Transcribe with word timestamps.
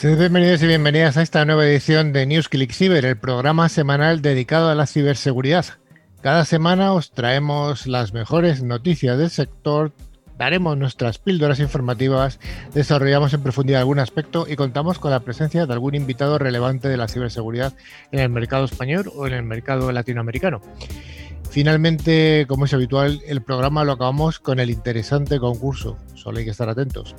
Bienvenidos 0.00 0.62
y 0.62 0.68
bienvenidas 0.68 1.16
a 1.16 1.22
esta 1.22 1.44
nueva 1.44 1.66
edición 1.66 2.12
de 2.12 2.24
News 2.24 2.48
Click 2.48 2.72
Cyber, 2.72 3.04
el 3.04 3.16
programa 3.16 3.68
semanal 3.68 4.22
dedicado 4.22 4.68
a 4.68 4.76
la 4.76 4.86
ciberseguridad. 4.86 5.64
Cada 6.20 6.44
semana 6.44 6.92
os 6.92 7.10
traemos 7.10 7.88
las 7.88 8.12
mejores 8.12 8.62
noticias 8.62 9.18
del 9.18 9.30
sector, 9.30 9.90
daremos 10.38 10.76
nuestras 10.76 11.18
píldoras 11.18 11.58
informativas, 11.58 12.38
desarrollamos 12.74 13.34
en 13.34 13.42
profundidad 13.42 13.80
algún 13.80 13.98
aspecto 13.98 14.46
y 14.48 14.54
contamos 14.54 15.00
con 15.00 15.10
la 15.10 15.20
presencia 15.20 15.66
de 15.66 15.72
algún 15.72 15.96
invitado 15.96 16.38
relevante 16.38 16.88
de 16.88 16.96
la 16.96 17.08
ciberseguridad 17.08 17.74
en 18.12 18.20
el 18.20 18.28
mercado 18.28 18.66
español 18.66 19.10
o 19.16 19.26
en 19.26 19.32
el 19.32 19.42
mercado 19.42 19.90
latinoamericano. 19.90 20.60
Finalmente, 21.50 22.44
como 22.46 22.66
es 22.66 22.74
habitual, 22.74 23.20
el 23.26 23.42
programa 23.42 23.82
lo 23.82 23.92
acabamos 23.92 24.38
con 24.38 24.60
el 24.60 24.70
interesante 24.70 25.40
concurso. 25.40 25.96
Solo 26.14 26.38
hay 26.38 26.44
que 26.44 26.50
estar 26.52 26.68
atentos. 26.68 27.16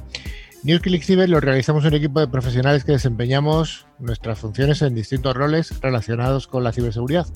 NewsClick 0.62 1.04
Cyber 1.04 1.30
lo 1.30 1.40
realizamos 1.40 1.86
un 1.86 1.94
equipo 1.94 2.20
de 2.20 2.28
profesionales 2.28 2.84
que 2.84 2.92
desempeñamos 2.92 3.86
nuestras 3.98 4.40
funciones 4.40 4.82
en 4.82 4.94
distintos 4.94 5.34
roles 5.34 5.80
relacionados 5.80 6.48
con 6.48 6.66
la 6.66 6.74
ciberseguridad. 6.74 7.28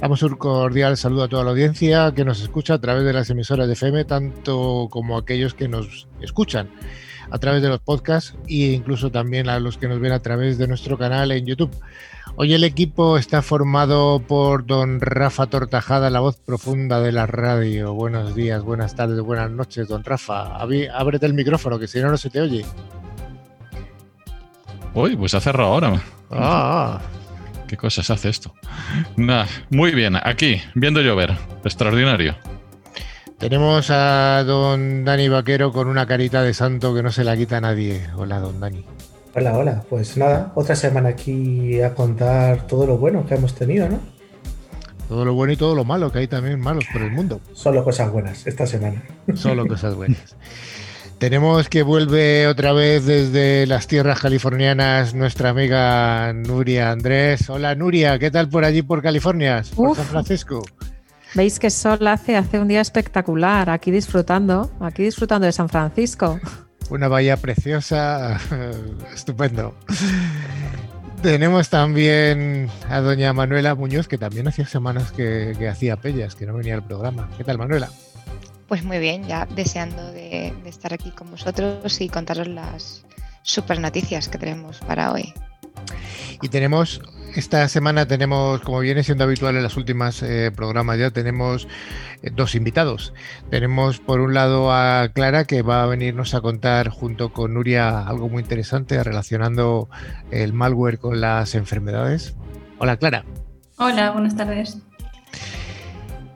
Damos 0.00 0.24
un 0.24 0.34
cordial 0.34 0.96
saludo 0.96 1.22
a 1.22 1.28
toda 1.28 1.44
la 1.44 1.50
audiencia 1.50 2.12
que 2.16 2.24
nos 2.24 2.40
escucha 2.40 2.74
a 2.74 2.80
través 2.80 3.04
de 3.04 3.12
las 3.12 3.30
emisoras 3.30 3.68
de 3.68 3.74
FM, 3.74 4.04
tanto 4.06 4.88
como 4.90 5.16
aquellos 5.16 5.54
que 5.54 5.68
nos 5.68 6.08
escuchan 6.20 6.68
a 7.30 7.38
través 7.38 7.62
de 7.62 7.68
los 7.68 7.78
podcasts 7.78 8.34
e 8.48 8.72
incluso 8.72 9.12
también 9.12 9.48
a 9.48 9.60
los 9.60 9.78
que 9.78 9.86
nos 9.86 10.00
ven 10.00 10.10
a 10.10 10.20
través 10.20 10.58
de 10.58 10.66
nuestro 10.66 10.98
canal 10.98 11.30
en 11.30 11.46
YouTube. 11.46 11.70
Hoy 12.34 12.54
el 12.54 12.64
equipo 12.64 13.18
está 13.18 13.42
formado 13.42 14.22
por 14.26 14.64
don 14.64 15.00
Rafa 15.00 15.46
Tortajada, 15.48 16.08
la 16.08 16.20
voz 16.20 16.36
profunda 16.38 16.98
de 16.98 17.12
la 17.12 17.26
radio. 17.26 17.92
Buenos 17.92 18.34
días, 18.34 18.62
buenas 18.62 18.96
tardes, 18.96 19.20
buenas 19.20 19.50
noches, 19.50 19.86
don 19.86 20.02
Rafa. 20.02 20.56
Ábrete 20.56 21.26
el 21.26 21.34
micrófono, 21.34 21.78
que 21.78 21.86
si 21.86 22.00
no, 22.00 22.10
no 22.10 22.16
se 22.16 22.30
te 22.30 22.40
oye. 22.40 22.64
Uy, 24.94 25.14
pues 25.14 25.34
ha 25.34 25.40
cerrado 25.40 25.74
ahora. 25.74 26.02
Ah. 26.30 27.00
¿Qué 27.68 27.76
cosas 27.76 28.10
hace 28.10 28.30
esto? 28.30 28.54
Nah, 29.16 29.44
muy 29.68 29.92
bien, 29.92 30.16
aquí, 30.16 30.60
viendo 30.74 31.02
llover. 31.02 31.36
Extraordinario. 31.64 32.34
Tenemos 33.38 33.90
a 33.90 34.42
don 34.44 35.04
Dani 35.04 35.28
Vaquero 35.28 35.70
con 35.70 35.86
una 35.86 36.06
carita 36.06 36.42
de 36.42 36.54
santo 36.54 36.94
que 36.94 37.02
no 37.02 37.12
se 37.12 37.24
la 37.24 37.36
quita 37.36 37.58
a 37.58 37.60
nadie. 37.60 38.08
Hola, 38.16 38.38
don 38.38 38.58
Dani. 38.58 38.84
Hola, 39.34 39.56
hola. 39.56 39.82
Pues 39.88 40.16
nada, 40.18 40.52
otra 40.54 40.76
semana 40.76 41.10
aquí 41.10 41.80
a 41.80 41.94
contar 41.94 42.66
todo 42.66 42.86
lo 42.86 42.98
bueno 42.98 43.24
que 43.24 43.34
hemos 43.34 43.54
tenido, 43.54 43.88
¿no? 43.88 43.98
Todo 45.08 45.24
lo 45.24 45.32
bueno 45.34 45.54
y 45.54 45.56
todo 45.56 45.74
lo 45.74 45.84
malo, 45.84 46.12
que 46.12 46.20
hay 46.20 46.26
también 46.26 46.60
malos 46.60 46.84
por 46.92 47.00
el 47.00 47.10
mundo. 47.10 47.40
Solo 47.54 47.82
cosas 47.82 48.10
buenas 48.12 48.46
esta 48.46 48.66
semana. 48.66 49.02
Solo 49.34 49.66
cosas 49.68 49.94
buenas. 49.94 50.36
Tenemos 51.18 51.68
que 51.68 51.82
vuelve 51.82 52.46
otra 52.46 52.72
vez 52.72 53.06
desde 53.06 53.66
las 53.66 53.86
tierras 53.86 54.20
californianas 54.20 55.14
nuestra 55.14 55.50
amiga 55.50 56.32
Nuria 56.34 56.90
Andrés. 56.90 57.48
Hola 57.48 57.74
Nuria, 57.74 58.18
¿qué 58.18 58.30
tal 58.30 58.48
por 58.48 58.64
allí 58.64 58.82
por 58.82 59.00
California? 59.00 59.62
Por 59.74 59.96
San 59.96 60.06
Francisco. 60.06 60.62
Veis 61.34 61.58
que 61.58 61.70
sol 61.70 62.06
hace, 62.06 62.36
hace 62.36 62.58
un 62.58 62.68
día 62.68 62.82
espectacular, 62.82 63.70
aquí 63.70 63.90
disfrutando, 63.90 64.70
aquí 64.80 65.04
disfrutando 65.04 65.46
de 65.46 65.52
San 65.52 65.70
Francisco 65.70 66.38
una 66.92 67.08
bahía 67.08 67.36
preciosa, 67.36 68.38
estupendo. 69.14 69.74
Tenemos 71.22 71.70
también 71.70 72.68
a 72.88 73.00
doña 73.00 73.32
Manuela 73.32 73.74
Muñoz, 73.74 74.08
que 74.08 74.18
también 74.18 74.48
hacía 74.48 74.66
semanas 74.66 75.12
que, 75.12 75.56
hacía 75.70 75.96
pellas, 75.96 76.34
que 76.34 76.46
no 76.46 76.54
venía 76.54 76.74
al 76.74 76.84
programa. 76.84 77.30
¿Qué 77.38 77.44
tal, 77.44 77.58
Manuela? 77.58 77.88
Pues 78.68 78.84
muy 78.84 78.98
bien, 78.98 79.26
ya 79.26 79.46
deseando 79.46 80.12
de, 80.12 80.52
de 80.62 80.68
estar 80.68 80.92
aquí 80.92 81.10
con 81.10 81.30
vosotros 81.30 82.00
y 82.00 82.08
contaros 82.08 82.48
las 82.48 83.04
super 83.42 83.80
noticias 83.80 84.28
que 84.28 84.38
tenemos 84.38 84.78
para 84.80 85.12
hoy. 85.12 85.32
Y 86.42 86.48
tenemos 86.48 87.00
esta 87.34 87.66
semana 87.68 88.06
tenemos, 88.06 88.60
como 88.60 88.80
viene 88.80 89.02
siendo 89.02 89.24
habitual 89.24 89.56
en 89.56 89.62
las 89.62 89.76
últimas 89.76 90.22
eh, 90.22 90.50
programas 90.54 90.98
ya, 90.98 91.10
tenemos 91.10 91.66
eh, 92.22 92.30
dos 92.34 92.54
invitados. 92.54 93.12
Tenemos 93.50 93.98
por 93.98 94.20
un 94.20 94.34
lado 94.34 94.72
a 94.72 95.08
Clara 95.12 95.44
que 95.44 95.62
va 95.62 95.82
a 95.82 95.86
venirnos 95.86 96.34
a 96.34 96.40
contar 96.40 96.88
junto 96.88 97.32
con 97.32 97.54
Nuria 97.54 98.06
algo 98.06 98.28
muy 98.28 98.42
interesante 98.42 99.02
relacionando 99.02 99.88
el 100.30 100.52
malware 100.52 100.98
con 100.98 101.20
las 101.20 101.54
enfermedades. 101.54 102.34
Hola 102.78 102.96
Clara. 102.96 103.24
Hola, 103.78 104.10
buenas 104.10 104.36
tardes. 104.36 104.78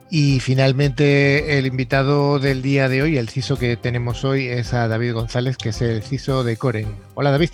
Y 0.09 0.39
finalmente 0.39 1.57
el 1.57 1.65
invitado 1.65 2.39
del 2.39 2.61
día 2.61 2.87
de 2.87 3.01
hoy, 3.01 3.17
el 3.17 3.29
CISO 3.29 3.57
que 3.57 3.75
tenemos 3.75 4.23
hoy, 4.23 4.47
es 4.47 4.73
a 4.73 4.87
David 4.87 5.13
González, 5.13 5.57
que 5.57 5.69
es 5.69 5.81
el 5.81 6.01
CISO 6.01 6.43
de 6.43 6.55
Coren. 6.55 6.95
Hola 7.15 7.31
David. 7.31 7.49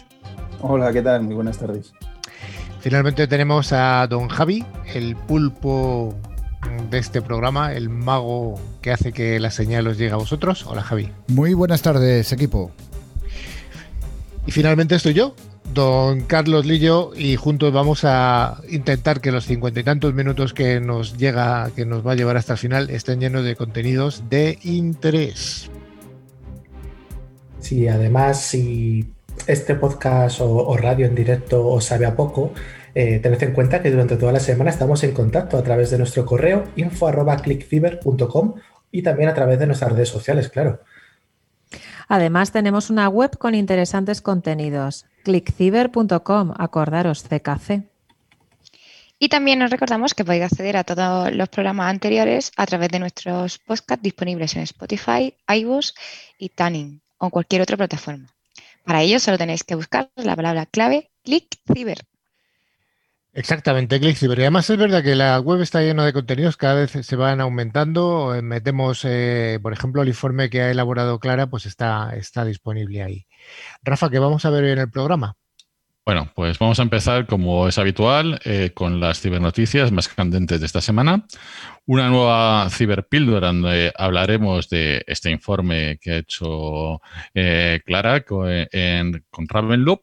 Hola, 0.61 0.93
¿qué 0.93 1.01
tal? 1.01 1.23
Muy 1.23 1.35
buenas 1.35 1.57
tardes. 1.57 1.93
Finalmente 2.83 3.27
tenemos 3.27 3.71
a 3.71 4.05
don 4.07 4.27
Javi, 4.27 4.65
el 4.93 5.15
pulpo 5.15 6.13
de 6.91 6.97
este 6.97 7.21
programa, 7.21 7.71
el 7.71 7.87
mago 7.87 8.59
que 8.81 8.91
hace 8.91 9.13
que 9.13 9.39
la 9.39 9.51
señal 9.51 9.87
os 9.87 9.97
llegue 9.97 10.11
a 10.11 10.17
vosotros. 10.17 10.65
Hola 10.67 10.83
Javi. 10.83 11.09
Muy 11.29 11.53
buenas 11.53 11.81
tardes, 11.81 12.33
equipo. 12.33 12.73
Y 14.45 14.51
finalmente 14.51 14.95
estoy 14.95 15.13
yo, 15.13 15.33
don 15.73 16.25
Carlos 16.25 16.65
Lillo, 16.65 17.13
y 17.15 17.37
juntos 17.37 17.71
vamos 17.71 18.01
a 18.03 18.59
intentar 18.69 19.21
que 19.21 19.31
los 19.31 19.45
cincuenta 19.45 19.79
y 19.79 19.85
tantos 19.85 20.13
minutos 20.13 20.53
que 20.53 20.81
nos 20.81 21.15
llega, 21.15 21.71
que 21.73 21.85
nos 21.85 22.05
va 22.05 22.11
a 22.11 22.15
llevar 22.15 22.35
hasta 22.35 22.51
el 22.51 22.59
final, 22.59 22.89
estén 22.89 23.21
llenos 23.21 23.45
de 23.45 23.55
contenidos 23.55 24.25
de 24.29 24.59
interés. 24.61 25.71
Sí, 27.61 27.87
además, 27.87 28.41
si 28.41 29.12
este 29.47 29.75
podcast 29.75 30.39
o, 30.41 30.77
radio 30.77 31.05
en 31.05 31.15
directo 31.15 31.67
os 31.67 31.85
sabe 31.85 32.05
a 32.05 32.15
poco, 32.15 32.53
eh, 32.95 33.19
tened 33.19 33.41
en 33.41 33.53
cuenta 33.53 33.81
que 33.81 33.91
durante 33.91 34.17
toda 34.17 34.31
la 34.31 34.39
semana 34.39 34.69
estamos 34.69 35.03
en 35.03 35.13
contacto 35.13 35.57
a 35.57 35.63
través 35.63 35.89
de 35.89 35.97
nuestro 35.97 36.25
correo 36.25 36.65
info.clickfiber.com 36.75 38.55
y 38.91 39.01
también 39.01 39.29
a 39.29 39.33
través 39.33 39.59
de 39.59 39.65
nuestras 39.65 39.91
redes 39.91 40.09
sociales, 40.09 40.49
claro. 40.49 40.79
Además, 42.07 42.51
tenemos 42.51 42.89
una 42.89 43.09
web 43.09 43.37
con 43.37 43.55
interesantes 43.55 44.21
contenidos, 44.21 45.05
clickciber.com, 45.23 46.53
acordaros, 46.57 47.23
CKC. 47.23 47.83
Y 49.19 49.29
también 49.29 49.59
nos 49.59 49.71
recordamos 49.71 50.13
que 50.13 50.25
podéis 50.25 50.43
acceder 50.43 50.75
a 50.75 50.83
todos 50.83 51.33
los 51.33 51.49
programas 51.49 51.89
anteriores 51.89 52.51
a 52.57 52.65
través 52.65 52.89
de 52.89 52.99
nuestros 52.99 53.57
podcasts 53.57 54.03
disponibles 54.03 54.55
en 54.55 54.63
Spotify, 54.63 55.33
iVoox 55.47 55.93
y 56.37 56.49
Tuning 56.49 57.01
o 57.19 57.29
cualquier 57.29 57.61
otra 57.61 57.77
plataforma. 57.77 58.27
Para 58.83 59.01
ello 59.01 59.19
solo 59.19 59.37
tenéis 59.37 59.63
que 59.63 59.75
buscar 59.75 60.11
la 60.15 60.35
palabra 60.35 60.65
clave 60.65 61.11
ClickCiber. 61.23 61.99
Exactamente, 63.35 63.99
ClickCiber. 63.99 64.37
Y 64.37 64.41
además 64.43 64.69
es 64.69 64.77
verdad 64.77 65.01
que 65.01 65.15
la 65.15 65.39
web 65.39 65.61
está 65.61 65.81
llena 65.81 66.05
de 66.05 66.13
contenidos, 66.13 66.55
cada 66.55 66.75
vez 66.75 66.91
se 66.91 67.15
van 67.15 67.41
aumentando. 67.41 68.31
Metemos, 68.43 69.03
eh, 69.05 69.59
por 69.61 69.73
ejemplo, 69.73 70.03
el 70.03 70.09
informe 70.09 70.51
que 70.51 70.61
ha 70.61 70.69
elaborado 70.69 71.19
Clara, 71.19 71.47
pues 71.47 71.65
está, 71.65 72.15
está 72.15 72.45
disponible 72.45 73.01
ahí. 73.01 73.25
Rafa, 73.81 74.11
¿qué 74.11 74.19
vamos 74.19 74.45
a 74.45 74.51
ver 74.51 74.65
en 74.65 74.79
el 74.79 74.91
programa? 74.91 75.35
Bueno, 76.05 76.29
pues 76.35 76.59
vamos 76.59 76.79
a 76.79 76.83
empezar, 76.83 77.27
como 77.27 77.65
es 77.69 77.77
habitual, 77.77 78.37
eh, 78.43 78.71
con 78.73 78.99
las 78.99 79.21
cibernoticias 79.21 79.93
más 79.93 80.09
candentes 80.09 80.59
de 80.59 80.65
esta 80.65 80.81
semana. 80.81 81.25
Una 81.85 82.09
nueva 82.09 82.67
ciberpíldora 82.69 83.47
donde 83.47 83.93
hablaremos 83.95 84.67
de 84.67 85.03
este 85.07 85.31
informe 85.31 85.99
que 86.01 86.11
ha 86.11 86.17
hecho 86.17 87.01
eh, 87.33 87.79
Clara 87.85 88.21
con, 88.25 88.49
en, 88.49 89.23
con 89.29 89.47
Ravenloop 89.47 90.01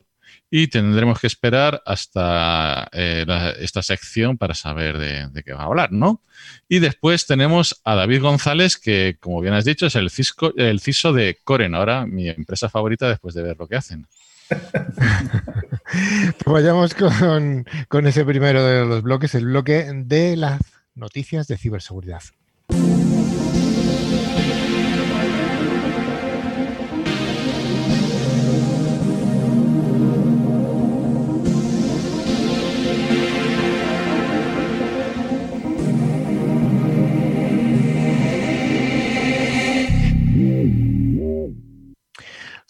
y 0.51 0.69
tendremos 0.69 1.21
que 1.21 1.27
esperar 1.27 1.83
hasta 1.85 2.89
eh, 2.93 3.27
esta 3.61 3.83
sección 3.83 4.39
para 4.39 4.55
saber 4.55 4.97
de, 4.99 5.43
qué 5.45 5.53
va 5.53 5.63
a 5.63 5.67
hablar, 5.67 5.93
¿no? 5.93 6.23
Y 6.67 6.79
después 6.79 7.27
tenemos 7.27 7.81
a 7.85 7.95
David 7.95 8.23
González, 8.23 8.79
que, 8.79 9.17
como 9.21 9.43
bien 9.43 9.53
has 9.53 9.67
dicho, 9.67 9.87
es 9.87 9.97
el, 9.97 10.09
cisco, 10.09 10.53
el 10.57 10.81
CISO 10.81 11.13
de 11.13 11.39
Coren, 11.45 11.75
ahora 11.75 12.07
mi 12.07 12.29
empresa 12.29 12.71
favorita 12.71 13.07
después 13.09 13.35
de 13.35 13.43
ver 13.43 13.57
lo 13.59 13.69
que 13.69 13.77
hacen. 13.77 14.07
vayamos 16.47 16.95
con, 16.95 17.67
con 17.89 18.07
ese 18.07 18.25
primero 18.25 18.65
de 18.65 18.85
los 18.85 19.03
bloques, 19.03 19.35
el 19.35 19.47
bloque 19.47 19.91
de 19.95 20.37
las 20.37 20.61
noticias 20.95 21.47
de 21.49 21.57
ciberseguridad. 21.57 22.23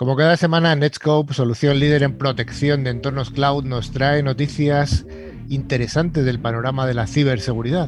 Como 0.01 0.17
cada 0.17 0.39
semana, 0.39 0.75
Netscope, 0.75 1.35
solución 1.35 1.79
líder 1.79 2.03
en 2.05 2.17
protección 2.17 2.85
de 2.85 2.89
entornos 2.89 3.31
cloud, 3.31 3.65
nos 3.65 3.91
trae 3.91 4.23
noticias 4.23 5.05
interesantes 5.51 6.25
del 6.25 6.41
panorama 6.41 6.87
de 6.87 6.95
la 6.95 7.07
ciberseguridad. 7.07 7.87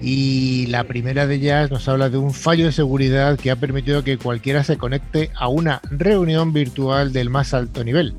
Y 0.00 0.64
la 0.68 0.84
primera 0.84 1.26
de 1.26 1.34
ellas 1.34 1.70
nos 1.70 1.86
habla 1.88 2.08
de 2.08 2.16
un 2.16 2.32
fallo 2.32 2.64
de 2.64 2.72
seguridad 2.72 3.38
que 3.38 3.50
ha 3.50 3.56
permitido 3.56 4.02
que 4.02 4.16
cualquiera 4.16 4.64
se 4.64 4.78
conecte 4.78 5.30
a 5.34 5.48
una 5.48 5.82
reunión 5.90 6.54
virtual 6.54 7.12
del 7.12 7.28
más 7.28 7.52
alto 7.52 7.84
nivel. 7.84 8.14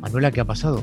Manuela, 0.00 0.32
¿qué 0.32 0.40
ha 0.40 0.44
pasado? 0.44 0.82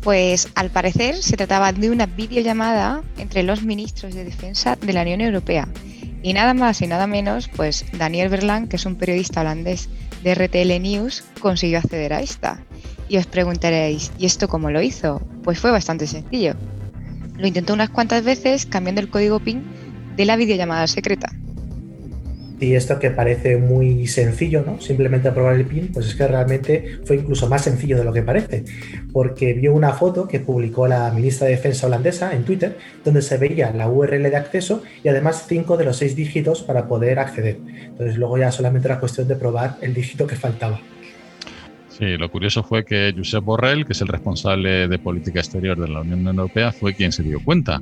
Pues 0.00 0.48
al 0.54 0.70
parecer 0.70 1.16
se 1.16 1.36
trataba 1.36 1.74
de 1.74 1.90
una 1.90 2.06
videollamada 2.06 3.02
entre 3.18 3.42
los 3.42 3.64
ministros 3.64 4.14
de 4.14 4.24
defensa 4.24 4.76
de 4.76 4.94
la 4.94 5.02
Unión 5.02 5.20
Europea. 5.20 5.68
Y 6.22 6.32
nada 6.32 6.54
más 6.54 6.80
y 6.80 6.86
nada 6.86 7.06
menos, 7.06 7.50
pues 7.54 7.84
Daniel 7.92 8.30
Berlan, 8.30 8.66
que 8.66 8.76
es 8.76 8.86
un 8.86 8.96
periodista 8.96 9.42
holandés 9.42 9.90
de 10.22 10.34
RTL 10.34 10.80
News, 10.80 11.24
consiguió 11.40 11.78
acceder 11.78 12.12
a 12.12 12.20
esta. 12.20 12.60
Y 13.08 13.16
os 13.16 13.26
preguntaréis, 13.26 14.12
¿y 14.18 14.26
esto 14.26 14.48
cómo 14.48 14.70
lo 14.70 14.82
hizo? 14.82 15.20
Pues 15.42 15.58
fue 15.58 15.70
bastante 15.70 16.06
sencillo. 16.06 16.54
Lo 17.36 17.46
intentó 17.46 17.72
unas 17.72 17.90
cuantas 17.90 18.24
veces 18.24 18.66
cambiando 18.66 19.00
el 19.00 19.10
código 19.10 19.40
PIN 19.40 19.62
de 20.16 20.24
la 20.24 20.36
videollamada 20.36 20.86
secreta. 20.86 21.30
Y 22.60 22.74
esto 22.74 22.98
que 22.98 23.10
parece 23.10 23.56
muy 23.56 24.06
sencillo, 24.06 24.64
¿no? 24.66 24.80
Simplemente 24.80 25.28
aprobar 25.28 25.54
el 25.54 25.64
PIN, 25.64 25.90
pues 25.92 26.06
es 26.06 26.14
que 26.14 26.26
realmente 26.26 27.00
fue 27.04 27.16
incluso 27.16 27.48
más 27.48 27.62
sencillo 27.62 27.96
de 27.96 28.04
lo 28.04 28.12
que 28.12 28.22
parece, 28.22 28.64
porque 29.12 29.54
vio 29.54 29.72
una 29.72 29.92
foto 29.92 30.26
que 30.26 30.40
publicó 30.40 30.88
la 30.88 31.10
ministra 31.12 31.46
de 31.46 31.52
Defensa 31.54 31.86
holandesa 31.86 32.32
en 32.34 32.44
Twitter, 32.44 32.76
donde 33.04 33.22
se 33.22 33.36
veía 33.36 33.72
la 33.72 33.88
URL 33.88 34.24
de 34.24 34.36
acceso 34.36 34.82
y 35.04 35.08
además 35.08 35.44
cinco 35.48 35.76
de 35.76 35.84
los 35.84 35.96
seis 35.96 36.16
dígitos 36.16 36.62
para 36.62 36.88
poder 36.88 37.18
acceder. 37.18 37.58
Entonces 37.84 38.16
luego 38.16 38.38
ya 38.38 38.50
solamente 38.50 38.88
era 38.88 38.98
cuestión 38.98 39.28
de 39.28 39.36
probar 39.36 39.76
el 39.80 39.94
dígito 39.94 40.26
que 40.26 40.34
faltaba. 40.34 40.80
Sí, 41.98 42.16
lo 42.16 42.30
curioso 42.30 42.62
fue 42.62 42.84
que 42.84 43.12
Josep 43.16 43.42
Borrell, 43.42 43.84
que 43.84 43.92
es 43.92 44.00
el 44.02 44.06
responsable 44.06 44.86
de 44.86 44.98
política 45.00 45.40
exterior 45.40 45.76
de 45.76 45.88
la 45.88 46.02
Unión 46.02 46.28
Europea, 46.28 46.70
fue 46.70 46.94
quien 46.94 47.10
se 47.10 47.24
dio 47.24 47.40
cuenta. 47.42 47.80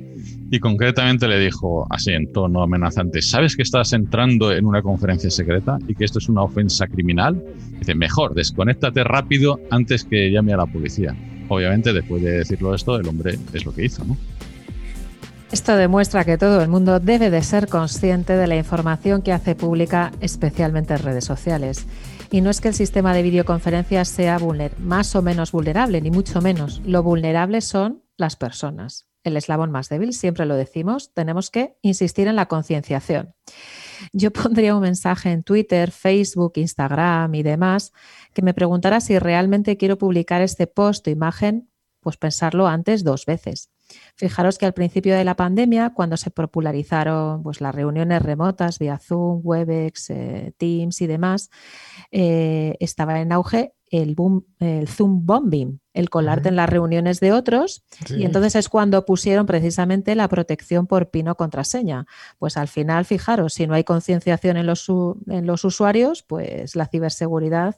Y 0.49 0.59
concretamente 0.59 1.27
le 1.27 1.37
dijo, 1.37 1.85
así 1.91 2.13
en 2.13 2.33
tono 2.33 2.63
amenazante, 2.63 3.21
¿sabes 3.21 3.55
que 3.55 3.61
estás 3.61 3.93
entrando 3.93 4.51
en 4.51 4.65
una 4.65 4.81
conferencia 4.81 5.29
secreta 5.29 5.77
y 5.87 5.93
que 5.93 6.03
esto 6.03 6.17
es 6.17 6.29
una 6.29 6.41
ofensa 6.41 6.87
criminal? 6.87 7.43
Dice, 7.77 7.93
mejor, 7.93 8.33
desconéctate 8.33 9.03
rápido 9.03 9.59
antes 9.69 10.03
que 10.03 10.31
llame 10.31 10.51
a 10.51 10.57
la 10.57 10.65
policía. 10.65 11.15
Obviamente, 11.47 11.93
después 11.93 12.23
de 12.23 12.39
decirlo 12.39 12.73
esto, 12.73 12.97
el 12.97 13.07
hombre 13.07 13.37
es 13.53 13.65
lo 13.65 13.71
que 13.75 13.85
hizo. 13.85 14.03
Esto 15.51 15.77
demuestra 15.77 16.25
que 16.25 16.39
todo 16.39 16.63
el 16.63 16.69
mundo 16.69 16.99
debe 16.99 17.29
de 17.29 17.43
ser 17.43 17.67
consciente 17.67 18.33
de 18.33 18.47
la 18.47 18.55
información 18.55 19.21
que 19.21 19.31
hace 19.31 19.53
pública, 19.53 20.11
especialmente 20.21 20.95
en 20.95 21.03
redes 21.03 21.25
sociales. 21.25 21.85
Y 22.31 22.41
no 22.41 22.49
es 22.49 22.59
que 22.59 22.67
el 22.67 22.73
sistema 22.73 23.13
de 23.13 23.23
videoconferencias 23.23 24.09
sea 24.09 24.37
más 24.79 25.15
o 25.15 25.21
menos 25.21 25.51
vulnerable, 25.51 26.01
ni 26.01 26.11
mucho 26.11 26.41
menos. 26.41 26.81
Lo 26.85 27.01
vulnerable 27.01 27.61
son 27.61 28.03
las 28.17 28.35
personas. 28.35 29.07
El 29.23 29.37
eslabón 29.37 29.71
más 29.71 29.89
débil, 29.89 30.13
siempre 30.13 30.45
lo 30.45 30.55
decimos, 30.55 31.13
tenemos 31.13 31.49
que 31.51 31.77
insistir 31.81 32.27
en 32.27 32.35
la 32.35 32.47
concienciación. 32.47 33.33
Yo 34.13 34.31
pondría 34.31 34.75
un 34.75 34.81
mensaje 34.81 35.31
en 35.31 35.43
Twitter, 35.43 35.91
Facebook, 35.91 36.53
Instagram 36.55 37.33
y 37.35 37.43
demás 37.43 37.93
que 38.33 38.41
me 38.41 38.53
preguntara 38.53 39.01
si 39.01 39.19
realmente 39.19 39.77
quiero 39.77 39.97
publicar 39.97 40.41
este 40.41 40.67
post 40.67 41.07
o 41.07 41.09
imagen, 41.09 41.69
pues 41.99 42.17
pensarlo 42.17 42.67
antes 42.67 43.03
dos 43.03 43.25
veces. 43.25 43.69
Fijaros 44.17 44.57
que 44.57 44.65
al 44.65 44.73
principio 44.73 45.15
de 45.15 45.23
la 45.23 45.35
pandemia, 45.35 45.91
cuando 45.93 46.17
se 46.17 46.31
popularizaron 46.31 47.43
pues, 47.43 47.61
las 47.61 47.73
reuniones 47.73 48.21
remotas 48.21 48.79
vía 48.79 48.97
Zoom, 48.97 49.41
Webex, 49.43 50.09
eh, 50.09 50.53
Teams 50.57 51.01
y 51.01 51.07
demás, 51.07 51.51
eh, 52.11 52.75
estaba 52.79 53.21
en 53.21 53.31
auge 53.31 53.73
el, 53.91 54.15
boom, 54.15 54.45
el 54.59 54.87
Zoom 54.87 55.25
bombing, 55.25 55.79
el 55.93 56.09
colarte 56.09 56.49
en 56.49 56.55
las 56.55 56.67
reuniones 56.67 57.19
de 57.19 57.31
otros. 57.31 57.85
Y 58.09 58.25
entonces 58.25 58.55
es 58.55 58.69
cuando 58.69 59.05
pusieron 59.05 59.45
precisamente 59.45 60.15
la 60.15 60.27
protección 60.27 60.87
por 60.87 61.11
pino 61.11 61.35
contraseña. 61.35 62.05
Pues 62.39 62.57
al 62.57 62.67
final, 62.67 63.05
fijaros, 63.05 63.53
si 63.53 63.67
no 63.67 63.75
hay 63.75 63.83
concienciación 63.83 64.57
en 64.57 64.65
los, 64.65 64.87
en 65.27 65.45
los 65.45 65.63
usuarios, 65.63 66.23
pues 66.23 66.75
la 66.75 66.87
ciberseguridad 66.87 67.77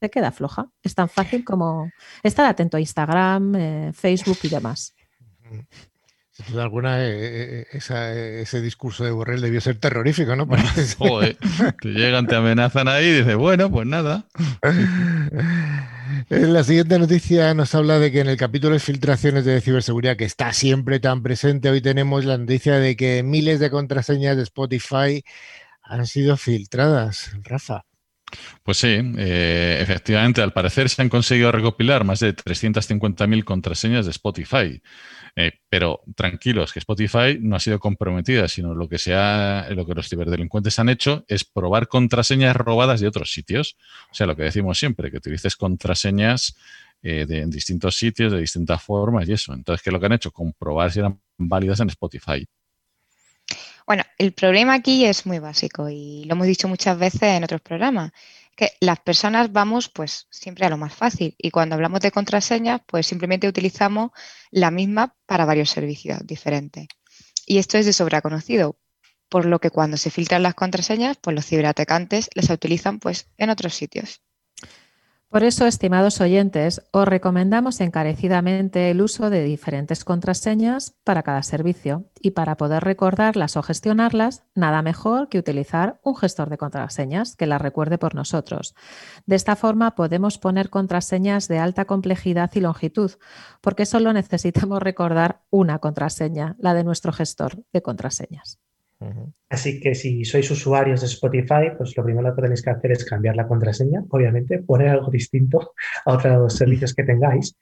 se 0.00 0.10
queda 0.10 0.32
floja. 0.32 0.70
Es 0.82 0.94
tan 0.94 1.08
fácil 1.08 1.44
como 1.44 1.90
estar 2.22 2.46
atento 2.46 2.76
a 2.76 2.80
Instagram, 2.80 3.54
eh, 3.54 3.92
Facebook 3.94 4.38
y 4.42 4.48
demás. 4.48 4.94
Sin 6.32 6.46
duda 6.46 6.62
alguna, 6.62 7.04
eh, 7.04 7.66
eh, 7.70 8.40
ese 8.42 8.62
discurso 8.62 9.04
de 9.04 9.10
Borrell 9.10 9.42
debió 9.42 9.60
ser 9.60 9.76
terrorífico, 9.76 10.34
¿no? 10.34 10.46
Joder, 10.98 11.36
te 11.80 11.88
llegan, 11.88 12.26
te 12.26 12.36
amenazan 12.36 12.88
ahí 12.88 13.04
y 13.04 13.12
dices, 13.18 13.36
bueno, 13.36 13.70
pues 13.70 13.86
nada. 13.86 14.26
La 16.30 16.64
siguiente 16.64 16.98
noticia 16.98 17.52
nos 17.52 17.74
habla 17.74 17.98
de 17.98 18.10
que 18.10 18.20
en 18.20 18.28
el 18.28 18.36
capítulo 18.38 18.72
de 18.72 18.80
filtraciones 18.80 19.44
de 19.44 19.60
ciberseguridad, 19.60 20.16
que 20.16 20.24
está 20.24 20.52
siempre 20.54 21.00
tan 21.00 21.22
presente, 21.22 21.68
hoy 21.68 21.82
tenemos 21.82 22.24
la 22.24 22.38
noticia 22.38 22.76
de 22.76 22.96
que 22.96 23.22
miles 23.22 23.60
de 23.60 23.70
contraseñas 23.70 24.36
de 24.36 24.42
Spotify 24.44 25.22
han 25.82 26.06
sido 26.06 26.38
filtradas. 26.38 27.32
Rafa. 27.42 27.84
Pues 28.62 28.78
sí, 28.78 28.98
eh, 29.18 29.78
efectivamente, 29.80 30.40
al 30.40 30.52
parecer 30.52 30.88
se 30.88 31.02
han 31.02 31.08
conseguido 31.08 31.52
recopilar 31.52 32.04
más 32.04 32.20
de 32.20 32.34
350.000 32.34 33.44
contraseñas 33.44 34.06
de 34.06 34.12
Spotify. 34.12 34.82
Eh, 35.34 35.52
pero 35.70 36.02
tranquilos, 36.14 36.74
que 36.74 36.78
Spotify 36.78 37.38
no 37.40 37.56
ha 37.56 37.60
sido 37.60 37.80
comprometida, 37.80 38.48
sino 38.48 38.74
lo 38.74 38.86
que, 38.88 38.98
sea, 38.98 39.66
lo 39.70 39.86
que 39.86 39.94
los 39.94 40.08
ciberdelincuentes 40.08 40.78
han 40.78 40.90
hecho 40.90 41.24
es 41.26 41.44
probar 41.44 41.88
contraseñas 41.88 42.54
robadas 42.54 43.00
de 43.00 43.08
otros 43.08 43.32
sitios. 43.32 43.76
O 44.10 44.14
sea, 44.14 44.26
lo 44.26 44.36
que 44.36 44.42
decimos 44.42 44.78
siempre, 44.78 45.10
que 45.10 45.16
utilices 45.16 45.56
contraseñas 45.56 46.56
eh, 47.02 47.24
de, 47.26 47.40
en 47.40 47.50
distintos 47.50 47.96
sitios, 47.96 48.30
de 48.30 48.40
distintas 48.40 48.82
formas 48.82 49.26
y 49.28 49.32
eso. 49.32 49.54
Entonces, 49.54 49.82
¿qué 49.82 49.88
es 49.90 49.92
lo 49.94 50.00
que 50.00 50.06
han 50.06 50.12
hecho? 50.12 50.30
Comprobar 50.30 50.92
si 50.92 50.98
eran 50.98 51.18
válidas 51.38 51.80
en 51.80 51.88
Spotify. 51.88 52.46
Bueno, 53.86 54.04
el 54.18 54.32
problema 54.32 54.74
aquí 54.74 55.04
es 55.04 55.26
muy 55.26 55.38
básico 55.38 55.88
y 55.88 56.24
lo 56.26 56.34
hemos 56.34 56.46
dicho 56.46 56.68
muchas 56.68 56.98
veces 56.98 57.22
en 57.22 57.44
otros 57.44 57.60
programas 57.60 58.12
que 58.56 58.72
las 58.80 59.00
personas 59.00 59.52
vamos 59.52 59.88
pues 59.88 60.26
siempre 60.30 60.66
a 60.66 60.70
lo 60.70 60.76
más 60.76 60.94
fácil 60.94 61.34
y 61.38 61.50
cuando 61.50 61.74
hablamos 61.74 62.00
de 62.00 62.10
contraseñas 62.10 62.80
pues 62.86 63.06
simplemente 63.06 63.48
utilizamos 63.48 64.10
la 64.50 64.70
misma 64.70 65.14
para 65.26 65.44
varios 65.44 65.70
servicios 65.70 66.20
diferentes. 66.26 66.86
Y 67.46 67.58
esto 67.58 67.78
es 67.78 67.86
de 67.86 67.92
sobra 67.92 68.22
conocido, 68.22 68.78
por 69.28 69.46
lo 69.46 69.58
que 69.58 69.70
cuando 69.70 69.96
se 69.96 70.10
filtran 70.10 70.42
las 70.42 70.54
contraseñas 70.54 71.16
pues 71.20 71.34
los 71.34 71.46
ciberatacantes 71.46 72.30
las 72.34 72.50
utilizan 72.50 72.98
pues 72.98 73.28
en 73.38 73.50
otros 73.50 73.74
sitios. 73.74 74.22
Por 75.32 75.44
eso, 75.44 75.66
estimados 75.66 76.20
oyentes, 76.20 76.82
os 76.90 77.08
recomendamos 77.08 77.80
encarecidamente 77.80 78.90
el 78.90 79.00
uso 79.00 79.30
de 79.30 79.42
diferentes 79.42 80.04
contraseñas 80.04 80.94
para 81.04 81.22
cada 81.22 81.42
servicio 81.42 82.04
y 82.20 82.32
para 82.32 82.58
poder 82.58 82.84
recordarlas 82.84 83.56
o 83.56 83.62
gestionarlas, 83.62 84.44
nada 84.54 84.82
mejor 84.82 85.30
que 85.30 85.38
utilizar 85.38 85.98
un 86.02 86.16
gestor 86.16 86.50
de 86.50 86.58
contraseñas 86.58 87.34
que 87.34 87.46
las 87.46 87.62
recuerde 87.62 87.96
por 87.96 88.14
nosotros. 88.14 88.74
De 89.24 89.36
esta 89.36 89.56
forma 89.56 89.94
podemos 89.94 90.36
poner 90.36 90.68
contraseñas 90.68 91.48
de 91.48 91.58
alta 91.58 91.86
complejidad 91.86 92.50
y 92.52 92.60
longitud, 92.60 93.12
porque 93.62 93.86
solo 93.86 94.12
necesitamos 94.12 94.82
recordar 94.82 95.40
una 95.48 95.78
contraseña, 95.78 96.56
la 96.58 96.74
de 96.74 96.84
nuestro 96.84 97.10
gestor 97.10 97.64
de 97.72 97.80
contraseñas. 97.80 98.58
Así 99.48 99.80
que 99.80 99.94
si 99.94 100.24
sois 100.24 100.50
usuarios 100.50 101.00
de 101.00 101.06
Spotify, 101.06 101.72
pues 101.76 101.96
lo 101.96 102.04
primero 102.04 102.34
que 102.34 102.42
tenéis 102.42 102.62
que 102.62 102.70
hacer 102.70 102.92
es 102.92 103.04
cambiar 103.04 103.36
la 103.36 103.46
contraseña, 103.46 104.02
obviamente, 104.08 104.62
poner 104.62 104.88
algo 104.88 105.10
distinto 105.10 105.72
a 106.06 106.14
otros 106.14 106.54
servicios 106.54 106.94
que 106.94 107.04
tengáis. 107.04 107.56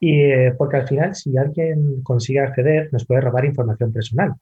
Y 0.00 0.22
eh, 0.22 0.54
porque 0.56 0.78
al 0.78 0.88
final, 0.88 1.14
si 1.14 1.36
alguien 1.36 2.02
consigue 2.02 2.40
acceder, 2.40 2.88
nos 2.92 3.06
puede 3.06 3.20
robar 3.20 3.44
información 3.44 3.92
personal. 3.92 4.32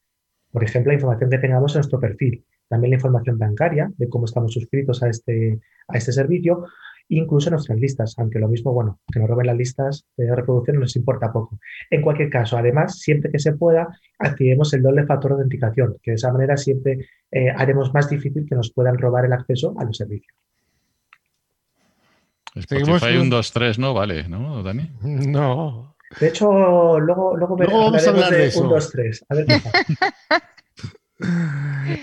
Por 0.50 0.62
ejemplo, 0.62 0.90
la 0.90 0.94
información 0.94 1.30
que 1.30 1.38
tengamos 1.38 1.74
en 1.74 1.78
nuestro 1.78 1.98
perfil, 1.98 2.44
también 2.68 2.90
la 2.90 2.96
información 2.96 3.38
bancaria 3.38 3.90
de 3.96 4.08
cómo 4.08 4.26
estamos 4.26 4.52
suscritos 4.52 5.02
a 5.02 5.08
este, 5.08 5.58
a 5.88 5.96
este 5.96 6.12
servicio 6.12 6.66
incluso 7.16 7.48
en 7.48 7.52
nuestras 7.52 7.78
listas, 7.78 8.14
aunque 8.18 8.38
lo 8.38 8.48
mismo, 8.48 8.72
bueno, 8.72 9.00
que 9.12 9.20
nos 9.20 9.28
roben 9.28 9.46
las 9.46 9.56
listas 9.56 10.06
de 10.16 10.34
reproducción 10.34 10.78
nos 10.78 10.96
importa 10.96 11.32
poco. 11.32 11.58
En 11.90 12.02
cualquier 12.02 12.30
caso, 12.30 12.56
además, 12.56 12.98
siempre 12.98 13.30
que 13.30 13.38
se 13.38 13.52
pueda, 13.52 13.88
activemos 14.18 14.72
el 14.74 14.82
doble 14.82 15.04
factor 15.04 15.32
de 15.32 15.34
autenticación, 15.42 15.96
que 16.02 16.12
de 16.12 16.14
esa 16.16 16.32
manera 16.32 16.56
siempre 16.56 17.06
eh, 17.30 17.50
haremos 17.50 17.92
más 17.92 18.08
difícil 18.08 18.46
que 18.48 18.54
nos 18.54 18.72
puedan 18.72 18.98
robar 18.98 19.24
el 19.24 19.32
acceso 19.32 19.74
a 19.78 19.84
los 19.84 19.96
servicios. 19.96 20.34
Spotify 22.54 23.16
1, 23.18 23.30
2, 23.30 23.52
3 23.52 23.78
no 23.78 23.94
vale, 23.94 24.28
¿no, 24.28 24.62
Dani? 24.62 24.90
No. 25.02 25.96
De 26.20 26.28
hecho, 26.28 27.00
luego, 27.00 27.34
luego, 27.38 27.56
vamos 27.56 28.06
a 28.06 28.10
hablar 28.10 28.30
de, 28.30 28.50
de 28.50 28.58
1, 28.58 28.68
2, 28.68 28.90
3. 28.90 29.24
A 29.30 29.34
ver 29.34 29.46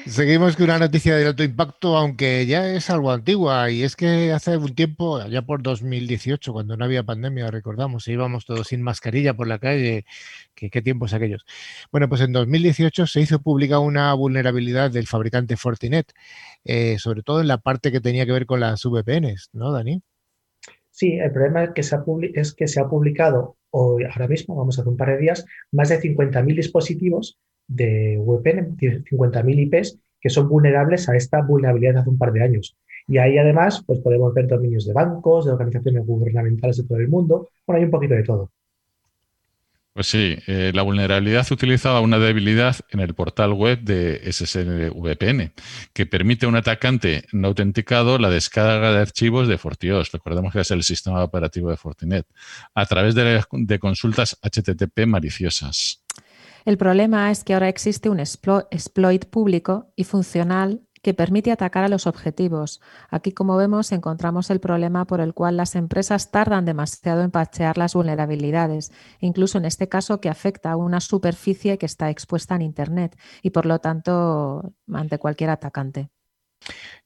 Seguimos 0.05 0.55
con 0.55 0.65
una 0.65 0.79
noticia 0.79 1.15
de 1.15 1.25
alto 1.25 1.43
impacto, 1.43 1.95
aunque 1.97 2.45
ya 2.45 2.73
es 2.73 2.89
algo 2.89 3.11
antigua, 3.11 3.71
y 3.71 3.83
es 3.83 3.95
que 3.95 4.31
hace 4.31 4.57
un 4.57 4.75
tiempo, 4.75 5.25
ya 5.27 5.41
por 5.41 5.61
2018, 5.61 6.51
cuando 6.51 6.75
no 6.75 6.85
había 6.85 7.03
pandemia, 7.03 7.49
recordamos, 7.49 8.07
íbamos 8.07 8.45
todos 8.45 8.67
sin 8.67 8.81
mascarilla 8.81 9.33
por 9.33 9.47
la 9.47 9.59
calle, 9.59 10.05
¿qué, 10.55 10.81
tiempos 10.81 11.13
aquellos? 11.13 11.45
Bueno, 11.91 12.09
pues 12.09 12.21
en 12.21 12.33
2018 12.33 13.07
se 13.07 13.21
hizo 13.21 13.41
pública 13.41 13.79
una 13.79 14.13
vulnerabilidad 14.13 14.91
del 14.91 15.07
fabricante 15.07 15.57
Fortinet, 15.57 16.11
eh, 16.65 16.97
sobre 16.99 17.23
todo 17.23 17.41
en 17.41 17.47
la 17.47 17.59
parte 17.59 17.91
que 17.91 18.01
tenía 18.01 18.25
que 18.25 18.33
ver 18.33 18.45
con 18.45 18.59
las 18.59 18.83
VPNs, 18.83 19.49
¿no, 19.53 19.71
Dani? 19.71 20.01
Sí, 20.91 21.13
el 21.13 21.31
problema 21.31 21.63
es 21.63 21.69
que 21.73 21.83
se 21.83 21.95
ha, 21.95 22.03
es 22.33 22.53
que 22.53 22.67
se 22.67 22.81
ha 22.81 22.89
publicado 22.89 23.57
hoy, 23.69 24.03
ahora 24.03 24.27
mismo, 24.27 24.55
vamos 24.55 24.77
a 24.77 24.81
hacer 24.81 24.91
un 24.91 24.97
par 24.97 25.09
de 25.11 25.19
días, 25.19 25.45
más 25.71 25.89
de 25.89 26.01
50.000 26.01 26.55
dispositivos 26.55 27.39
de 27.69 28.17
VPN, 28.19 28.75
50.000 28.77 29.59
IPs 29.59 29.99
que 30.21 30.29
son 30.29 30.49
vulnerables 30.49 31.07
a 31.07 31.15
esta 31.15 31.41
vulnerabilidad 31.41 31.97
hace 31.97 32.09
un 32.09 32.17
par 32.17 32.33
de 32.33 32.43
años. 32.43 32.75
Y 33.07 33.17
ahí 33.17 33.37
además 33.37 33.83
pues 33.85 33.99
podemos 33.99 34.33
ver 34.33 34.47
dominios 34.47 34.85
de 34.85 34.93
bancos, 34.93 35.45
de 35.45 35.51
organizaciones 35.51 36.05
gubernamentales 36.05 36.77
de 36.77 36.83
todo 36.83 36.99
el 36.99 37.07
mundo. 37.07 37.47
Bueno, 37.65 37.79
hay 37.79 37.85
un 37.85 37.91
poquito 37.91 38.15
de 38.15 38.23
todo. 38.23 38.51
Pues 39.93 40.07
sí, 40.07 40.37
eh, 40.47 40.71
la 40.73 40.83
vulnerabilidad 40.83 41.45
utilizaba 41.51 41.99
una 41.99 42.19
debilidad 42.19 42.75
en 42.89 42.99
el 42.99 43.15
portal 43.15 43.53
web 43.53 43.81
de 43.81 44.31
SSL 44.31 44.93
que 45.91 46.05
permite 46.05 46.45
a 46.45 46.49
un 46.49 46.55
atacante 46.55 47.25
no 47.33 47.49
autenticado 47.49 48.17
la 48.17 48.29
descarga 48.29 48.93
de 48.93 48.99
archivos 48.99 49.47
de 49.47 49.57
FortiOS, 49.57 50.11
recordemos 50.11 50.53
que 50.53 50.61
es 50.61 50.71
el 50.71 50.83
sistema 50.83 51.23
operativo 51.23 51.69
de 51.69 51.75
Fortinet, 51.75 52.25
a 52.75 52.85
través 52.85 53.15
de, 53.15 53.43
de 53.51 53.79
consultas 53.79 54.39
HTTP 54.41 55.05
maliciosas. 55.05 56.03
El 56.69 56.77
problema 56.77 57.31
es 57.31 57.43
que 57.43 57.55
ahora 57.55 57.67
existe 57.67 58.11
un 58.11 58.19
exploit 58.19 59.25
público 59.25 59.91
y 59.95 60.03
funcional 60.03 60.83
que 61.01 61.15
permite 61.15 61.51
atacar 61.51 61.83
a 61.83 61.87
los 61.87 62.05
objetivos. 62.05 62.79
Aquí, 63.09 63.31
como 63.31 63.57
vemos, 63.57 63.91
encontramos 63.91 64.51
el 64.51 64.59
problema 64.59 65.05
por 65.05 65.19
el 65.19 65.33
cual 65.33 65.57
las 65.57 65.73
empresas 65.73 66.29
tardan 66.29 66.65
demasiado 66.65 67.23
en 67.23 67.31
patchear 67.31 67.79
las 67.79 67.95
vulnerabilidades, 67.95 68.91
incluso 69.19 69.57
en 69.57 69.65
este 69.65 69.89
caso 69.89 70.21
que 70.21 70.29
afecta 70.29 70.69
a 70.69 70.77
una 70.77 70.99
superficie 70.99 71.79
que 71.79 71.87
está 71.87 72.11
expuesta 72.11 72.53
en 72.53 72.61
Internet 72.61 73.17
y, 73.41 73.49
por 73.49 73.65
lo 73.65 73.79
tanto, 73.79 74.75
ante 74.93 75.17
cualquier 75.17 75.49
atacante. 75.49 76.11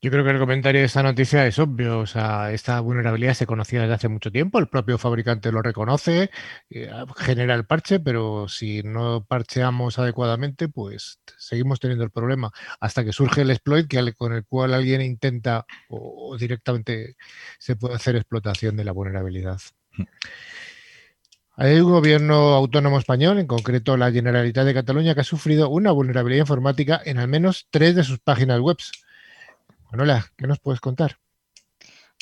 Yo 0.03 0.12
creo 0.12 0.25
que 0.25 0.31
el 0.31 0.39
comentario 0.39 0.81
de 0.81 0.88
esta 0.88 1.01
noticia 1.01 1.48
es 1.48 1.57
obvio. 1.60 2.00
O 2.00 2.05
sea, 2.05 2.51
esta 2.51 2.81
vulnerabilidad 2.81 3.36
se 3.36 3.45
conocía 3.45 3.79
desde 3.79 3.93
hace 3.93 4.10
mucho 4.10 4.33
tiempo, 4.33 4.60
el 4.60 4.67
propio 4.67 4.98
fabricante 4.98 5.50
lo 5.50 5.62
reconoce, 5.62 6.29
eh, 6.69 6.91
genera 7.15 7.55
el 7.55 7.65
parche, 7.65 8.01
pero 8.01 8.50
si 8.50 8.83
no 8.83 9.24
parcheamos 9.25 10.00
adecuadamente, 10.00 10.67
pues 10.67 11.19
seguimos 11.38 11.79
teniendo 11.79 12.03
el 12.03 12.12
problema 12.12 12.51
hasta 12.81 13.05
que 13.05 13.13
surge 13.13 13.43
el 13.43 13.51
exploit 13.51 13.88
que, 13.88 14.12
con 14.12 14.33
el 14.33 14.43
cual 14.43 14.74
alguien 14.74 15.01
intenta 15.01 15.65
o, 15.88 16.36
directamente 16.38 17.15
se 17.57 17.77
puede 17.77 17.95
hacer 17.95 18.17
explotación 18.17 18.75
de 18.75 18.83
la 18.83 18.91
vulnerabilidad. 18.91 19.62
Hay 21.55 21.79
un 21.79 21.91
gobierno 21.91 22.55
autónomo 22.55 23.00
español, 23.00 23.39
en 23.39 23.48
concreto 23.48 23.95
la 23.95 24.12
Generalitat 24.12 24.65
de 24.65 24.74
Cataluña, 24.74 25.15
que 25.15 25.22
ha 25.22 25.24
sufrido 25.24 25.69
una 25.69 25.91
vulnerabilidad 25.91 26.41
informática 26.41 27.01
en 27.05 27.19
al 27.19 27.29
menos 27.29 27.67
tres 27.69 27.95
de 27.95 28.03
sus 28.03 28.19
páginas 28.19 28.60
web 28.60 28.75
Manuela, 29.93 30.25
¿qué 30.35 30.47
nos 30.47 30.59
puedes 30.59 30.81
contar? 30.81 31.19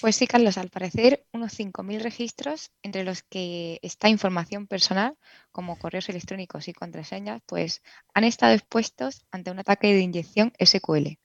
Pues 0.02 0.18
sí, 0.18 0.28
Carlos, 0.28 0.58
al 0.58 0.70
parecer 0.70 1.26
unos 1.32 1.54
5.000 1.54 2.02
registros, 2.02 2.70
entre 2.84 3.06
los 3.06 3.24
que 3.24 3.80
está 3.82 4.10
información 4.10 4.68
personal, 4.68 5.16
como 5.54 5.80
correos 5.80 6.10
electrónicos 6.10 6.68
y 6.68 6.74
contraseñas, 6.74 7.42
pues 7.46 7.82
han 8.14 8.26
estado 8.26 8.52
expuestos 8.56 9.26
ante 9.32 9.52
un 9.52 9.60
ataque 9.60 9.94
de 9.94 10.02
inyección 10.02 10.52
SQL. 10.60 11.18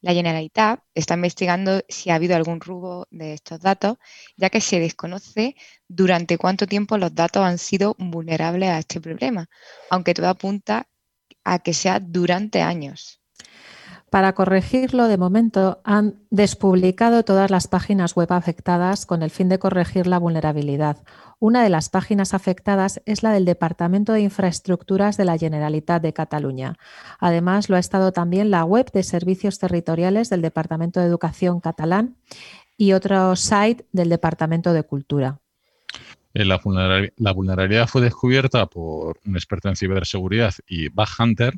La 0.00 0.14
Generalitat 0.14 0.80
está 0.94 1.16
investigando 1.16 1.82
si 1.86 2.08
ha 2.08 2.14
habido 2.14 2.34
algún 2.34 2.62
robo 2.62 3.06
de 3.10 3.34
estos 3.34 3.60
datos, 3.60 3.98
ya 4.38 4.48
que 4.48 4.62
se 4.62 4.80
desconoce 4.80 5.54
durante 5.86 6.38
cuánto 6.38 6.66
tiempo 6.66 6.96
los 6.96 7.14
datos 7.14 7.42
han 7.44 7.58
sido 7.58 7.94
vulnerables 7.98 8.70
a 8.70 8.78
este 8.78 9.02
problema, 9.02 9.50
aunque 9.90 10.14
todo 10.14 10.28
apunta 10.28 10.88
a 11.44 11.58
que 11.58 11.74
sea 11.74 12.00
durante 12.00 12.62
años. 12.62 13.19
Para 14.10 14.32
corregirlo, 14.32 15.06
de 15.06 15.16
momento 15.16 15.80
han 15.84 16.16
despublicado 16.30 17.22
todas 17.22 17.48
las 17.48 17.68
páginas 17.68 18.16
web 18.16 18.32
afectadas 18.32 19.06
con 19.06 19.22
el 19.22 19.30
fin 19.30 19.48
de 19.48 19.60
corregir 19.60 20.08
la 20.08 20.18
vulnerabilidad. 20.18 21.04
Una 21.38 21.62
de 21.62 21.68
las 21.68 21.90
páginas 21.90 22.34
afectadas 22.34 23.00
es 23.06 23.22
la 23.22 23.32
del 23.32 23.44
Departamento 23.44 24.12
de 24.12 24.22
Infraestructuras 24.22 25.16
de 25.16 25.26
la 25.26 25.38
Generalitat 25.38 26.02
de 26.02 26.12
Cataluña. 26.12 26.74
Además, 27.20 27.68
lo 27.68 27.76
ha 27.76 27.78
estado 27.78 28.10
también 28.10 28.50
la 28.50 28.64
web 28.64 28.90
de 28.90 29.04
Servicios 29.04 29.60
Territoriales 29.60 30.28
del 30.28 30.42
Departamento 30.42 30.98
de 30.98 31.06
Educación 31.06 31.60
catalán 31.60 32.16
y 32.76 32.94
otro 32.94 33.36
site 33.36 33.86
del 33.92 34.08
Departamento 34.08 34.72
de 34.72 34.82
Cultura. 34.82 35.38
Eh, 36.34 36.44
la 36.44 37.32
vulnerabilidad, 37.32 37.86
fue 37.86 38.02
descubierta 38.02 38.66
por 38.66 39.20
un 39.24 39.36
experto 39.36 39.68
en 39.68 39.76
ciberseguridad 39.76 40.52
y 40.66 40.88
bug 40.88 41.08
hunter 41.18 41.54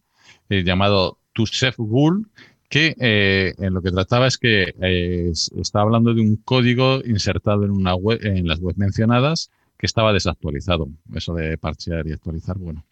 eh, 0.48 0.64
llamado 0.64 1.18
To 1.32 1.44
Chef 1.46 1.76
Bull, 1.78 2.26
que 2.68 2.94
eh, 2.98 3.54
en 3.58 3.74
lo 3.74 3.82
que 3.82 3.90
trataba 3.90 4.26
es 4.26 4.38
que 4.38 4.72
eh, 4.80 5.32
estaba 5.58 5.84
hablando 5.84 6.14
de 6.14 6.22
un 6.22 6.36
código 6.36 7.00
insertado 7.04 7.64
en 7.64 7.70
una 7.70 7.94
web, 7.94 8.18
en 8.22 8.46
las 8.46 8.60
webs 8.60 8.78
mencionadas 8.78 9.50
que 9.82 9.86
estaba 9.86 10.12
desactualizado. 10.12 10.88
Eso 11.14 11.34
de 11.34 11.58
parchear 11.58 12.06
y 12.06 12.12
actualizar, 12.12 12.56
bueno. 12.56 12.84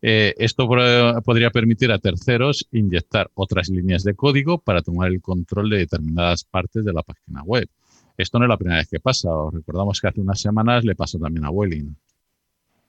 Eh, 0.00 0.34
esto 0.38 0.66
podría 0.66 1.50
permitir 1.50 1.92
a 1.92 1.98
terceros 1.98 2.66
inyectar 2.72 3.30
otras 3.34 3.68
líneas 3.68 4.02
de 4.02 4.14
código 4.14 4.58
para 4.58 4.80
tomar 4.80 5.08
el 5.08 5.20
control 5.20 5.68
de 5.68 5.78
determinadas 5.78 6.44
partes 6.44 6.84
de 6.84 6.92
la 6.92 7.02
página 7.02 7.42
web. 7.42 7.68
Esto 8.16 8.38
no 8.38 8.46
es 8.46 8.48
la 8.48 8.56
primera 8.56 8.78
vez 8.78 8.88
que 8.88 8.98
pasa. 8.98 9.30
Os 9.30 9.54
recordamos 9.54 10.00
que 10.00 10.08
hace 10.08 10.20
unas 10.20 10.40
semanas 10.40 10.84
le 10.84 10.94
pasó 10.94 11.18
también 11.18 11.44
a 11.44 11.50
Welling. 11.50 11.94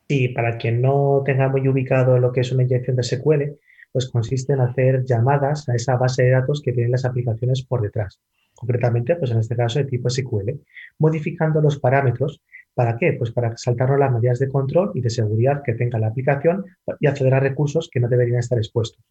Sí, 0.07 0.29
para 0.29 0.57
quien 0.57 0.81
no 0.81 1.21
tenga 1.23 1.49
muy 1.49 1.67
ubicado 1.67 2.17
lo 2.17 2.31
que 2.31 2.39
es 2.39 2.51
una 2.51 2.63
inyección 2.63 2.95
de 2.95 3.03
SQL, 3.03 3.59
pues 3.91 4.09
consiste 4.09 4.53
en 4.53 4.61
hacer 4.61 5.03
llamadas 5.05 5.67
a 5.69 5.75
esa 5.75 5.97
base 5.97 6.23
de 6.23 6.31
datos 6.31 6.61
que 6.61 6.71
tienen 6.71 6.91
las 6.91 7.05
aplicaciones 7.05 7.63
por 7.63 7.81
detrás. 7.81 8.19
Concretamente, 8.55 9.15
pues 9.15 9.31
en 9.31 9.39
este 9.39 9.55
caso 9.55 9.79
de 9.79 9.85
tipo 9.85 10.09
SQL, 10.09 10.59
modificando 10.97 11.61
los 11.61 11.79
parámetros. 11.79 12.41
¿Para 12.73 12.97
qué? 12.97 13.13
Pues 13.13 13.31
para 13.31 13.55
saltarnos 13.57 13.99
las 13.99 14.11
medidas 14.11 14.39
de 14.39 14.49
control 14.49 14.91
y 14.93 15.01
de 15.01 15.09
seguridad 15.09 15.61
que 15.63 15.73
tenga 15.73 15.99
la 15.99 16.07
aplicación 16.07 16.65
y 16.99 17.07
acceder 17.07 17.33
a 17.33 17.39
recursos 17.39 17.89
que 17.91 17.99
no 17.99 18.07
deberían 18.07 18.39
estar 18.39 18.57
expuestos. 18.57 19.03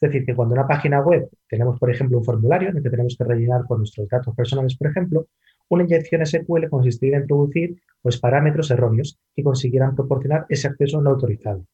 Es 0.00 0.10
decir, 0.10 0.24
que 0.24 0.34
cuando 0.34 0.54
una 0.54 0.66
página 0.66 1.00
web 1.00 1.28
tenemos, 1.48 1.78
por 1.78 1.90
ejemplo, 1.90 2.18
un 2.18 2.24
formulario 2.24 2.70
en 2.70 2.76
el 2.76 2.82
que 2.82 2.90
tenemos 2.90 3.16
que 3.16 3.24
rellenar 3.24 3.64
con 3.66 3.78
nuestros 3.78 4.08
datos 4.08 4.34
personales, 4.34 4.76
por 4.76 4.88
ejemplo, 4.88 5.26
una 5.68 5.84
inyección 5.84 6.26
SQL 6.26 6.68
consistiría 6.68 7.16
en 7.16 7.22
introducir 7.22 7.80
pues, 8.02 8.18
parámetros 8.18 8.70
erróneos 8.70 9.18
que 9.34 9.42
consiguieran 9.42 9.94
proporcionar 9.94 10.46
ese 10.48 10.68
acceso 10.68 11.00
no 11.00 11.10
autorizado. 11.10 11.64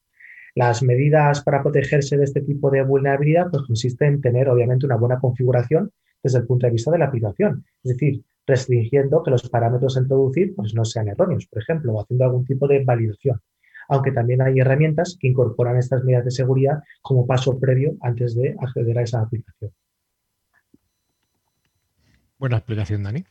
Las 0.58 0.82
medidas 0.82 1.44
para 1.44 1.62
protegerse 1.62 2.16
de 2.16 2.24
este 2.24 2.40
tipo 2.40 2.68
de 2.68 2.82
vulnerabilidad 2.82 3.48
pues, 3.48 3.62
consisten 3.62 4.14
en 4.14 4.20
tener, 4.20 4.48
obviamente, 4.48 4.86
una 4.86 4.96
buena 4.96 5.20
configuración 5.20 5.92
desde 6.20 6.40
el 6.40 6.46
punto 6.48 6.66
de 6.66 6.72
vista 6.72 6.90
de 6.90 6.98
la 6.98 7.04
aplicación. 7.04 7.64
Es 7.84 7.92
decir, 7.92 8.24
restringiendo 8.44 9.22
que 9.22 9.30
los 9.30 9.48
parámetros 9.48 9.96
a 9.96 10.00
introducir 10.00 10.56
pues, 10.56 10.74
no 10.74 10.84
sean 10.84 11.06
erróneos, 11.06 11.46
por 11.46 11.62
ejemplo, 11.62 11.92
o 11.92 12.00
haciendo 12.00 12.24
algún 12.24 12.44
tipo 12.44 12.66
de 12.66 12.82
validación. 12.82 13.40
Aunque 13.88 14.10
también 14.10 14.42
hay 14.42 14.58
herramientas 14.58 15.16
que 15.20 15.28
incorporan 15.28 15.76
estas 15.76 16.02
medidas 16.02 16.24
de 16.24 16.32
seguridad 16.32 16.82
como 17.02 17.24
paso 17.24 17.56
previo 17.60 17.96
antes 18.00 18.34
de 18.34 18.56
acceder 18.60 18.98
a 18.98 19.02
esa 19.02 19.20
aplicación. 19.20 19.70
Buena 22.36 22.56
explicación, 22.56 23.04
Dani. 23.04 23.24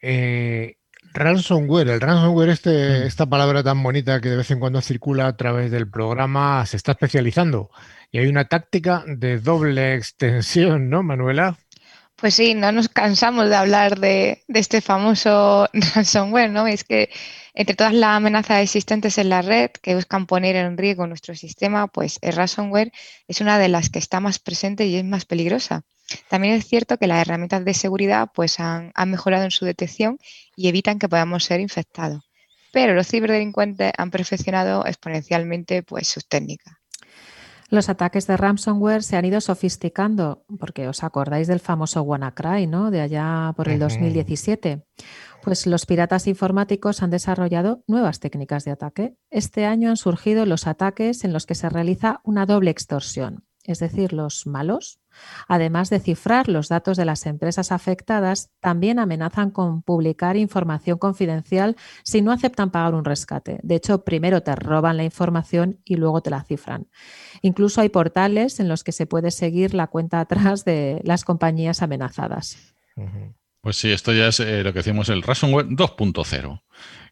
Eh, 0.00 0.77
Ransomware, 1.14 1.88
el 1.88 2.00
ransomware, 2.00 2.50
este, 2.50 2.70
mm. 2.70 3.06
esta 3.06 3.26
palabra 3.26 3.62
tan 3.62 3.82
bonita 3.82 4.20
que 4.20 4.28
de 4.28 4.36
vez 4.36 4.50
en 4.50 4.60
cuando 4.60 4.80
circula 4.80 5.26
a 5.26 5.36
través 5.36 5.70
del 5.70 5.90
programa, 5.90 6.64
se 6.66 6.76
está 6.76 6.92
especializando. 6.92 7.70
Y 8.10 8.18
hay 8.18 8.28
una 8.28 8.46
táctica 8.46 9.04
de 9.06 9.38
doble 9.38 9.94
extensión, 9.94 10.88
¿no, 10.90 11.02
Manuela? 11.02 11.58
Pues 12.16 12.34
sí, 12.34 12.54
no 12.54 12.72
nos 12.72 12.88
cansamos 12.88 13.48
de 13.48 13.54
hablar 13.54 14.00
de, 14.00 14.42
este 14.48 14.80
famoso 14.80 15.68
ransomware, 15.94 16.50
¿no? 16.50 16.66
Es 16.66 16.82
que 16.84 17.10
entre 17.54 17.76
todas 17.76 17.94
las 17.94 18.16
amenazas 18.16 18.62
existentes 18.62 19.18
en 19.18 19.28
la 19.28 19.42
red 19.42 19.70
que 19.82 19.94
buscan 19.94 20.26
poner 20.26 20.56
en 20.56 20.76
riesgo 20.76 21.06
nuestro 21.06 21.34
sistema, 21.34 21.86
pues 21.86 22.18
el 22.22 22.34
ransomware 22.34 22.92
es 23.28 23.40
una 23.40 23.58
de 23.58 23.68
las 23.68 23.90
que 23.90 23.98
está 23.98 24.20
más 24.20 24.38
presente 24.40 24.86
y 24.86 24.96
es 24.96 25.04
más 25.04 25.26
peligrosa. 25.26 25.82
También 26.28 26.54
es 26.54 26.66
cierto 26.66 26.96
que 26.98 27.06
las 27.06 27.20
herramientas 27.20 27.64
de 27.64 27.74
seguridad 27.74 28.30
pues, 28.34 28.60
han, 28.60 28.92
mejorado 29.06 29.44
en 29.44 29.50
su 29.50 29.64
detección 29.64 30.18
y 30.56 30.68
evitan 30.68 30.98
que 30.98 31.08
podamos 31.08 31.44
ser 31.44 31.60
infectados. 31.60 32.22
Pero 32.72 32.94
los 32.94 33.08
ciberdelincuentes 33.08 33.92
han 33.96 34.10
perfeccionado 34.10 34.84
exponencialmente 34.86 35.82
pues, 35.82 36.08
sus 36.08 36.26
técnicas. 36.26 36.74
Los 37.70 37.90
ataques 37.90 38.26
de 38.26 38.38
ransomware 38.38 39.02
se 39.02 39.16
han 39.18 39.26
ido 39.26 39.42
sofisticando, 39.42 40.42
porque 40.58 40.88
os 40.88 41.04
acordáis 41.04 41.48
del 41.48 41.60
famoso 41.60 42.00
WannaCry, 42.00 42.66
¿no? 42.66 42.90
De 42.90 43.02
allá 43.02 43.52
por 43.54 43.68
el 43.68 43.78
2017. 43.78 44.86
Pues 45.42 45.66
los 45.66 45.84
piratas 45.84 46.26
informáticos 46.26 47.02
han 47.02 47.10
desarrollado 47.10 47.84
nuevas 47.86 48.20
técnicas 48.20 48.64
de 48.64 48.70
ataque. 48.70 49.16
Este 49.30 49.66
año 49.66 49.90
han 49.90 49.98
surgido 49.98 50.46
los 50.46 50.66
ataques 50.66 51.24
en 51.24 51.34
los 51.34 51.44
que 51.44 51.54
se 51.54 51.68
realiza 51.68 52.20
una 52.24 52.46
doble 52.46 52.70
extorsión, 52.70 53.44
es 53.64 53.80
decir, 53.80 54.14
los 54.14 54.46
malos 54.46 54.98
Además 55.46 55.90
de 55.90 56.00
cifrar 56.00 56.48
los 56.48 56.68
datos 56.68 56.96
de 56.96 57.04
las 57.04 57.26
empresas 57.26 57.72
afectadas, 57.72 58.50
también 58.60 58.98
amenazan 58.98 59.50
con 59.50 59.82
publicar 59.82 60.36
información 60.36 60.98
confidencial 60.98 61.76
si 62.02 62.22
no 62.22 62.32
aceptan 62.32 62.70
pagar 62.70 62.94
un 62.94 63.04
rescate. 63.04 63.60
De 63.62 63.76
hecho, 63.76 64.04
primero 64.04 64.42
te 64.42 64.54
roban 64.54 64.96
la 64.96 65.04
información 65.04 65.80
y 65.84 65.96
luego 65.96 66.22
te 66.22 66.30
la 66.30 66.44
cifran. 66.44 66.88
Incluso 67.42 67.80
hay 67.80 67.88
portales 67.88 68.60
en 68.60 68.68
los 68.68 68.84
que 68.84 68.92
se 68.92 69.06
puede 69.06 69.30
seguir 69.30 69.74
la 69.74 69.86
cuenta 69.86 70.20
atrás 70.20 70.64
de 70.64 71.00
las 71.04 71.24
compañías 71.24 71.82
amenazadas. 71.82 72.74
Pues 73.60 73.76
sí, 73.76 73.90
esto 73.92 74.12
ya 74.12 74.28
es 74.28 74.40
eh, 74.40 74.62
lo 74.62 74.72
que 74.72 74.80
decimos 74.80 75.08
el 75.08 75.22
ransomware 75.22 75.66
2.0 75.66 76.62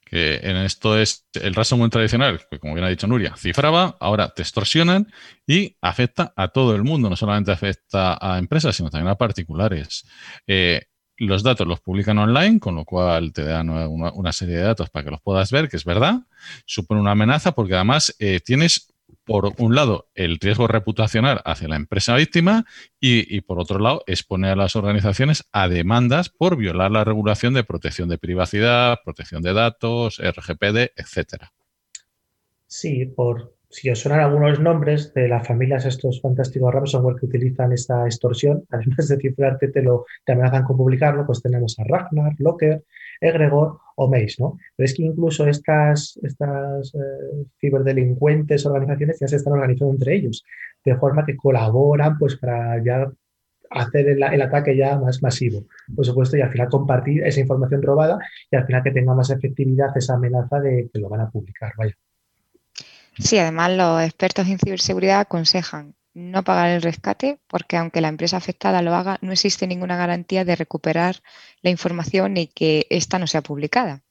que 0.08 0.36
en 0.36 0.56
esto 0.58 0.96
es 0.96 1.26
el 1.34 1.52
ransomware 1.52 1.90
tradicional, 1.90 2.40
que 2.48 2.60
como 2.60 2.74
bien 2.74 2.84
ha 2.84 2.88
dicho 2.88 3.08
Nuria, 3.08 3.34
cifraba, 3.36 3.96
ahora 3.98 4.32
te 4.32 4.42
extorsionan 4.42 5.12
y 5.46 5.76
afecta 5.80 6.32
a 6.36 6.48
todo 6.48 6.76
el 6.76 6.84
mundo, 6.84 7.10
no 7.10 7.16
solamente 7.16 7.50
afecta 7.50 8.16
a 8.20 8.38
empresas, 8.38 8.76
sino 8.76 8.88
también 8.88 9.08
a 9.08 9.16
particulares. 9.16 10.06
Eh, 10.46 10.82
los 11.16 11.42
datos 11.42 11.66
los 11.66 11.80
publican 11.80 12.18
online, 12.18 12.60
con 12.60 12.76
lo 12.76 12.84
cual 12.84 13.32
te 13.32 13.42
dan 13.42 13.68
una, 13.68 14.32
serie 14.32 14.56
de 14.56 14.62
datos 14.62 14.90
para 14.90 15.04
que 15.04 15.10
los 15.10 15.20
puedas 15.20 15.50
ver, 15.50 15.68
que 15.68 15.76
es 15.76 15.84
verdad. 15.84 16.20
Supone 16.66 17.00
una 17.00 17.12
amenaza 17.12 17.52
porque 17.52 17.74
además 17.74 18.14
eh, 18.18 18.38
tienes, 18.44 18.92
por 19.26 19.52
un 19.58 19.74
lado, 19.74 20.08
el 20.14 20.38
riesgo 20.38 20.68
reputacional 20.68 21.42
hacia 21.44 21.68
la 21.68 21.76
empresa 21.76 22.14
víctima 22.14 22.64
y, 23.00 23.40
por 23.40 23.58
otro 23.58 23.80
lado, 23.80 24.04
expone 24.06 24.48
a 24.48 24.56
las 24.56 24.76
organizaciones 24.76 25.44
a 25.52 25.68
demandas 25.68 26.28
por 26.28 26.56
violar 26.56 26.92
la 26.92 27.04
regulación 27.04 27.52
de 27.52 27.64
protección 27.64 28.08
de 28.08 28.18
privacidad, 28.18 29.00
protección 29.04 29.42
de 29.42 29.52
datos, 29.52 30.22
RGPD, 30.22 30.92
etcétera. 30.96 31.52
Sí, 32.68 33.06
por, 33.06 33.56
si 33.68 33.90
os 33.90 33.98
suenan 33.98 34.20
algunos 34.20 34.60
nombres 34.60 35.12
de 35.12 35.28
las 35.28 35.46
familias 35.46 35.84
estos 35.84 36.20
fantásticos 36.20 36.72
ransomware 36.72 37.18
que 37.18 37.26
utilizan 37.26 37.72
esta 37.72 38.04
extorsión, 38.04 38.64
además 38.70 39.08
de 39.08 39.16
cifrarte, 39.16 39.68
te, 39.68 39.82
lo, 39.82 40.06
te 40.24 40.32
amenazan 40.32 40.62
con 40.62 40.76
publicarlo, 40.76 41.26
pues 41.26 41.42
tenemos 41.42 41.76
a 41.80 41.84
Ragnar, 41.84 42.34
Locker, 42.38 42.84
Egregor 43.20 43.78
o 43.96 44.08
Mace, 44.08 44.36
¿no? 44.38 44.58
Pero 44.76 44.84
es 44.84 44.94
que 44.94 45.02
incluso 45.02 45.46
estas, 45.46 46.18
estas 46.22 46.94
eh, 46.94 47.46
ciberdelincuentes 47.60 48.66
organizaciones 48.66 49.18
ya 49.20 49.28
se 49.28 49.36
están 49.36 49.54
organizando 49.54 49.94
entre 49.94 50.14
ellos, 50.14 50.44
de 50.84 50.96
forma 50.96 51.24
que 51.24 51.36
colaboran 51.36 52.18
pues 52.18 52.36
para 52.36 52.82
ya 52.84 53.10
hacer 53.70 54.08
el, 54.08 54.22
el, 54.22 54.42
ataque 54.42 54.76
ya 54.76 54.98
más 54.98 55.22
masivo, 55.22 55.64
por 55.94 56.06
supuesto, 56.06 56.36
y 56.36 56.40
al 56.40 56.50
final 56.50 56.68
compartir 56.68 57.24
esa 57.24 57.40
información 57.40 57.82
robada 57.82 58.18
y 58.50 58.56
al 58.56 58.66
final 58.66 58.82
que 58.82 58.92
tenga 58.92 59.14
más 59.14 59.30
efectividad 59.30 59.96
esa 59.96 60.14
amenaza 60.14 60.60
de 60.60 60.88
que 60.92 61.00
lo 61.00 61.08
van 61.08 61.22
a 61.22 61.30
publicar, 61.30 61.72
vaya. 61.76 61.94
Sí, 63.18 63.38
además 63.38 63.72
los 63.76 64.02
expertos 64.02 64.46
en 64.46 64.58
ciberseguridad 64.58 65.20
aconsejan 65.20 65.94
no 66.16 66.44
pagar 66.44 66.70
el 66.70 66.80
rescate 66.80 67.38
porque 67.46 67.76
aunque 67.76 68.00
la 68.00 68.08
empresa 68.08 68.38
afectada 68.38 68.80
lo 68.80 68.94
haga, 68.94 69.18
no 69.20 69.32
existe 69.32 69.66
ninguna 69.66 69.98
garantía 69.98 70.46
de 70.46 70.56
recuperar 70.56 71.22
la 71.60 71.68
información 71.68 72.38
y 72.38 72.46
que 72.46 72.86
ésta 72.88 73.18
no 73.18 73.26
sea 73.26 73.42
publicada. 73.42 74.02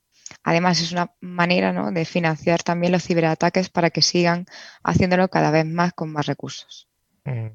Además, 0.43 0.79
es 0.81 0.91
una 0.91 1.11
manera 1.19 1.73
de 1.91 2.05
financiar 2.05 2.61
también 2.61 2.91
los 2.91 3.03
ciberataques 3.03 3.69
para 3.69 3.89
que 3.89 4.03
sigan 4.03 4.45
haciéndolo 4.83 5.29
cada 5.29 5.49
vez 5.49 5.65
más 5.65 5.93
con 5.93 6.11
más 6.11 6.27
recursos. 6.27 6.87
Mm. 7.23 7.47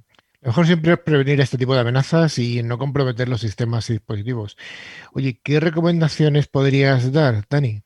Lo 0.43 0.49
mejor 0.49 0.67
siempre 0.67 0.93
es 0.95 0.99
prevenir 0.99 1.41
este 1.41 1.59
tipo 1.59 1.75
de 1.75 1.81
amenazas 1.81 2.39
y 2.39 2.63
no 2.65 2.77
comprometer 2.77 3.29
los 3.29 3.43
sistemas 3.43 3.89
y 3.91 3.95
dispositivos. 3.95 4.57
Oye, 5.13 5.39
¿qué 5.45 5.61
recomendaciones 5.61 6.49
podrías 6.49 7.13
dar, 7.13 7.45
Dani? 7.49 7.83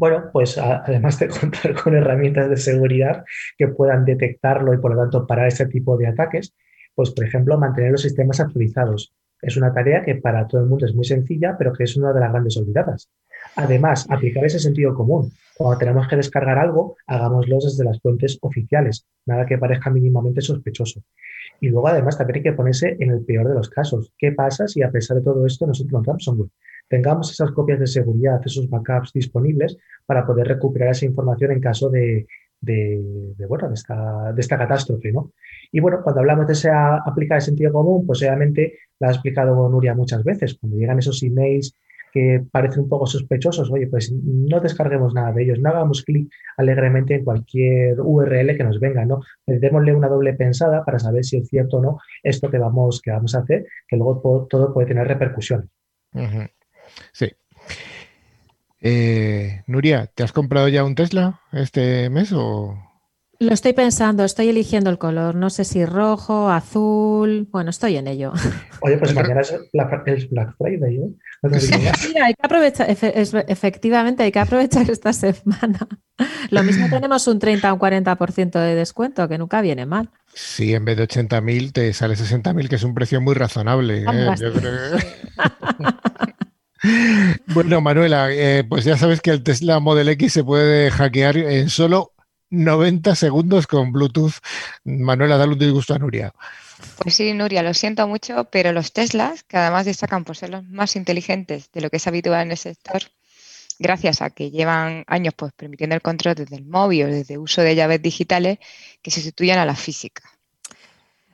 Bueno, 0.00 0.30
pues 0.32 0.56
además 0.56 1.18
de 1.18 1.28
contar 1.40 1.74
con 1.74 1.94
herramientas 1.94 2.48
de 2.48 2.56
seguridad 2.56 3.22
que 3.58 3.68
puedan 3.68 4.06
detectarlo 4.06 4.72
y 4.72 4.78
por 4.78 4.94
lo 4.94 5.02
tanto 5.02 5.26
parar 5.26 5.48
ese 5.48 5.66
tipo 5.66 5.98
de 5.98 6.06
ataques, 6.06 6.54
pues 6.94 7.10
por 7.10 7.26
ejemplo 7.26 7.58
mantener 7.58 7.92
los 7.92 8.00
sistemas 8.00 8.40
actualizados. 8.40 9.12
Es 9.42 9.58
una 9.58 9.74
tarea 9.74 10.02
que 10.02 10.14
para 10.14 10.46
todo 10.46 10.62
el 10.62 10.68
mundo 10.68 10.86
es 10.86 10.94
muy 10.94 11.04
sencilla, 11.04 11.54
pero 11.58 11.74
que 11.74 11.84
es 11.84 11.98
una 11.98 12.14
de 12.14 12.20
las 12.20 12.32
grandes 12.32 12.56
olvidadas. 12.56 13.10
Además, 13.56 14.06
aplicar 14.08 14.42
ese 14.46 14.58
sentido 14.58 14.94
común. 14.94 15.32
Cuando 15.54 15.76
tenemos 15.76 16.08
que 16.08 16.16
descargar 16.16 16.56
algo, 16.56 16.96
hagámoslo 17.06 17.56
desde 17.56 17.84
las 17.84 18.00
fuentes 18.00 18.38
oficiales, 18.40 19.06
nada 19.26 19.44
que 19.44 19.58
parezca 19.58 19.90
mínimamente 19.90 20.40
sospechoso. 20.40 21.02
Y 21.60 21.68
luego, 21.68 21.88
además, 21.88 22.16
también 22.16 22.36
hay 22.36 22.42
que 22.42 22.52
ponerse 22.52 22.96
en 22.98 23.10
el 23.10 23.22
peor 23.26 23.48
de 23.48 23.54
los 23.54 23.68
casos. 23.68 24.14
¿Qué 24.16 24.32
pasa 24.32 24.66
si 24.66 24.82
a 24.82 24.90
pesar 24.90 25.18
de 25.18 25.24
todo 25.24 25.44
esto 25.44 25.66
nosotros 25.66 25.92
no 25.92 26.02
ransomware? 26.10 26.50
Tengamos 26.90 27.30
esas 27.30 27.52
copias 27.52 27.78
de 27.78 27.86
seguridad, 27.86 28.40
esos 28.44 28.68
backups 28.68 29.12
disponibles 29.12 29.78
para 30.04 30.26
poder 30.26 30.48
recuperar 30.48 30.90
esa 30.90 31.06
información 31.06 31.52
en 31.52 31.60
caso 31.60 31.88
de, 31.88 32.26
bueno, 33.48 33.68
de, 33.68 33.74
esta, 33.74 34.32
de 34.32 34.40
esta 34.40 34.58
catástrofe. 34.58 35.12
¿no? 35.12 35.32
Y 35.70 35.78
bueno, 35.78 36.00
cuando 36.02 36.20
hablamos 36.20 36.48
de 36.48 36.54
ese 36.54 36.68
aplicar 36.68 37.36
el 37.36 37.42
sentido 37.42 37.72
común, 37.72 38.04
pues 38.04 38.20
obviamente 38.20 38.80
la 38.98 39.08
ha 39.08 39.12
explicado 39.12 39.68
Nuria 39.68 39.94
muchas 39.94 40.24
veces. 40.24 40.58
Cuando 40.58 40.78
llegan 40.78 40.98
esos 40.98 41.22
emails 41.22 41.76
que 42.12 42.42
parecen 42.50 42.82
un 42.82 42.88
poco 42.88 43.06
sospechosos, 43.06 43.70
oye, 43.70 43.86
pues 43.86 44.12
no 44.12 44.58
descarguemos 44.58 45.14
nada 45.14 45.32
de 45.32 45.44
ellos, 45.44 45.60
no 45.60 45.70
hagamos 45.70 46.02
clic 46.02 46.28
alegremente 46.56 47.14
en 47.14 47.24
cualquier 47.24 48.00
URL 48.00 48.56
que 48.56 48.64
nos 48.64 48.80
venga, 48.80 49.04
¿no? 49.04 49.20
Démosle 49.46 49.94
una 49.94 50.08
doble 50.08 50.34
pensada 50.34 50.84
para 50.84 50.98
saber 50.98 51.24
si 51.24 51.36
es 51.36 51.46
cierto 51.46 51.76
o 51.76 51.82
no 51.82 51.98
esto 52.24 52.50
que 52.50 52.58
vamos, 52.58 53.00
que 53.00 53.12
vamos 53.12 53.36
a 53.36 53.38
hacer, 53.38 53.64
que 53.86 53.96
luego 53.96 54.48
todo, 54.50 54.74
puede 54.74 54.88
tener 54.88 55.06
repercusiones. 55.06 55.68
Sí. 57.12 57.32
Eh, 58.80 59.62
Nuria, 59.66 60.06
¿te 60.06 60.22
has 60.22 60.32
comprado 60.32 60.68
ya 60.68 60.84
un 60.84 60.94
Tesla 60.94 61.40
este 61.52 62.08
mes 62.10 62.32
o...? 62.32 62.78
Lo 63.42 63.54
estoy 63.54 63.72
pensando, 63.72 64.22
estoy 64.22 64.50
eligiendo 64.50 64.90
el 64.90 64.98
color, 64.98 65.34
no 65.34 65.48
sé 65.48 65.64
si 65.64 65.86
rojo, 65.86 66.50
azul, 66.50 67.48
bueno, 67.50 67.70
estoy 67.70 67.96
en 67.96 68.06
ello. 68.06 68.34
Oye, 68.82 68.98
pues 68.98 69.14
mañana 69.14 69.40
es 69.40 69.54
Black, 69.72 70.54
Friday, 70.58 70.96
¿eh? 70.96 71.10
hay 72.22 72.34
que 72.34 72.42
aprovechar, 72.42 72.86
efectivamente, 73.48 74.24
hay 74.24 74.32
que 74.32 74.40
aprovechar 74.40 74.90
esta 74.90 75.12
semana. 75.14 75.88
Lo 76.50 76.62
mismo 76.62 76.90
tenemos 76.90 77.26
un 77.28 77.38
30 77.38 77.72
o 77.72 77.74
un 77.76 77.80
40% 77.80 78.50
de 78.60 78.74
descuento, 78.74 79.26
que 79.26 79.38
nunca 79.38 79.62
viene 79.62 79.86
mal. 79.86 80.10
Sí, 80.34 80.74
en 80.74 80.84
vez 80.84 80.98
de 80.98 81.08
80.000 81.08 81.72
te 81.72 81.92
sale 81.94 82.14
60.000, 82.14 82.68
que 82.68 82.76
es 82.76 82.84
un 82.84 82.92
precio 82.92 83.22
muy 83.22 83.34
razonable. 83.34 84.02
¿eh? 84.02 84.34
Yo 84.38 84.52
creo 84.52 84.72
Bueno, 87.46 87.80
Manuela, 87.80 88.32
eh, 88.32 88.64
pues 88.64 88.84
ya 88.84 88.96
sabes 88.96 89.20
que 89.20 89.30
el 89.30 89.42
Tesla 89.42 89.80
Model 89.80 90.08
X 90.08 90.32
se 90.32 90.44
puede 90.44 90.90
hackear 90.90 91.36
en 91.36 91.68
solo 91.68 92.14
90 92.50 93.14
segundos 93.14 93.66
con 93.66 93.92
Bluetooth. 93.92 94.34
Manuela, 94.84 95.36
dale 95.36 95.52
un 95.52 95.58
disgusto 95.58 95.94
a 95.94 95.98
Nuria. 95.98 96.32
Pues 96.96 97.14
sí, 97.14 97.32
Nuria, 97.32 97.62
lo 97.62 97.74
siento 97.74 98.06
mucho, 98.08 98.44
pero 98.44 98.72
los 98.72 98.92
Teslas, 98.92 99.42
que 99.44 99.56
además 99.56 99.86
destacan 99.86 100.24
por 100.24 100.36
ser 100.36 100.50
los 100.50 100.64
más 100.64 100.96
inteligentes 100.96 101.70
de 101.72 101.80
lo 101.80 101.90
que 101.90 101.98
es 101.98 102.06
habitual 102.06 102.42
en 102.42 102.52
el 102.52 102.56
sector, 102.56 103.02
gracias 103.78 104.22
a 104.22 104.30
que 104.30 104.50
llevan 104.50 105.04
años 105.06 105.34
pues, 105.36 105.52
permitiendo 105.52 105.94
el 105.94 106.02
control 106.02 106.34
desde 106.34 106.56
el 106.56 106.64
móvil 106.64 107.04
o 107.04 107.08
desde 107.08 107.38
uso 107.38 107.62
de 107.62 107.74
llaves 107.74 108.02
digitales 108.02 108.58
que 109.02 109.10
se 109.10 109.20
sustituyan 109.20 109.58
a 109.58 109.64
la 109.64 109.74
física. 109.74 110.22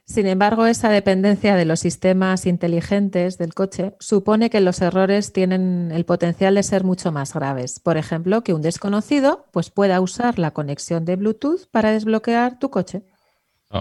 Sin 0.07 0.29
embargo, 0.29 0.67
esa 0.67 0.89
dependencia 0.89 1.57
de 1.57 1.65
los 1.65 1.81
sistemas 1.81 2.47
inteligentes 2.47 3.39
del 3.39 3.55
coche 3.55 3.95
supone 3.99 4.51
que 4.51 4.61
los 4.61 4.81
errores 4.81 5.33
tienen 5.33 5.91
el 5.93 6.05
potencial 6.05 6.55
de 6.55 6.63
ser 6.63 6.85
mucho 6.85 7.11
más 7.11 7.35
graves. 7.35 7.81
Por 7.81 7.97
ejemplo, 7.97 8.45
que 8.45 8.55
un 8.55 8.63
desconocido 8.63 9.47
pues, 9.51 9.71
pueda 9.71 10.01
usar 10.01 10.39
la 10.39 10.53
conexión 10.53 11.05
de 11.05 11.17
Bluetooth 11.17 11.67
para 11.73 11.91
desbloquear 11.91 12.61
tu 12.61 12.71
coche. 12.71 13.03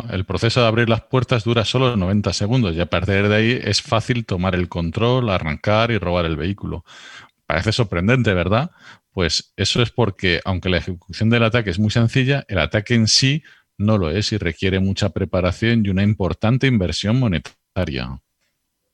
el 0.09 0.25
proceso 0.25 0.61
de 0.61 0.67
abrir 0.67 0.89
las 0.89 1.01
puertas 1.01 1.43
dura 1.43 1.63
solo 1.63 1.95
90 1.95 2.33
segundos 2.33 2.75
y 2.75 2.81
a 2.81 2.87
partir 2.87 3.29
de 3.29 3.35
ahí 3.35 3.59
es 3.63 3.83
fácil 3.83 4.25
tomar 4.25 4.55
el 4.55 4.67
control, 4.67 5.29
arrancar 5.29 5.91
y 5.91 5.99
robar 5.99 6.25
el 6.25 6.37
vehículo. 6.37 6.85
Parece 7.45 7.71
sorprendente, 7.71 8.33
¿verdad? 8.33 8.71
Pues 9.11 9.53
eso 9.57 9.83
es 9.83 9.91
porque, 9.91 10.41
aunque 10.43 10.69
la 10.69 10.77
ejecución 10.77 11.29
del 11.29 11.43
ataque 11.43 11.69
es 11.69 11.77
muy 11.77 11.91
sencilla, 11.91 12.45
el 12.47 12.57
ataque 12.57 12.95
en 12.95 13.07
sí 13.07 13.43
no 13.77 13.97
lo 13.97 14.09
es 14.09 14.31
y 14.31 14.37
requiere 14.37 14.79
mucha 14.79 15.09
preparación 15.09 15.85
y 15.85 15.89
una 15.89 16.03
importante 16.03 16.67
inversión 16.67 17.19
monetaria. 17.19 18.21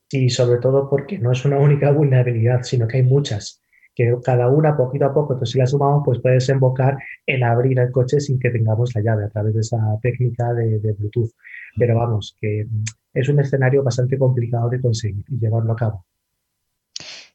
Sí, 0.08 0.28
sobre 0.28 0.60
todo 0.60 0.90
porque 0.90 1.18
no 1.18 1.32
es 1.32 1.44
una 1.44 1.58
única 1.58 1.90
vulnerabilidad, 1.90 2.62
sino 2.62 2.86
que 2.86 2.98
hay 2.98 3.02
muchas, 3.02 3.62
que 3.94 4.14
cada 4.22 4.48
una 4.48 4.76
poquito 4.76 5.06
a 5.06 5.14
poco, 5.14 5.34
entonces 5.34 5.52
si 5.52 5.58
la 5.58 5.66
sumamos, 5.66 6.02
pues 6.04 6.20
puede 6.20 6.34
desembocar 6.36 6.98
en 7.26 7.44
abrir 7.44 7.78
el 7.78 7.90
coche 7.90 8.20
sin 8.20 8.38
que 8.38 8.50
tengamos 8.50 8.94
la 8.94 9.02
llave 9.02 9.24
a 9.24 9.28
través 9.28 9.54
de 9.54 9.60
esa 9.60 9.78
técnica 10.02 10.52
de, 10.52 10.78
de 10.80 10.92
Bluetooth. 10.92 11.30
Pero 11.78 11.96
vamos, 11.96 12.36
que 12.40 12.66
es 13.14 13.28
un 13.28 13.40
escenario 13.40 13.82
bastante 13.82 14.18
complicado 14.18 14.68
de 14.68 14.80
conseguir 14.80 15.24
y 15.28 15.38
llevarlo 15.38 15.72
a 15.72 15.76
cabo. 15.76 16.04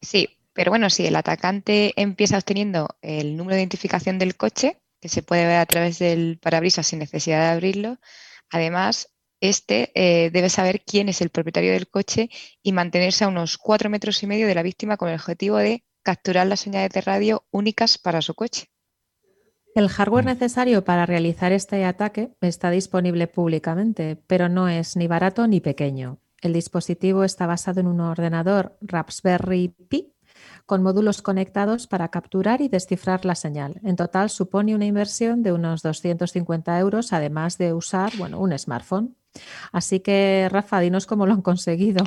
Sí, 0.02 0.30
pero 0.54 0.72
bueno, 0.72 0.90
si 0.90 1.06
el 1.06 1.16
atacante 1.16 1.94
empieza 1.96 2.38
obteniendo 2.38 2.88
el 3.02 3.38
número 3.38 3.56
de 3.56 3.62
identificación 3.62 4.18
del 4.20 4.36
coche, 4.36 4.78
que 5.00 5.10
se 5.10 5.24
puede 5.24 5.46
ver 5.46 5.58
a 5.58 5.66
través 5.66 6.00
del 6.00 6.40
parabrisas 6.40 6.88
sin 6.88 7.00
necesidad 7.00 7.42
de 7.42 7.56
abrirlo. 7.56 8.00
Además, 8.50 9.14
este 9.40 9.92
eh, 9.94 10.32
debe 10.32 10.50
saber 10.50 10.84
quién 10.84 11.10
es 11.10 11.22
el 11.22 11.30
propietario 11.30 11.74
del 11.74 11.90
coche 11.90 12.30
y 12.64 12.72
mantenerse 12.72 13.24
a 13.24 13.28
unos 13.28 13.58
cuatro 13.58 13.90
metros 13.90 14.22
y 14.24 14.28
medio 14.28 14.48
de 14.48 14.56
la 14.56 14.64
víctima 14.64 14.98
con 14.98 15.10
el 15.10 15.16
objetivo 15.16 15.58
de 15.58 15.84
capturar 16.04 16.48
las 16.48 16.62
señales 16.62 16.92
de 16.92 17.02
radio 17.02 17.46
únicas 17.52 17.98
para 17.98 18.22
su 18.22 18.34
coche. 18.34 18.68
El 19.76 19.90
hardware 19.90 20.26
mm. 20.26 20.30
necesario 20.30 20.84
para 20.84 21.06
realizar 21.06 21.52
este 21.52 21.86
ataque 21.86 22.32
está 22.42 22.72
disponible 22.72 23.28
públicamente, 23.28 24.16
pero 24.26 24.50
no 24.50 24.68
es 24.70 24.96
ni 24.96 25.06
barato 25.06 25.48
ni 25.48 25.60
pequeño. 25.60 26.20
El 26.42 26.54
dispositivo 26.54 27.24
está 27.24 27.46
basado 27.46 27.80
en 27.80 27.88
un 27.88 28.00
ordenador 28.00 28.78
Raspberry 28.82 29.70
Pi 29.90 30.16
con 30.68 30.84
módulos 30.84 31.22
conectados 31.22 31.88
para 31.88 32.10
capturar 32.10 32.60
y 32.62 32.68
descifrar 32.68 33.24
la 33.24 33.36
señal. 33.36 33.80
En 33.84 33.96
total 33.96 34.30
supone 34.30 34.76
una 34.76 34.86
inversión 34.86 35.42
de 35.42 35.54
unos 35.54 35.82
250 35.82 36.78
euros, 36.78 37.14
además 37.14 37.58
de 37.58 37.74
usar 37.74 38.12
bueno, 38.18 38.38
un 38.38 38.56
smartphone. 38.60 39.16
Así 39.72 40.02
que, 40.02 40.50
Rafa, 40.52 40.82
dinos 40.82 41.06
cómo 41.06 41.26
lo 41.26 41.34
han 41.34 41.42
conseguido. 41.42 42.04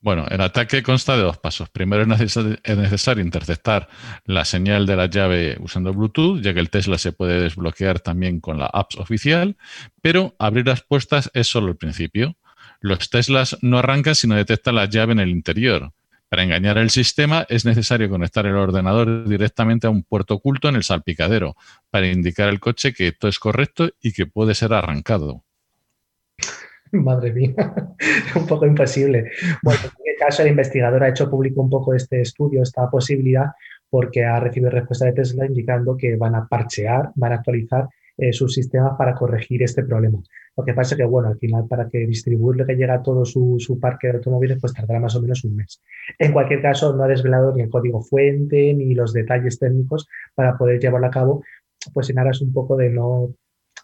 Bueno, 0.00 0.26
el 0.30 0.40
ataque 0.40 0.82
consta 0.82 1.16
de 1.16 1.22
dos 1.22 1.38
pasos. 1.38 1.68
Primero 1.68 2.02
es 2.02 2.08
necesario, 2.08 3.22
interceptar 3.22 3.88
la 4.24 4.44
señal 4.46 4.86
de 4.86 4.96
la 4.96 5.06
llave 5.06 5.58
usando 5.60 5.92
Bluetooth, 5.92 6.40
ya 6.40 6.54
que 6.54 6.60
el 6.60 6.70
Tesla 6.70 6.96
se 6.96 7.12
puede 7.12 7.42
desbloquear 7.42 8.00
también 8.00 8.40
con 8.40 8.58
la 8.58 8.66
apps 8.66 8.96
oficial, 8.96 9.56
pero 10.00 10.34
abrir 10.38 10.66
las 10.66 10.82
puertas 10.82 11.30
es 11.34 11.48
solo 11.48 11.68
el 11.68 11.76
principio. 11.76 12.36
Los 12.80 13.10
Teslas 13.10 13.58
no 13.60 13.78
arrancan 13.78 14.14
si 14.14 14.28
no 14.28 14.34
detectan 14.34 14.76
la 14.76 14.86
llave 14.86 15.12
en 15.12 15.20
el 15.20 15.30
interior 15.30 15.92
Para 16.28 16.42
engañar 16.42 16.76
al 16.76 16.90
sistema 16.90 17.46
es 17.48 17.64
necesario 17.64 18.10
conectar 18.10 18.44
el 18.44 18.56
ordenador 18.56 19.26
directamente 19.26 19.86
a 19.86 19.90
un 19.90 20.02
puerto 20.02 20.34
oculto 20.34 20.68
en 20.68 20.76
el 20.76 20.82
salpicadero 20.82 21.56
para 21.90 22.06
indicar 22.06 22.48
al 22.48 22.60
coche 22.60 22.92
que 22.92 23.12
todo 23.12 23.30
es 23.30 23.38
correcto 23.38 23.88
y 24.02 24.12
que 24.12 24.26
puede 24.26 24.54
ser 24.54 24.74
arrancado. 24.74 25.44
Madre 26.92 27.32
mía, 27.32 27.54
un 28.34 28.46
poco 28.46 28.66
imposible. 28.66 29.30
Bueno, 29.62 29.80
en 29.84 30.12
el 30.12 30.18
caso 30.18 30.42
el 30.42 30.48
investigador 30.48 31.02
ha 31.02 31.08
hecho 31.08 31.30
público 31.30 31.62
un 31.62 31.70
poco 31.70 31.94
este 31.94 32.20
estudio, 32.20 32.62
esta 32.62 32.90
posibilidad, 32.90 33.46
porque 33.88 34.24
ha 34.24 34.38
recibido 34.38 34.70
respuesta 34.70 35.06
de 35.06 35.14
Tesla 35.14 35.46
indicando 35.46 35.96
que 35.96 36.16
van 36.16 36.34
a 36.34 36.46
parchear, 36.46 37.10
van 37.14 37.32
a 37.32 37.36
actualizar 37.36 37.88
eh, 38.18 38.34
sus 38.34 38.52
sistemas 38.52 38.92
para 38.98 39.14
corregir 39.14 39.62
este 39.62 39.82
problema. 39.82 40.18
Lo 40.58 40.64
que 40.64 40.74
pasa 40.74 40.96
es 40.96 40.98
que, 40.98 41.04
bueno, 41.04 41.28
al 41.28 41.38
final 41.38 41.68
para 41.68 41.88
que 41.88 41.98
distribuirlo 41.98 42.66
que 42.66 42.74
llega 42.74 42.94
a 42.94 43.02
todo 43.02 43.24
su, 43.24 43.58
su, 43.60 43.78
parque 43.78 44.08
de 44.08 44.14
automóviles, 44.14 44.58
pues 44.60 44.72
tardará 44.72 44.98
más 44.98 45.14
o 45.14 45.22
menos 45.22 45.44
un 45.44 45.54
mes. 45.54 45.80
En 46.18 46.32
cualquier 46.32 46.60
caso, 46.60 46.96
no 46.96 47.04
ha 47.04 47.06
desvelado 47.06 47.54
ni 47.54 47.62
el 47.62 47.70
código 47.70 48.02
fuente 48.02 48.74
ni 48.74 48.92
los 48.92 49.12
detalles 49.12 49.60
técnicos 49.60 50.08
para 50.34 50.58
poder 50.58 50.80
llevarlo 50.80 51.06
a 51.06 51.12
cabo, 51.12 51.44
pues 51.94 52.10
en 52.10 52.18
aras 52.18 52.40
un 52.40 52.52
poco 52.52 52.76
de 52.76 52.90
no 52.90 53.34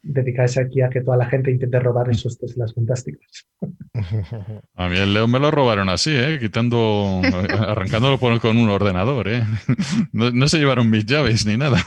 dedicarse 0.03 0.61
aquí 0.61 0.83
a 0.83 0.91
que 0.91 1.01
toda 1.01 1.17
la 1.17 1.27
gente 1.27 1.53
intente 1.53 1.79
robar 1.79 2.11
esos 2.11 2.41
Teslas 2.41 2.75
fantásticos. 2.75 3.47
A 4.75 4.89
mí 4.89 4.99
el 4.99 5.15
León 5.15 5.31
me 5.31 5.39
lo 5.39 5.53
robaron 5.53 5.89
así, 5.89 6.11
¿eh? 6.13 6.39
quitando, 6.41 7.23
arrancándolo 7.69 8.19
con 8.19 8.57
un 8.57 8.69
ordenador. 8.69 9.29
¿eh? 9.29 9.45
No, 10.13 10.33
no 10.33 10.49
se 10.49 10.59
llevaron 10.59 10.91
mis 10.91 11.07
llaves 11.07 11.47
ni 11.47 11.57
nada. 11.57 11.79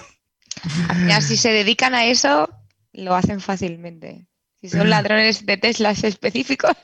si 1.19 1.35
se 1.35 1.49
dedican 1.49 1.93
a 1.93 2.05
eso, 2.05 2.49
lo 2.93 3.15
hacen 3.15 3.41
fácilmente. 3.41 4.27
Si 4.61 4.69
son 4.69 4.89
ladrones 4.89 5.45
de 5.45 5.57
Teslas 5.57 6.03
específicos, 6.03 6.75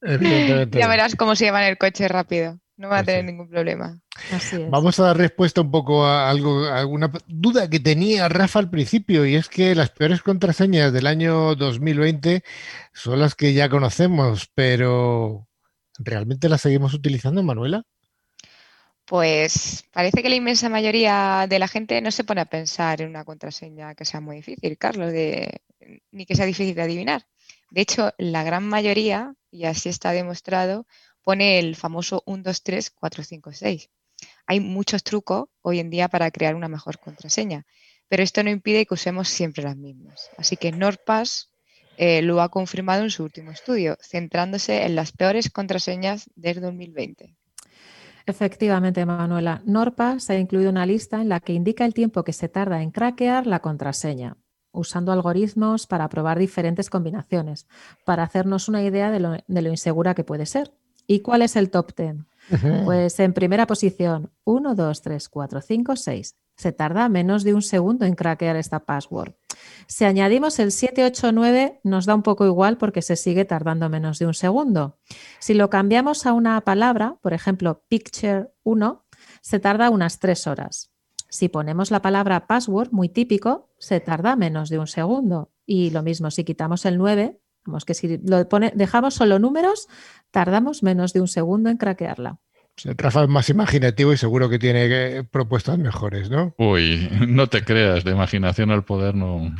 ya 0.02 0.88
verás 0.88 1.16
cómo 1.16 1.36
se 1.36 1.46
llevan 1.46 1.64
el 1.64 1.78
coche 1.78 2.08
rápido. 2.08 2.58
No 2.76 2.88
va 2.88 2.98
a 2.98 3.04
tener 3.04 3.24
ningún 3.24 3.48
problema. 3.48 4.00
Vamos 4.70 4.98
a 4.98 5.04
dar 5.04 5.16
respuesta 5.16 5.60
un 5.60 5.70
poco 5.70 6.04
a 6.04 6.28
algo, 6.28 6.64
a 6.64 6.80
alguna 6.80 7.12
duda 7.28 7.70
que 7.70 7.78
tenía 7.78 8.28
Rafa 8.28 8.58
al 8.58 8.70
principio, 8.70 9.24
y 9.24 9.36
es 9.36 9.48
que 9.48 9.74
las 9.74 9.90
peores 9.90 10.22
contraseñas 10.22 10.92
del 10.92 11.06
año 11.06 11.54
2020 11.54 12.42
son 12.92 13.20
las 13.20 13.34
que 13.34 13.52
ya 13.52 13.68
conocemos, 13.68 14.50
pero 14.54 15.48
¿realmente 15.98 16.48
las 16.48 16.62
seguimos 16.62 16.94
utilizando, 16.94 17.42
Manuela? 17.42 17.84
Pues 19.12 19.84
parece 19.92 20.22
que 20.22 20.30
la 20.30 20.36
inmensa 20.36 20.70
mayoría 20.70 21.44
de 21.46 21.58
la 21.58 21.68
gente 21.68 22.00
no 22.00 22.10
se 22.10 22.24
pone 22.24 22.40
a 22.40 22.46
pensar 22.46 23.02
en 23.02 23.10
una 23.10 23.26
contraseña 23.26 23.94
que 23.94 24.06
sea 24.06 24.22
muy 24.22 24.36
difícil, 24.36 24.78
Carlos, 24.78 25.12
ni 26.12 26.24
que 26.24 26.34
sea 26.34 26.46
difícil 26.46 26.74
de 26.74 26.80
adivinar. 26.80 27.26
De 27.70 27.82
hecho, 27.82 28.14
la 28.16 28.42
gran 28.42 28.66
mayoría, 28.66 29.34
y 29.50 29.66
así 29.66 29.90
está 29.90 30.12
demostrado, 30.12 30.86
pone 31.22 31.58
el 31.58 31.76
famoso 31.76 32.22
1, 32.24 32.42
2, 32.42 32.62
3, 32.62 32.90
4, 32.92 33.22
5, 33.22 33.52
6. 33.52 33.90
Hay 34.46 34.60
muchos 34.60 35.04
trucos 35.04 35.50
hoy 35.60 35.80
en 35.80 35.90
día 35.90 36.08
para 36.08 36.30
crear 36.30 36.54
una 36.54 36.68
mejor 36.68 36.98
contraseña, 36.98 37.66
pero 38.08 38.22
esto 38.22 38.42
no 38.42 38.48
impide 38.48 38.86
que 38.86 38.94
usemos 38.94 39.28
siempre 39.28 39.62
las 39.62 39.76
mismas. 39.76 40.30
Así 40.38 40.56
que 40.56 40.72
NordPass 40.72 41.50
eh, 41.98 42.22
lo 42.22 42.40
ha 42.40 42.48
confirmado 42.48 43.02
en 43.02 43.10
su 43.10 43.24
último 43.24 43.50
estudio, 43.50 43.98
centrándose 44.00 44.84
en 44.84 44.94
las 44.94 45.12
peores 45.12 45.50
contraseñas 45.50 46.30
del 46.34 46.62
2020. 46.62 47.36
Efectivamente, 48.26 49.04
Manuela. 49.04 49.62
NordPass 49.64 50.30
ha 50.30 50.36
incluido 50.36 50.70
una 50.70 50.86
lista 50.86 51.20
en 51.20 51.28
la 51.28 51.40
que 51.40 51.52
indica 51.52 51.84
el 51.84 51.94
tiempo 51.94 52.24
que 52.24 52.32
se 52.32 52.48
tarda 52.48 52.82
en 52.82 52.90
craquear 52.90 53.46
la 53.46 53.60
contraseña, 53.60 54.36
usando 54.72 55.12
algoritmos 55.12 55.86
para 55.86 56.08
probar 56.08 56.38
diferentes 56.38 56.90
combinaciones, 56.90 57.66
para 58.04 58.22
hacernos 58.22 58.68
una 58.68 58.82
idea 58.82 59.10
de 59.10 59.20
lo, 59.20 59.36
de 59.46 59.62
lo 59.62 59.70
insegura 59.70 60.14
que 60.14 60.24
puede 60.24 60.46
ser. 60.46 60.72
¿Y 61.06 61.20
cuál 61.20 61.42
es 61.42 61.56
el 61.56 61.70
top 61.70 61.94
10? 61.96 62.16
Pues 62.84 63.18
en 63.20 63.32
primera 63.32 63.66
posición, 63.66 64.30
1, 64.44 64.74
2, 64.74 65.02
3, 65.02 65.28
4, 65.28 65.60
5, 65.60 65.96
6. 65.96 66.36
Se 66.56 66.72
tarda 66.72 67.08
menos 67.08 67.44
de 67.44 67.54
un 67.54 67.62
segundo 67.62 68.04
en 68.04 68.14
craquear 68.14 68.56
esta 68.56 68.80
password. 68.80 69.34
Si 69.86 70.04
añadimos 70.04 70.58
el 70.58 70.72
789 70.72 71.80
nos 71.84 72.06
da 72.06 72.14
un 72.14 72.22
poco 72.22 72.46
igual 72.46 72.78
porque 72.78 73.02
se 73.02 73.16
sigue 73.16 73.44
tardando 73.44 73.88
menos 73.88 74.18
de 74.18 74.26
un 74.26 74.34
segundo. 74.34 74.98
Si 75.38 75.54
lo 75.54 75.70
cambiamos 75.70 76.26
a 76.26 76.32
una 76.32 76.60
palabra, 76.62 77.16
por 77.22 77.32
ejemplo, 77.32 77.84
picture 77.88 78.52
1, 78.64 79.04
se 79.40 79.60
tarda 79.60 79.90
unas 79.90 80.18
3 80.18 80.46
horas. 80.46 80.92
Si 81.28 81.48
ponemos 81.48 81.90
la 81.90 82.02
palabra 82.02 82.46
password, 82.46 82.90
muy 82.92 83.08
típico, 83.08 83.70
se 83.78 84.00
tarda 84.00 84.36
menos 84.36 84.68
de 84.68 84.78
un 84.78 84.86
segundo. 84.86 85.50
Y 85.64 85.90
lo 85.90 86.02
mismo, 86.02 86.30
si 86.30 86.44
quitamos 86.44 86.84
el 86.84 86.98
9, 86.98 87.40
vamos 87.64 87.84
que 87.84 87.94
si 87.94 88.20
dejamos 88.74 89.14
solo 89.14 89.38
números, 89.38 89.88
tardamos 90.30 90.82
menos 90.82 91.12
de 91.12 91.20
un 91.20 91.28
segundo 91.28 91.70
en 91.70 91.78
craquearla. 91.78 92.38
Rafa 92.84 93.24
es 93.24 93.28
más 93.28 93.48
imaginativo 93.48 94.12
y 94.12 94.16
seguro 94.16 94.48
que 94.48 94.58
tiene 94.58 94.86
eh, 94.86 95.24
propuestas 95.24 95.78
mejores, 95.78 96.30
¿no? 96.30 96.54
Uy, 96.58 97.08
no 97.28 97.46
te 97.46 97.64
creas, 97.64 98.04
de 98.04 98.12
imaginación 98.12 98.70
al 98.70 98.84
poder 98.84 99.14
no. 99.14 99.54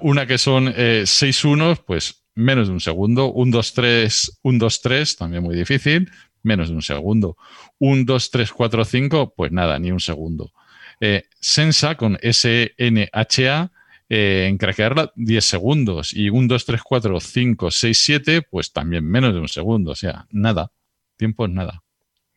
Una 0.00 0.26
que 0.26 0.38
son 0.38 0.72
eh, 0.76 1.04
seis 1.06 1.44
unos, 1.44 1.80
pues 1.80 2.26
menos 2.34 2.68
de 2.68 2.74
un 2.74 2.80
segundo. 2.80 3.32
Un, 3.32 3.50
dos, 3.50 3.72
tres, 3.72 4.38
un, 4.42 4.58
dos, 4.58 4.82
tres, 4.82 5.16
también 5.16 5.42
muy 5.42 5.56
difícil, 5.56 6.10
menos 6.42 6.68
de 6.68 6.74
un 6.74 6.82
segundo. 6.82 7.36
Un, 7.78 8.04
dos, 8.04 8.30
tres, 8.30 8.52
cuatro, 8.52 8.84
cinco, 8.84 9.32
pues 9.34 9.52
nada, 9.52 9.78
ni 9.78 9.90
un 9.90 10.00
segundo. 10.00 10.52
Eh, 11.00 11.24
Sensa 11.40 11.96
con 11.96 12.18
S-N-H-A, 12.20 13.72
en 14.08 14.58
craquearla 14.58 15.12
10 15.16 15.44
segundos. 15.44 16.12
Y 16.12 16.30
un, 16.30 16.46
dos, 16.46 16.64
tres, 16.64 16.82
cuatro, 16.82 17.18
cinco, 17.20 17.70
seis, 17.70 17.98
siete, 17.98 18.42
pues 18.42 18.72
también 18.72 19.04
menos 19.04 19.34
de 19.34 19.40
un 19.40 19.48
segundo. 19.48 19.92
O 19.92 19.96
sea, 19.96 20.26
nada. 20.30 20.70
Tiempo 21.16 21.46
es 21.46 21.52
nada. 21.52 21.82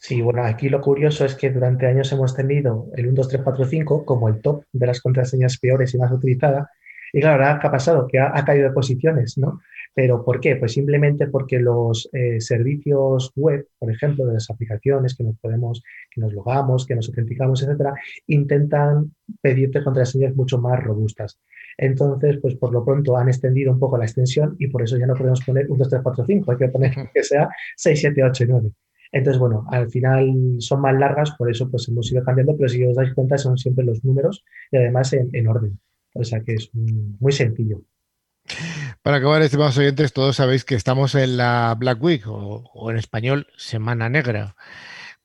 Sí, 0.02 0.22
bueno, 0.22 0.46
aquí 0.46 0.70
lo 0.70 0.80
curioso 0.80 1.26
es 1.26 1.36
que 1.36 1.50
durante 1.50 1.86
años 1.86 2.12
hemos 2.14 2.34
tenido 2.34 2.88
el 2.96 3.08
1, 3.08 3.16
2, 3.16 3.28
3, 3.28 3.42
4, 3.44 3.66
5 3.66 4.06
como 4.06 4.30
el 4.30 4.42
top 4.42 4.64
de 4.72 4.88
las 4.88 5.02
contraseñas 5.02 5.58
peores 5.60 5.94
y 5.94 5.98
más 5.98 6.12
utilizadas. 6.12 6.68
Y 7.12 7.20
claro, 7.20 7.44
ahora, 7.44 7.60
¿qué 7.60 7.68
ha 7.68 7.72
pasado? 7.72 8.08
Que 8.08 8.18
ha, 8.18 8.46
caído 8.46 8.70
de 8.70 8.74
posiciones, 8.74 9.38
¿no? 9.38 9.60
¿Pero 9.94 10.24
por 10.24 10.40
qué? 10.40 10.56
Pues 10.56 10.72
simplemente 10.74 11.28
porque 11.28 11.60
los 11.60 12.10
eh, 12.14 12.40
servicios 12.40 13.34
web, 13.36 13.68
por 13.78 13.92
ejemplo, 13.92 14.26
de 14.26 14.34
las 14.36 14.50
aplicaciones 14.50 15.16
que 15.18 15.24
nos 15.26 15.38
podemos, 15.38 15.84
que 16.12 16.22
nos 16.22 16.32
logamos, 16.34 16.86
que 16.86 16.96
nos 16.96 17.10
autenticamos, 17.10 17.62
etcétera, 17.62 17.94
intentan 18.28 19.14
pedirte 19.42 19.84
contraseñas 19.84 20.34
mucho 20.34 20.60
más 20.60 20.82
robustas. 20.82 21.40
Entonces, 21.78 22.38
pues 22.42 22.56
por 22.56 22.72
lo 22.72 22.86
pronto 22.86 23.18
han 23.18 23.28
extendido 23.28 23.72
un 23.74 23.80
poco 23.80 23.98
la 23.98 24.06
extensión 24.06 24.56
y 24.60 24.68
por 24.68 24.82
eso 24.82 24.98
ya 24.98 25.08
no 25.08 25.16
podemos 25.16 25.44
poner 25.44 25.66
1, 25.70 25.78
2, 25.78 25.90
3, 25.90 26.02
4, 26.04 26.26
5, 26.26 26.52
hay 26.52 26.58
que 26.58 26.68
poner 26.70 26.94
que 27.14 27.24
sea 27.24 27.50
6, 27.76 28.00
7, 28.00 28.24
8 28.24 28.44
y 28.44 28.48
9. 28.48 28.72
Entonces, 29.12 29.40
bueno, 29.40 29.66
al 29.72 29.90
final 29.90 30.58
son 30.60 30.82
más 30.82 30.94
largas, 30.96 31.32
por 31.32 31.50
eso 31.50 31.70
pues 31.70 31.88
hemos 31.88 32.12
ido 32.12 32.24
cambiando, 32.24 32.56
pero 32.56 32.70
si 32.70 32.84
os 32.86 32.96
dais 32.96 33.14
cuenta 33.14 33.38
son 33.38 33.58
siempre 33.58 33.84
los 33.84 34.04
números 34.04 34.44
y 34.72 34.78
además 34.78 35.14
en, 35.14 35.48
orden. 35.48 35.80
O 36.14 36.24
sea 36.24 36.42
que 36.42 36.54
es 36.56 36.70
muy 36.74 37.32
sencillo. 37.32 37.82
Para 39.02 39.18
acabar, 39.18 39.42
estimados 39.42 39.78
oyentes, 39.78 40.14
todos 40.14 40.36
sabéis 40.36 40.66
que 40.66 40.76
estamos 40.76 41.16
en 41.16 41.38
la 41.38 41.76
Black 41.78 42.02
Week 42.04 42.24
o, 42.28 42.90
en 42.90 42.98
español 42.98 43.48
Semana 43.58 44.10
Negra, 44.10 44.56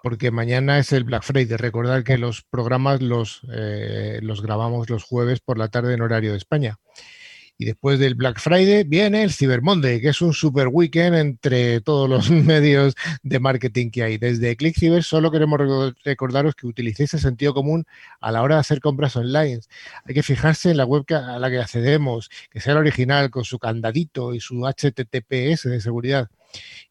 porque 0.02 0.30
mañana 0.30 0.78
es 0.78 0.92
el 0.92 1.04
Black 1.04 1.22
Friday. 1.22 1.56
Recordad 1.56 2.04
que 2.04 2.18
los 2.18 2.42
programas 2.42 3.02
los, 3.02 3.42
eh, 3.52 4.20
los 4.22 4.42
grabamos 4.42 4.88
los 4.90 5.04
jueves 5.04 5.40
por 5.40 5.58
la 5.58 5.68
tarde 5.68 5.94
en 5.94 6.02
horario 6.02 6.32
de 6.32 6.38
España. 6.38 6.78
Y 7.56 7.66
después 7.66 8.00
del 8.00 8.16
Black 8.16 8.40
Friday 8.40 8.82
viene 8.82 9.22
el 9.22 9.32
Cyber 9.32 9.62
Monday, 9.62 10.00
que 10.00 10.08
es 10.08 10.20
un 10.20 10.32
super 10.32 10.68
weekend 10.68 11.14
entre 11.14 11.80
todos 11.80 12.08
los 12.10 12.28
medios 12.30 12.94
de 13.22 13.38
marketing 13.38 13.90
que 13.90 14.02
hay. 14.02 14.18
Desde 14.18 14.56
ClickCyber 14.56 15.04
solo 15.04 15.30
queremos 15.30 15.60
recordaros 16.04 16.56
que 16.56 16.66
utilicéis 16.66 17.14
el 17.14 17.20
sentido 17.20 17.54
común 17.54 17.86
a 18.20 18.32
la 18.32 18.42
hora 18.42 18.56
de 18.56 18.60
hacer 18.62 18.80
compras 18.80 19.14
online. 19.14 19.60
Hay 20.04 20.14
que 20.14 20.24
fijarse 20.24 20.70
en 20.70 20.78
la 20.78 20.84
web 20.84 21.04
a 21.10 21.38
la 21.38 21.48
que 21.48 21.58
accedemos, 21.58 22.28
que 22.50 22.60
sea 22.60 22.74
la 22.74 22.80
original, 22.80 23.30
con 23.30 23.44
su 23.44 23.60
candadito 23.60 24.34
y 24.34 24.40
su 24.40 24.66
HTTPS 24.66 25.64
de 25.70 25.80
seguridad. 25.80 26.30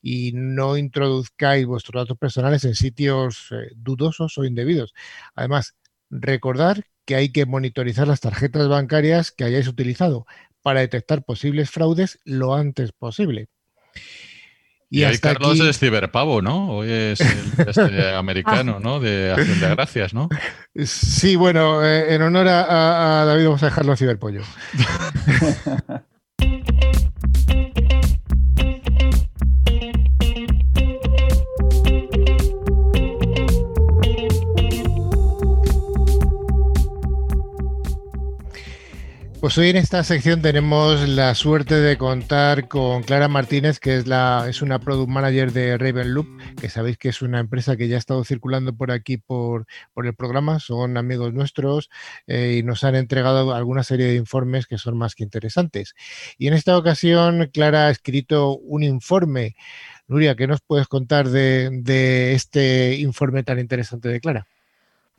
Y 0.02 0.32
no 0.34 0.78
introduzcáis 0.78 1.66
vuestros 1.66 2.04
datos 2.04 2.18
personales 2.18 2.64
en 2.64 2.76
sitios 2.76 3.50
eh, 3.52 3.72
dudosos 3.76 4.38
o 4.38 4.46
indebidos. 4.46 4.94
Además, 5.36 5.76
recordar 6.10 6.86
que 7.06 7.16
hay 7.16 7.34
que 7.34 7.46
monitorizar 7.46 8.08
las 8.08 8.22
tarjetas 8.22 8.70
bancarias 8.70 9.32
que 9.32 9.44
hayáis 9.44 9.68
utilizado 9.68 10.26
para 10.64 10.80
detectar 10.80 11.24
posibles 11.24 11.70
fraudes 11.70 12.20
lo 12.26 12.56
antes 12.56 12.92
posible. 12.94 13.50
Y, 14.90 15.04
hasta 15.04 15.34
Carlos 15.34 15.60
es 15.60 15.80
ciberpavo, 15.80 16.44
¿no? 16.44 16.70
Hoy 16.70 16.92
es 16.92 17.20
el 17.20 17.28
este 17.68 18.14
americano, 18.14 18.80
¿no? 18.80 19.00
De 19.00 19.32
acción 19.32 19.60
de 19.60 19.70
gracias, 19.70 20.14
¿no? 20.14 20.30
Sí, 20.86 21.36
bueno, 21.36 21.84
eh, 21.84 22.14
en 22.14 22.22
honor 22.22 22.48
a, 22.48 23.22
a, 23.22 23.26
David 23.26 23.46
vamos 23.46 23.64
a 23.64 23.68
dejarlo 23.68 23.98
ciberpollo. 23.98 24.44
Pues 39.44 39.58
hoy 39.58 39.72
en 39.72 39.76
esta 39.76 40.02
sección 40.06 40.42
tenemos 40.42 41.06
la 41.06 41.36
suerte 41.36 41.76
de 41.76 41.98
contar 41.98 42.70
con 42.70 43.04
Clara 43.04 43.28
Martínez, 43.28 43.78
que 43.82 43.98
es, 43.98 44.08
la, 44.08 44.46
es 44.48 44.62
una 44.62 44.80
product 44.80 45.10
manager 45.10 45.52
de 45.52 45.78
Ravenloop, 45.78 46.26
que 46.62 46.70
sabéis 46.70 46.98
que 46.98 47.10
es 47.10 47.22
una 47.22 47.42
empresa 47.42 47.76
que 47.76 47.90
ya 47.90 47.98
ha 47.98 48.00
estado 48.00 48.24
circulando 48.24 48.74
por 48.74 48.90
aquí 48.90 49.18
por, 49.18 49.66
por 49.94 50.08
el 50.08 50.16
programa, 50.16 50.62
son 50.62 50.96
amigos 50.96 51.34
nuestros 51.34 51.90
eh, 52.26 52.56
y 52.58 52.64
nos 52.64 52.86
han 52.86 52.96
entregado 52.96 53.54
alguna 53.54 53.84
serie 53.84 54.06
de 54.06 54.16
informes 54.16 54.66
que 54.66 54.78
son 54.78 54.98
más 54.98 55.14
que 55.14 55.26
interesantes. 55.26 55.94
Y 56.38 56.48
en 56.48 56.54
esta 56.54 56.78
ocasión, 56.78 57.50
Clara 57.52 57.88
ha 57.88 57.90
escrito 57.90 58.56
un 58.56 58.82
informe. 58.84 59.58
Nuria, 60.08 60.38
¿qué 60.38 60.48
nos 60.48 60.62
puedes 60.62 60.88
contar 60.88 61.28
de, 61.28 61.70
de 61.70 62.32
este 62.34 62.96
informe 62.96 63.44
tan 63.44 63.60
interesante 63.60 64.08
de 64.08 64.22
Clara? 64.22 64.48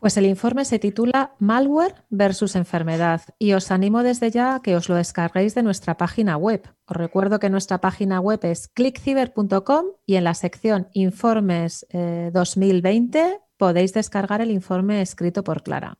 Pues 0.05 0.19
el 0.19 0.27
informe 0.27 0.67
se 0.67 0.79
titula 0.79 1.33
Malware 1.39 1.95
versus 2.11 2.57
enfermedad 2.57 3.23
y 3.39 3.55
os 3.55 3.71
animo 3.71 4.03
desde 4.03 4.31
ya 4.31 4.57
a 4.57 4.61
que 4.61 4.77
os 4.77 4.91
lo 4.91 4.97
descarguéis 4.97 5.55
de 5.55 5.63
nuestra 5.63 5.97
página 5.97 6.37
web. 6.37 6.61
Os 6.85 6.95
recuerdo 6.95 7.39
que 7.39 7.49
nuestra 7.49 7.81
página 7.81 8.21
web 8.21 8.39
es 8.43 8.69
clickciber.com 8.69 9.87
y 10.05 10.17
en 10.17 10.25
la 10.25 10.35
sección 10.35 10.89
Informes 10.93 11.87
2020 11.91 13.19
eh, 13.19 13.41
podéis 13.57 13.95
descargar 13.95 14.43
el 14.43 14.51
informe 14.51 15.01
escrito 15.01 15.43
por 15.43 15.63
Clara. 15.63 15.97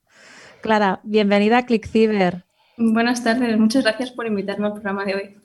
Clara, 0.61 1.01
bienvenida 1.03 1.57
a 1.57 1.65
ClickCiber. 1.65 2.45
Buenas 2.77 3.25
tardes, 3.25 3.59
muchas 3.59 3.85
gracias 3.85 4.11
por 4.11 4.27
invitarme 4.27 4.67
al 4.67 4.73
programa 4.75 5.07
de 5.07 5.15
hoy. 5.15 5.37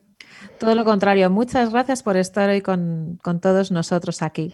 Todo 0.60 0.76
lo 0.76 0.84
contrario, 0.84 1.30
muchas 1.30 1.72
gracias 1.72 2.04
por 2.04 2.17
estar 2.17 2.50
hoy 2.50 2.60
con, 2.60 3.19
con 3.24 3.39
todos 3.39 3.72
nosotros 3.72 4.22
aquí. 4.22 4.54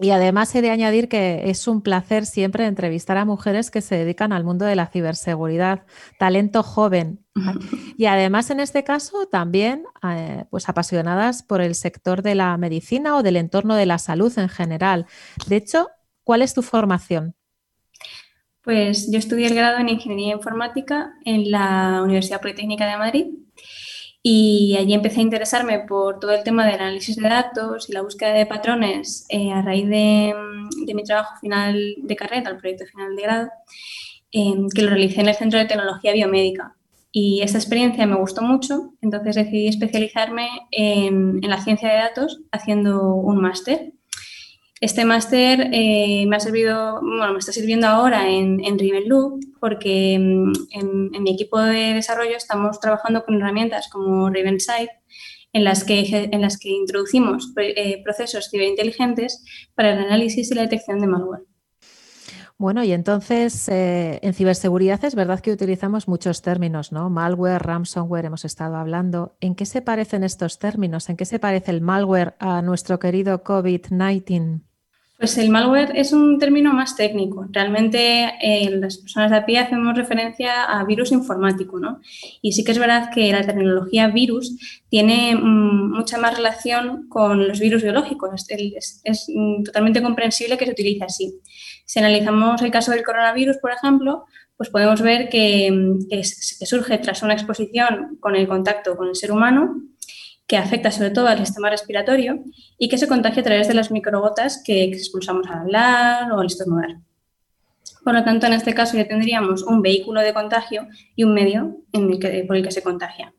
Y 0.00 0.10
además 0.10 0.54
he 0.54 0.62
de 0.62 0.70
añadir 0.70 1.08
que 1.08 1.50
es 1.50 1.66
un 1.66 1.82
placer 1.82 2.24
siempre 2.24 2.66
entrevistar 2.66 3.16
a 3.16 3.24
mujeres 3.24 3.72
que 3.72 3.80
se 3.80 3.96
dedican 3.96 4.32
al 4.32 4.44
mundo 4.44 4.64
de 4.64 4.76
la 4.76 4.86
ciberseguridad, 4.86 5.86
talento 6.18 6.62
joven. 6.62 7.24
Y 7.98 8.06
además 8.06 8.50
en 8.50 8.60
este 8.60 8.84
caso 8.84 9.26
también 9.26 9.82
eh, 10.04 10.44
pues 10.50 10.68
apasionadas 10.68 11.42
por 11.42 11.60
el 11.60 11.74
sector 11.74 12.22
de 12.22 12.36
la 12.36 12.56
medicina 12.56 13.16
o 13.16 13.24
del 13.24 13.36
entorno 13.36 13.74
de 13.74 13.86
la 13.86 13.98
salud 13.98 14.32
en 14.38 14.48
general. 14.48 15.06
De 15.48 15.56
hecho, 15.56 15.88
¿cuál 16.22 16.42
es 16.42 16.54
tu 16.54 16.62
formación? 16.62 17.34
Pues 18.62 19.10
yo 19.10 19.18
estudié 19.18 19.48
el 19.48 19.54
grado 19.56 19.78
en 19.78 19.88
Ingeniería 19.88 20.34
Informática 20.34 21.12
en 21.24 21.50
la 21.50 22.00
Universidad 22.04 22.40
Politécnica 22.40 22.86
de 22.86 22.98
Madrid 22.98 23.26
y 24.30 24.76
allí 24.76 24.92
empecé 24.92 25.20
a 25.20 25.22
interesarme 25.22 25.78
por 25.78 26.20
todo 26.20 26.32
el 26.32 26.44
tema 26.44 26.66
del 26.66 26.74
análisis 26.74 27.16
de 27.16 27.26
datos 27.26 27.88
y 27.88 27.94
la 27.94 28.02
búsqueda 28.02 28.34
de 28.34 28.44
patrones 28.44 29.24
eh, 29.30 29.50
a 29.52 29.62
raíz 29.62 29.88
de, 29.88 30.34
mi 30.94 31.02
trabajo 31.02 31.36
final 31.40 31.94
de 31.96 32.14
carrera, 32.14 32.50
el 32.50 32.58
proyecto 32.58 32.84
final 32.84 33.16
de 33.16 33.22
grado, 33.22 33.48
em, 34.30 34.68
que 34.68 34.82
lo 34.82 34.90
realicé 34.90 35.22
en 35.22 35.28
el 35.28 35.34
Centro 35.34 35.58
de 35.58 35.64
Tecnología 35.64 36.12
Biomédica. 36.12 36.76
Y 37.10 37.40
esta 37.40 37.56
experiencia 37.56 38.04
me 38.04 38.16
gustó 38.16 38.42
mucho, 38.42 38.92
entonces 39.00 39.34
decidí 39.34 39.66
especializarme 39.66 40.46
en, 40.72 41.40
en 41.42 41.48
la 41.48 41.62
ciencia 41.62 41.88
de 41.88 41.96
datos 41.96 42.42
haciendo 42.52 43.14
un 43.14 43.40
máster 43.40 43.94
este 44.80 45.04
máster 45.04 45.70
eh, 45.72 46.24
me 46.28 46.36
ha 46.36 46.40
servido, 46.40 47.00
bueno, 47.00 47.32
me 47.32 47.38
está 47.38 47.52
sirviendo 47.52 47.88
ahora 47.88 48.28
en, 48.28 48.64
en 48.64 48.78
Ravenloop 48.78 49.40
porque 49.60 50.16
mm, 50.18 50.52
en, 50.70 51.22
mi 51.22 51.32
equipo 51.32 51.58
de 51.58 51.94
desarrollo 51.94 52.36
estamos 52.36 52.78
trabajando 52.78 53.24
con 53.24 53.36
herramientas 53.36 53.88
como 53.90 54.30
Ravensight 54.30 54.90
en 55.52 55.64
las 55.64 55.82
que, 55.82 56.28
en 56.30 56.40
las 56.40 56.58
que 56.58 56.68
introducimos 56.68 57.52
eh, 57.56 58.02
procesos 58.04 58.50
ciberinteligentes 58.50 59.44
para 59.74 59.92
el 59.92 59.98
análisis 59.98 60.50
y 60.50 60.54
la 60.54 60.62
detección 60.62 61.00
de 61.00 61.06
malware. 61.08 61.42
Bueno, 62.58 62.82
y 62.82 62.92
entonces 62.92 63.68
eh, 63.68 64.18
en 64.20 64.34
ciberseguridad 64.34 65.04
es 65.04 65.14
verdad 65.14 65.38
que 65.38 65.52
utilizamos 65.52 66.08
muchos 66.08 66.42
términos, 66.42 66.90
¿no? 66.90 67.08
Malware, 67.08 67.62
ransomware, 67.62 68.26
hemos 68.26 68.44
estado 68.44 68.76
hablando. 68.76 69.36
¿En 69.40 69.54
qué 69.54 69.64
se 69.64 69.80
parecen 69.80 70.24
estos 70.24 70.58
términos? 70.58 71.08
¿En 71.08 71.16
qué 71.16 71.24
se 71.24 71.38
parece 71.38 71.70
el 71.70 71.82
malware 71.82 72.34
a 72.40 72.60
nuestro 72.60 72.98
querido 72.98 73.44
COVID-19? 73.44 74.67
Pues 75.18 75.36
el 75.36 75.50
malware 75.50 75.90
es 75.96 76.12
un 76.12 76.38
término 76.38 76.72
más 76.72 76.94
técnico. 76.94 77.44
Realmente 77.50 78.34
eh, 78.40 78.70
las 78.70 78.98
personas 78.98 79.32
de 79.32 79.38
a 79.38 79.44
pie 79.44 79.58
hacemos 79.58 79.96
referencia 79.96 80.62
a 80.62 80.84
virus 80.84 81.10
informático, 81.10 81.80
¿no? 81.80 82.00
Y 82.40 82.52
sí 82.52 82.62
que 82.62 82.70
es 82.70 82.78
verdad 82.78 83.10
que 83.12 83.32
la 83.32 83.42
terminología 83.42 84.06
virus 84.06 84.56
tiene 84.88 85.34
mm, 85.34 85.90
mucha 85.90 86.18
más 86.18 86.36
relación 86.36 87.08
con 87.08 87.48
los 87.48 87.58
virus 87.58 87.82
biológicos. 87.82 88.46
Es, 88.48 89.26
mm, 89.34 89.64
totalmente 89.64 90.00
comprensible 90.02 90.56
que 90.56 90.66
se 90.66 90.70
utilice 90.70 91.04
así. 91.04 91.40
Si 91.84 91.98
analizamos 91.98 92.62
el 92.62 92.70
caso 92.70 92.92
del 92.92 93.02
coronavirus, 93.02 93.56
por 93.56 93.72
ejemplo, 93.72 94.24
pues 94.56 94.70
podemos 94.70 95.02
ver 95.02 95.28
que, 95.28 95.68
mm, 95.68 96.08
que 96.10 96.22
surge 96.66 96.96
tras 96.98 97.24
una 97.24 97.32
exposición 97.32 98.18
con 98.20 98.36
el 98.36 98.46
contacto 98.46 98.96
con 98.96 99.08
el 99.08 99.16
ser 99.16 99.32
humano 99.32 99.82
que 100.48 100.56
afecta 100.56 100.90
sobre 100.90 101.10
todo 101.10 101.28
al 101.28 101.38
sistema 101.44 101.68
respiratorio 101.68 102.42
y 102.78 102.88
que 102.88 102.96
se 102.96 103.06
contagia 103.06 103.42
a 103.42 103.44
través 103.44 103.68
de 103.68 103.74
las 103.74 103.90
microgotas 103.90 104.62
que 104.64 104.82
expulsamos 104.84 105.46
al 105.46 105.58
hablar 105.58 106.32
o 106.32 106.40
al 106.40 106.46
estornudar. 106.46 106.96
Por 108.02 108.14
lo 108.14 108.24
tanto, 108.24 108.46
en 108.46 108.54
este 108.54 108.74
caso 108.74 108.96
ya 108.96 109.06
tendríamos 109.06 109.62
un 109.62 109.82
vehículo 109.82 110.22
de 110.22 110.32
contagio 110.32 110.88
y 111.14 111.24
un 111.24 111.34
medio 111.34 111.76
por 112.46 112.56
el 112.56 112.62
que 112.62 112.70
se 112.70 112.82
contagia. 112.82 113.34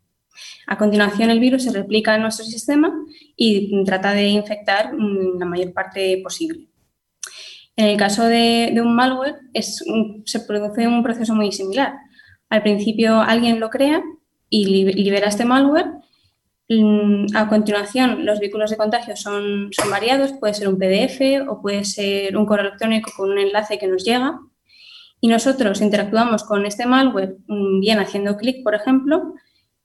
A 0.67 0.77
continuación, 0.77 1.31
el 1.31 1.39
virus 1.39 1.63
se 1.63 1.71
replica 1.71 2.15
en 2.15 2.21
nuestro 2.21 2.45
sistema 2.45 2.93
y 3.35 3.83
trata 3.85 4.13
de 4.13 4.27
infectar 4.27 4.93
mm, 4.93 5.39
la 5.39 5.45
mayor 5.47 5.73
parte 5.73 6.21
posible. 6.23 6.67
En 7.75 7.85
el 7.85 7.97
caso 7.97 8.25
de, 8.25 8.79
un 8.83 8.93
malware, 8.93 9.37
se 9.55 10.39
produce 10.41 10.87
un 10.87 11.01
proceso 11.01 11.33
muy 11.33 11.51
similar. 11.51 11.95
Al 12.49 12.61
principio, 12.61 13.19
alguien 13.19 13.59
lo 13.59 13.71
crea 13.71 14.03
y 14.47 14.65
libera 14.93 15.27
este 15.27 15.45
malware 15.45 15.87
a 17.33 17.47
continuación, 17.47 18.25
los 18.25 18.39
vehículos 18.39 18.69
de 18.69 18.77
contagio 18.77 19.15
son, 19.15 19.69
son 19.71 19.89
variados, 19.89 20.33
puede 20.33 20.53
ser 20.53 20.67
un 20.67 20.77
PDF 20.77 21.49
o 21.49 21.61
puede 21.61 21.83
ser 21.83 22.37
un 22.37 22.45
correo 22.45 22.67
electrónico 22.67 23.11
con 23.17 23.31
un 23.31 23.39
enlace 23.39 23.79
que 23.79 23.87
nos 23.87 24.03
llega. 24.03 24.39
Y 25.19 25.27
nosotros 25.27 25.81
interactuamos 25.81 26.43
con 26.43 26.65
este 26.65 26.85
malware, 26.85 27.37
mm, 27.47 27.79
bien 27.81 27.99
haciendo 27.99 28.37
clic, 28.37 28.63
por 28.63 28.75
ejemplo, 28.75 29.33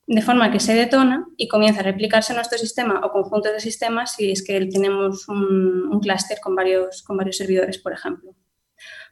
de 0.06 0.20
forma 0.20 0.50
que 0.50 0.60
se 0.60 0.74
detona 0.74 1.26
y 1.38 1.48
comienza 1.48 1.80
a 1.80 1.84
replicarse 1.84 2.32
en 2.32 2.36
nuestro 2.36 2.58
sistema 2.58 3.00
o 3.02 3.10
conjunto 3.10 3.50
de 3.50 3.60
sistemas 3.60 4.14
si 4.14 4.30
es 4.32 4.44
que 4.44 4.66
tenemos 4.66 5.26
un, 5.28 5.88
un 5.90 6.00
clúster 6.00 6.38
con 6.40 6.54
varios, 6.54 7.02
con 7.02 7.16
varios 7.16 7.38
servidores, 7.38 7.78
por 7.78 7.94
ejemplo. 7.94 8.36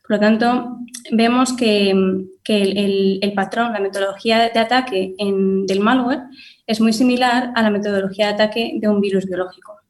Por 0.02 0.16
lo 0.16 0.20
tanto, 0.20 0.78
vemos 1.12 1.52
que, 1.52 1.90
el, 1.90 3.32
patrón, 3.36 3.72
la 3.72 3.80
metodología 3.80 4.50
de 4.50 4.58
ataque 4.58 5.14
del 5.16 5.80
malware 5.80 6.22
es 6.66 6.80
muy 6.80 6.92
similar 6.92 7.52
a 7.54 7.62
la 7.62 7.70
metodología 7.70 8.28
de 8.28 8.34
ataque 8.34 8.72
de 8.80 8.88
un 8.88 9.00
virus 9.00 9.26
biológico. 9.26 9.82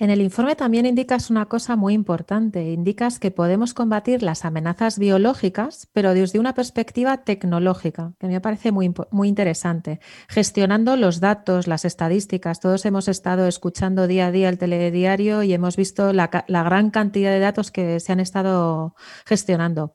En 0.00 0.08
el 0.08 0.22
informe 0.22 0.56
también 0.56 0.86
indicas 0.86 1.28
una 1.28 1.44
cosa 1.44 1.76
muy 1.76 1.92
importante. 1.92 2.70
Indicas 2.70 3.18
que 3.18 3.30
podemos 3.30 3.74
combatir 3.74 4.22
las 4.22 4.46
amenazas 4.46 4.98
biológicas, 4.98 5.90
pero 5.92 6.14
desde 6.14 6.38
una 6.38 6.54
perspectiva 6.54 7.18
tecnológica, 7.18 8.14
que 8.18 8.26
me 8.26 8.40
parece 8.40 8.72
muy, 8.72 8.94
muy 9.10 9.28
interesante. 9.28 10.00
Gestionando 10.26 10.96
los 10.96 11.20
datos, 11.20 11.66
las 11.66 11.84
estadísticas. 11.84 12.60
Todos 12.60 12.86
hemos 12.86 13.08
estado 13.08 13.46
escuchando 13.46 14.06
día 14.06 14.28
a 14.28 14.32
día 14.32 14.48
el 14.48 14.56
telediario 14.56 15.42
y 15.42 15.52
hemos 15.52 15.76
visto 15.76 16.14
la, 16.14 16.30
la 16.46 16.62
gran 16.62 16.90
cantidad 16.90 17.30
de 17.30 17.40
datos 17.40 17.70
que 17.70 18.00
se 18.00 18.10
han 18.10 18.20
estado 18.20 18.94
gestionando. 19.26 19.92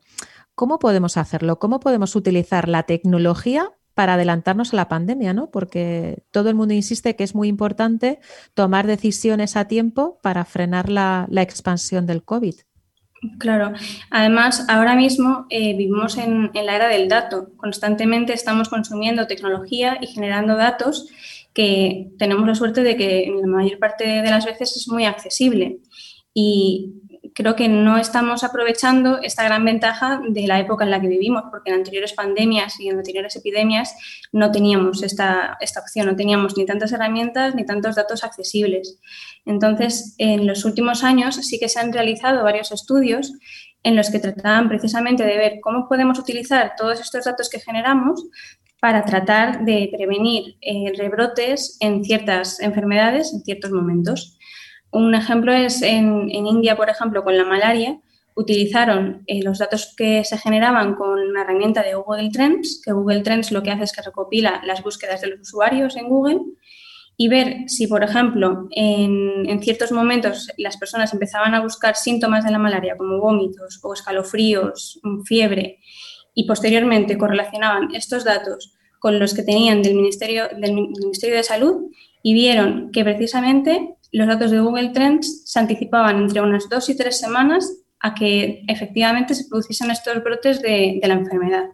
¿Cómo 0.53 0.77
podemos 0.77 1.17
hacerlo? 1.17 1.57
¿Cómo 1.57 1.79
podemos 1.79 2.15
utilizar 2.15 2.69
la 2.69 2.83
tecnología 2.83 3.71
para 3.95 4.15
adelantarnos 4.15 4.73
a 4.73 4.75
la 4.75 4.89
pandemia, 4.89 5.33
¿no? 5.33 5.49
Porque 5.49 6.23
todo 6.31 6.49
el 6.49 6.55
mundo 6.55 6.73
insiste 6.73 7.15
que 7.15 7.23
es 7.23 7.33
muy 7.33 7.47
importante 7.47 8.19
tomar 8.53 8.85
decisiones 8.85 9.55
a 9.55 9.65
tiempo 9.65 10.19
para 10.21 10.43
frenar 10.45 10.89
la, 10.89 11.27
expansión 11.35 12.05
del 12.05 12.23
COVID. 12.23 12.55
Claro, 13.39 13.71
además 14.11 14.65
ahora 14.67 14.95
mismo 14.95 15.47
eh, 15.49 15.75
vivimos 15.75 16.17
en, 16.17 16.51
la 16.53 16.75
era 16.75 16.89
del 16.89 17.07
dato. 17.07 17.49
Constantemente 17.55 18.33
estamos 18.33 18.67
consumiendo 18.67 19.27
tecnología 19.27 19.97
y 20.01 20.07
generando 20.07 20.55
datos 20.55 21.07
que 21.53 22.09
tenemos 22.19 22.45
la 22.45 22.55
suerte 22.55 22.83
de 22.83 22.97
que 22.97 23.33
la 23.41 23.47
mayor 23.47 23.79
parte 23.79 24.05
de 24.05 24.29
las 24.29 24.45
veces 24.45 24.75
es 24.75 24.87
muy 24.89 25.05
accesible. 25.05 25.79
Y 26.33 26.95
creo 27.35 27.55
que 27.55 27.67
no 27.67 27.97
estamos 27.97 28.45
aprovechando 28.45 29.19
esta 29.21 29.43
gran 29.43 29.65
ventaja 29.65 30.21
de 30.27 30.47
la 30.47 30.57
época 30.57 30.85
en 30.85 30.91
la 30.91 31.01
que 31.01 31.09
vivimos, 31.09 31.43
porque 31.51 31.69
en 31.69 31.75
anteriores 31.75 32.13
pandemias 32.13 32.79
y 32.79 32.87
en 32.87 32.97
anteriores 32.97 33.35
epidemias 33.35 33.93
no 34.31 34.51
teníamos 34.51 35.03
esta, 35.03 35.57
esta 35.59 35.81
opción, 35.81 36.07
no 36.07 36.15
teníamos 36.15 36.57
ni 36.57 36.65
tantas 36.65 36.93
herramientas 36.93 37.53
ni 37.53 37.65
tantos 37.65 37.95
datos 37.95 38.23
accesibles. 38.23 38.99
Entonces, 39.45 40.15
en 40.17 40.47
los 40.47 40.63
últimos 40.63 41.03
años 41.03 41.35
sí 41.35 41.59
que 41.59 41.67
se 41.67 41.79
han 41.79 41.91
realizado 41.91 42.41
varios 42.41 42.71
estudios 42.71 43.33
en 43.83 43.97
los 43.97 44.09
que 44.09 44.19
trataban 44.19 44.69
precisamente 44.69 45.25
de 45.25 45.37
ver 45.37 45.59
cómo 45.61 45.89
podemos 45.89 46.17
utilizar 46.17 46.73
todos 46.77 47.01
estos 47.01 47.25
datos 47.25 47.49
que 47.49 47.59
generamos 47.59 48.25
para 48.79 49.03
tratar 49.03 49.65
de 49.65 49.89
prevenir 49.91 50.55
eh, 50.61 50.93
rebrotes 50.97 51.75
en 51.81 52.05
ciertas 52.05 52.61
enfermedades 52.61 53.33
en 53.33 53.41
ciertos 53.41 53.71
momentos. 53.71 54.37
Un 54.95 55.13
ejemplo 55.13 55.51
es 55.51 55.81
en, 55.81 56.29
India, 56.29 56.77
por 56.77 56.89
ejemplo, 56.89 57.21
con 57.25 57.37
la 57.37 57.43
malaria, 57.43 57.99
utilizaron 58.33 59.23
eh, 59.27 59.43
los 59.43 59.59
datos 59.59 59.93
que 59.97 60.23
se 60.23 60.37
generaban 60.37 60.95
con 60.95 61.19
una 61.19 61.41
herramienta 61.41 61.83
de 61.83 61.95
Google 61.95 62.29
Trends, 62.31 62.81
que 62.81 62.93
Google 62.93 63.19
Trends 63.19 63.51
lo 63.51 63.61
que 63.61 63.71
hace 63.71 63.83
es 63.83 63.91
que 63.91 64.01
recopila 64.01 64.61
las 64.65 64.81
búsquedas 64.83 65.19
de 65.19 65.27
los 65.27 65.41
usuarios 65.41 65.97
en 65.97 66.07
Google 66.07 66.39
y 67.17 67.27
ver 67.27 67.67
si, 67.67 67.87
por 67.87 68.05
ejemplo, 68.05 68.69
en, 68.71 69.61
ciertos 69.61 69.91
momentos 69.91 70.47
las 70.57 70.77
personas 70.77 71.11
empezaban 71.11 71.53
a 71.55 71.61
buscar 71.61 71.97
síntomas 71.97 72.45
de 72.45 72.51
la 72.51 72.59
malaria 72.59 72.95
como 72.95 73.19
vómitos 73.19 73.81
o 73.83 73.93
escalofríos, 73.93 75.01
fiebre, 75.25 75.79
y 76.33 76.47
posteriormente 76.47 77.17
correlacionaban 77.17 77.93
estos 77.93 78.23
datos 78.23 78.73
con 78.99 79.19
los 79.19 79.33
que 79.33 79.43
tenían 79.43 79.81
del 79.81 79.95
Ministerio 79.95 80.47
de 80.49 81.43
Salud 81.43 81.91
y 82.23 82.33
vieron 82.33 82.91
que 82.93 83.03
precisamente 83.03 83.94
los 84.15 84.27
datos 84.27 84.49
de 84.49 84.61
Google 84.61 84.89
Trends 84.89 85.41
se 85.43 85.59
anticipaban 85.59 86.17
entre 86.21 86.39
unas 86.39 86.69
dos 86.69 86.87
y 86.87 86.95
tres 86.95 87.19
semanas 87.19 87.69
a 87.99 88.13
que 88.13 88.63
efectivamente 88.69 89.35
se 89.35 89.43
produciesen 89.49 89.91
estos 89.91 90.23
brotes 90.23 90.61
de, 90.61 90.99
de 91.01 91.07
la 91.07 91.15
enfermedad. 91.15 91.65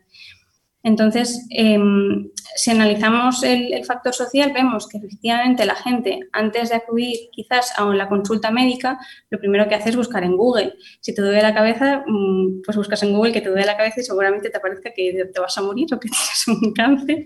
Entonces, 0.83 1.45
em, 1.51 2.29
si 2.55 2.71
analizamos 2.71 3.43
el, 3.43 3.85
factor 3.85 4.13
social, 4.13 4.51
vemos 4.53 4.87
que 4.87 4.97
efectivamente 4.97 5.65
la 5.65 5.75
gente, 5.75 6.19
antes 6.31 6.69
de 6.69 6.75
acudir 6.75 7.29
quizás 7.31 7.73
a 7.77 7.85
la 7.85 8.09
consulta 8.09 8.51
médica, 8.51 8.99
lo 9.29 9.39
primero 9.39 9.67
que 9.67 9.75
hace 9.75 9.89
es 9.89 9.95
buscar 9.95 10.23
en 10.23 10.35
Google. 10.35 10.73
Si 10.99 11.13
te 11.13 11.21
duele 11.21 11.41
la 11.41 11.53
cabeza, 11.53 12.03
mm, 12.07 12.61
pues 12.65 12.77
buscas 12.77 13.03
en 13.03 13.13
Google 13.13 13.31
que 13.31 13.41
te 13.41 13.49
duele 13.49 13.65
la 13.65 13.77
cabeza 13.77 14.01
y 14.01 14.03
seguramente 14.03 14.49
te 14.49 14.59
parezca 14.59 14.91
que 14.91 15.29
te 15.31 15.39
vas 15.39 15.57
a 15.57 15.61
morir 15.61 15.87
o 15.93 15.99
que 15.99 16.09
tienes 16.09 16.47
un 16.47 16.73
cáncer. 16.73 17.25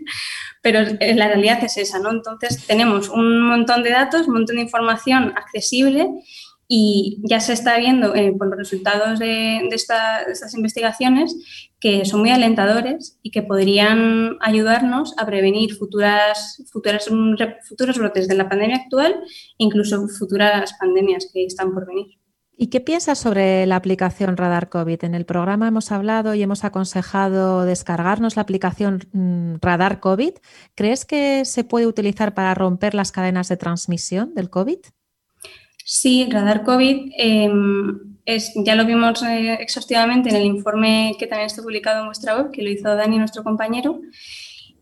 Pero 0.61 0.79
la 0.81 1.27
realidad 1.27 1.63
es 1.63 1.77
esa, 1.77 1.99
¿no? 1.99 2.11
Entonces, 2.11 2.65
tenemos 2.67 3.09
un 3.09 3.41
montón 3.47 3.83
de 3.83 3.91
datos, 3.91 4.27
un 4.27 4.33
montón 4.35 4.57
de 4.57 4.63
información 4.63 5.33
accesible 5.35 6.09
y 6.67 7.21
ya 7.23 7.39
se 7.39 7.53
está 7.53 7.77
viendo 7.77 8.15
eh, 8.15 8.33
por 8.37 8.47
los 8.47 8.57
resultados 8.57 9.19
de, 9.19 9.67
estas 9.71 10.53
investigaciones 10.55 11.35
que 11.79 12.05
son 12.05 12.21
muy 12.21 12.31
alentadores 12.31 13.19
y 13.21 13.31
que 13.31 13.43
podrían 13.43 14.37
ayudarnos 14.41 15.13
a 15.17 15.25
prevenir 15.25 15.75
futuras, 15.75 16.63
futuras, 16.71 17.07
futuros 17.67 17.97
brotes 17.97 18.27
de 18.27 18.35
la 18.35 18.49
pandemia 18.49 18.77
actual 18.77 19.13
e 19.13 19.63
incluso 19.63 20.07
futuras 20.07 20.73
pandemias 20.79 21.29
que 21.31 21.45
están 21.45 21.73
por 21.73 21.85
venir. 21.85 22.17
¿Y 22.57 22.67
qué 22.67 22.79
piensas 22.79 23.19
sobre 23.19 23.65
la 23.65 23.75
aplicación 23.75 24.37
Radar 24.37 24.69
COVID? 24.69 25.03
En 25.03 25.13
el 25.13 25.25
programa 25.25 25.67
hemos 25.67 25.91
hablado 25.91 26.35
y 26.35 26.41
hemos 26.41 26.63
aconsejado 26.63 27.65
descargarnos 27.65 28.37
la 28.37 28.43
aplicación 28.43 29.01
mm, 29.11 29.55
Radar 29.61 29.99
COVID. 29.99 30.31
¿Crees 30.73 31.03
que 31.03 31.43
se 31.43 31.65
puede 31.65 31.85
utilizar 31.85 32.33
para 32.33 32.53
romper 32.53 32.95
las 32.95 33.11
cadenas 33.11 33.49
de 33.49 33.57
transmisión 33.57 34.33
del 34.33 34.49
COVID? 34.49 34.79
Sí, 35.87 36.27
radar 36.31 36.63
COVID 36.63 37.11
em, 37.15 38.17
es, 38.25 38.53
ya 38.55 38.73
lo 38.73 38.85
vimos 38.85 39.21
eh, 39.21 39.53
exhaustivamente 39.59 40.29
en 40.29 40.35
el 40.35 40.45
informe 40.45 41.15
que 41.19 41.27
también 41.27 41.45
está 41.45 41.61
publicado 41.61 41.99
en 41.99 42.07
vuestra 42.07 42.35
web, 42.35 42.49
que 42.49 42.63
lo 42.63 42.71
hizo 42.71 42.95
Dani, 42.95 43.19
nuestro 43.19 43.43
compañero. 43.43 44.01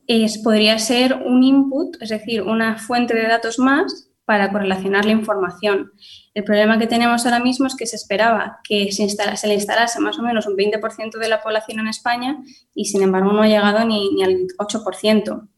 Es, 0.07 0.37
podría 0.37 0.79
ser 0.79 1.15
un 1.15 1.43
input, 1.43 2.01
es 2.01 2.07
decir, 2.07 2.41
una 2.41 2.77
fuente 2.77 3.13
de 3.13 3.27
datos 3.27 3.59
más 3.59 4.11
para 4.23 4.49
correlacionar 4.49 5.03
la 5.03 5.11
información. 5.11 5.91
El 6.33 6.45
problema 6.45 6.79
que 6.79 6.87
tenemos 6.87 7.25
ahora 7.25 7.41
mismo 7.41 7.67
es 7.67 7.75
que 7.75 7.85
se 7.85 7.97
esperaba 7.97 8.59
que 8.63 8.93
se, 8.93 9.09
se 9.09 9.47
le 9.47 9.55
instalase 9.55 9.99
más 9.99 10.17
o 10.19 10.21
menos 10.21 10.47
un 10.47 10.55
20% 10.55 11.19
de 11.19 11.27
la 11.27 11.41
población 11.41 11.81
en 11.81 11.89
España 11.89 12.37
y 12.73 12.85
sin 12.85 13.03
embargo 13.03 13.33
no 13.33 13.41
ha 13.41 13.47
llegado 13.47 13.85
ni, 13.85 14.09
ni 14.13 14.23
al 14.23 14.47
8%. 14.57 15.49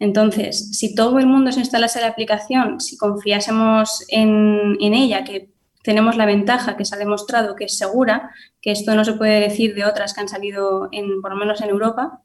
Entonces, 0.00 0.70
si 0.72 0.94
todo 0.94 1.18
el 1.18 1.26
mundo 1.26 1.52
se 1.52 1.60
instalase 1.60 2.00
la 2.00 2.08
aplicación, 2.08 2.80
si 2.80 2.96
confiásemos 2.96 4.04
en, 4.08 4.76
ella, 4.80 5.24
que 5.24 5.50
tenemos 5.84 6.16
la 6.16 6.24
ventaja 6.24 6.76
que 6.76 6.86
se 6.86 6.94
ha 6.94 6.98
demostrado 6.98 7.54
que 7.54 7.64
es 7.64 7.76
segura, 7.76 8.30
que 8.62 8.72
esto 8.72 8.94
no 8.94 9.04
se 9.04 9.12
puede 9.12 9.40
decir 9.40 9.74
de 9.74 9.84
otras 9.84 10.14
que 10.14 10.22
han 10.22 10.28
salido, 10.28 10.88
en, 10.90 11.20
por 11.20 11.32
lo 11.32 11.36
menos 11.36 11.60
en 11.60 11.68
Europa, 11.68 12.22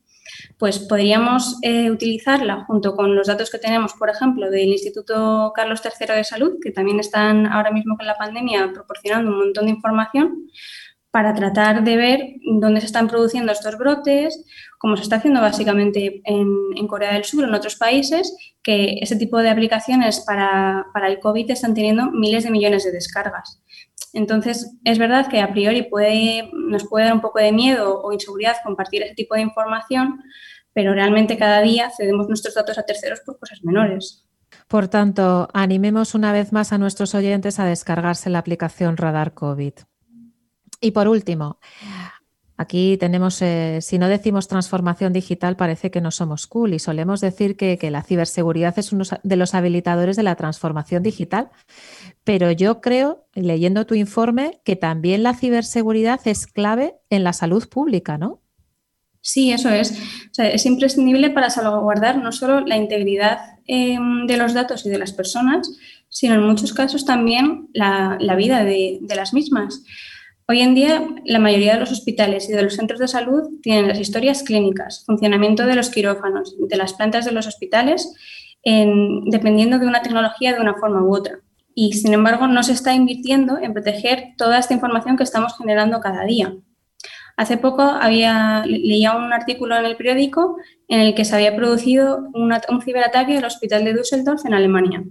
pues 0.57 0.79
podríamos 0.79 1.57
eh, 1.63 1.91
utilizarla 1.91 2.63
junto 2.63 2.95
con 2.95 3.13
los 3.13 3.27
datos 3.27 3.51
que 3.51 3.59
tenemos, 3.59 3.93
por 3.93 4.09
ejemplo, 4.09 4.49
del 4.49 4.69
Instituto 4.69 5.51
Carlos 5.53 5.81
III 5.83 6.15
de 6.15 6.23
Salud, 6.23 6.53
que 6.61 6.71
también 6.71 7.01
están 7.01 7.45
ahora 7.45 7.71
mismo 7.71 7.97
con 7.97 8.07
la 8.07 8.15
pandemia 8.15 8.71
proporcionando 8.73 9.31
un 9.31 9.37
montón 9.37 9.65
de 9.65 9.71
información, 9.71 10.47
para 11.15 11.33
tratar 11.33 11.85
de 11.85 11.95
ver 11.95 12.19
dónde 12.59 12.81
se 12.81 12.87
están 12.87 13.07
produciendo 13.07 13.49
estos 13.53 13.77
brotes, 13.77 14.43
como 14.77 14.97
se 14.97 15.03
está 15.03 15.15
haciendo 15.15 15.39
básicamente 15.39 16.21
en, 16.25 16.87
Corea 16.89 17.13
del 17.13 17.23
Sur, 17.23 17.45
en 17.45 17.53
otros 17.53 17.77
países, 17.77 18.35
que 18.61 18.97
ese 18.99 19.15
tipo 19.15 19.37
de 19.37 19.49
aplicaciones 19.49 20.25
para, 20.27 20.85
el 21.07 21.21
COVID 21.21 21.49
están 21.49 21.73
teniendo 21.73 22.11
miles 22.11 22.43
de 22.43 22.51
millones 22.51 22.83
de 22.83 22.91
descargas. 22.91 23.61
Entonces, 24.11 24.75
es 24.83 24.97
verdad 24.97 25.29
que 25.29 25.39
a 25.39 25.53
priori 25.53 25.87
nos 26.67 26.83
puede 26.83 27.05
dar 27.05 27.13
un 27.13 27.21
poco 27.21 27.39
de 27.39 27.53
miedo 27.53 28.01
o 28.01 28.11
inseguridad 28.11 28.57
compartir 28.61 29.01
ese 29.01 29.15
tipo 29.15 29.35
de 29.35 29.41
información, 29.41 30.21
pero 30.73 30.93
realmente 30.93 31.37
cada 31.37 31.61
día 31.61 31.91
cedemos 31.95 32.27
nuestros 32.27 32.55
datos 32.55 32.77
a 32.77 32.83
terceros 32.83 33.21
por 33.25 33.39
cosas 33.39 33.63
menores. 33.63 34.25
Por 34.67 34.89
tanto, 34.89 35.47
animemos 35.53 36.13
una 36.13 36.33
vez 36.33 36.51
más 36.51 36.73
a 36.73 36.77
nuestros 36.77 37.15
oyentes 37.15 37.57
a 37.61 37.65
descargarse 37.65 38.29
la 38.29 38.39
aplicación 38.39 38.97
Radar 38.97 39.33
COVID. 39.33 39.75
Y 40.85 40.91
por 40.91 41.07
último, 41.07 41.57
aquí 42.57 42.95
tenemos, 42.97 43.41
eh, 43.41 43.79
si 43.81 43.97
no 43.97 44.07
decimos 44.07 44.47
transformación 44.47 45.13
digital, 45.13 45.55
parece 45.55 45.89
que 45.89 45.99
no 45.99 46.11
somos 46.11 46.45
cool 46.45 46.75
y 46.75 46.79
solemos 46.79 47.21
decir 47.21 47.57
que, 47.57 47.79
la 47.89 48.03
ciberseguridad 48.03 48.77
es 48.77 48.91
uno 48.91 49.03
de 49.23 49.35
los 49.35 49.55
habilitadores 49.55 50.15
de 50.15 50.21
la 50.21 50.35
transformación 50.35 51.01
digital. 51.01 51.49
Pero 52.23 52.51
yo 52.51 52.81
creo, 52.81 53.25
leyendo 53.33 53.87
tu 53.87 53.95
informe, 53.95 54.61
que 54.63 54.75
también 54.75 55.23
la 55.23 55.33
ciberseguridad 55.33 56.19
es 56.25 56.45
clave 56.45 56.93
en 57.09 57.23
la 57.23 57.33
salud 57.33 57.67
pública, 57.67 58.19
¿no? 58.19 58.41
Sí, 59.21 59.51
eso 59.51 59.71
es. 59.71 59.99
es 60.37 60.65
imprescindible 60.67 61.31
para 61.31 61.49
salvaguardar 61.49 62.19
no 62.19 62.31
solo 62.31 62.59
la 62.59 62.77
integridad 62.77 63.39
em, 63.65 64.27
de 64.27 64.37
los 64.37 64.53
datos 64.53 64.85
y 64.85 64.89
de 64.89 64.99
las 64.99 65.13
personas, 65.13 65.67
sino 66.09 66.35
en 66.35 66.43
muchos 66.43 66.73
casos 66.73 67.05
también 67.05 67.69
la, 67.73 68.35
vida 68.37 68.63
de, 68.63 68.99
de 69.01 69.15
las 69.15 69.33
mismas. 69.33 69.81
Hoy 70.47 70.61
en 70.61 70.75
día, 70.75 71.03
la 71.25 71.39
mayoría 71.39 71.73
de 71.73 71.79
los 71.79 71.91
hospitales 71.91 72.47
y 72.47 72.53
de 72.53 72.61
los 72.61 72.75
centros 72.75 72.99
de 72.99 73.07
salud 73.07 73.59
tienen 73.63 73.87
las 73.87 73.99
historias 73.99 74.43
clínicas, 74.43 75.03
funcionamiento 75.03 75.65
de 75.65 75.75
los 75.75 75.89
quirófanos, 75.89 76.55
de 76.59 76.77
las 76.77 76.93
plantas 76.93 77.25
de 77.25 77.31
los 77.31 77.47
hospitales, 77.47 78.13
dependiendo 78.63 79.79
de 79.79 79.87
una 79.87 80.03
tecnología 80.03 80.53
de 80.53 80.61
una 80.61 80.75
forma 80.75 81.01
u 81.01 81.15
otra. 81.15 81.39
Y, 81.73 81.93
sin 81.93 82.13
embargo, 82.13 82.45
no 82.45 82.61
se 82.61 82.73
está 82.73 82.93
invirtiendo 82.93 83.57
en 83.57 83.73
proteger 83.73 84.33
toda 84.37 84.59
esta 84.59 84.75
información 84.75 85.17
que 85.17 85.23
estamos 85.23 85.57
generando 85.57 85.99
cada 85.99 86.23
día. 86.25 86.53
Hace 87.37 87.57
poco 87.57 87.81
había, 87.81 88.63
leía 88.67 89.15
un 89.15 89.33
artículo 89.33 89.75
en 89.75 89.85
el 89.85 89.97
periódico 89.97 90.57
en 90.87 90.99
el 90.99 91.15
que 91.15 91.25
se 91.25 91.35
había 91.35 91.55
producido 91.55 92.29
un 92.35 92.81
ciberataque 92.83 93.35
el 93.35 93.45
hospital 93.45 93.83
de 93.83 93.93
Düsseldorf 93.93 94.45
en 94.45 94.53
Alemania. 94.53 95.03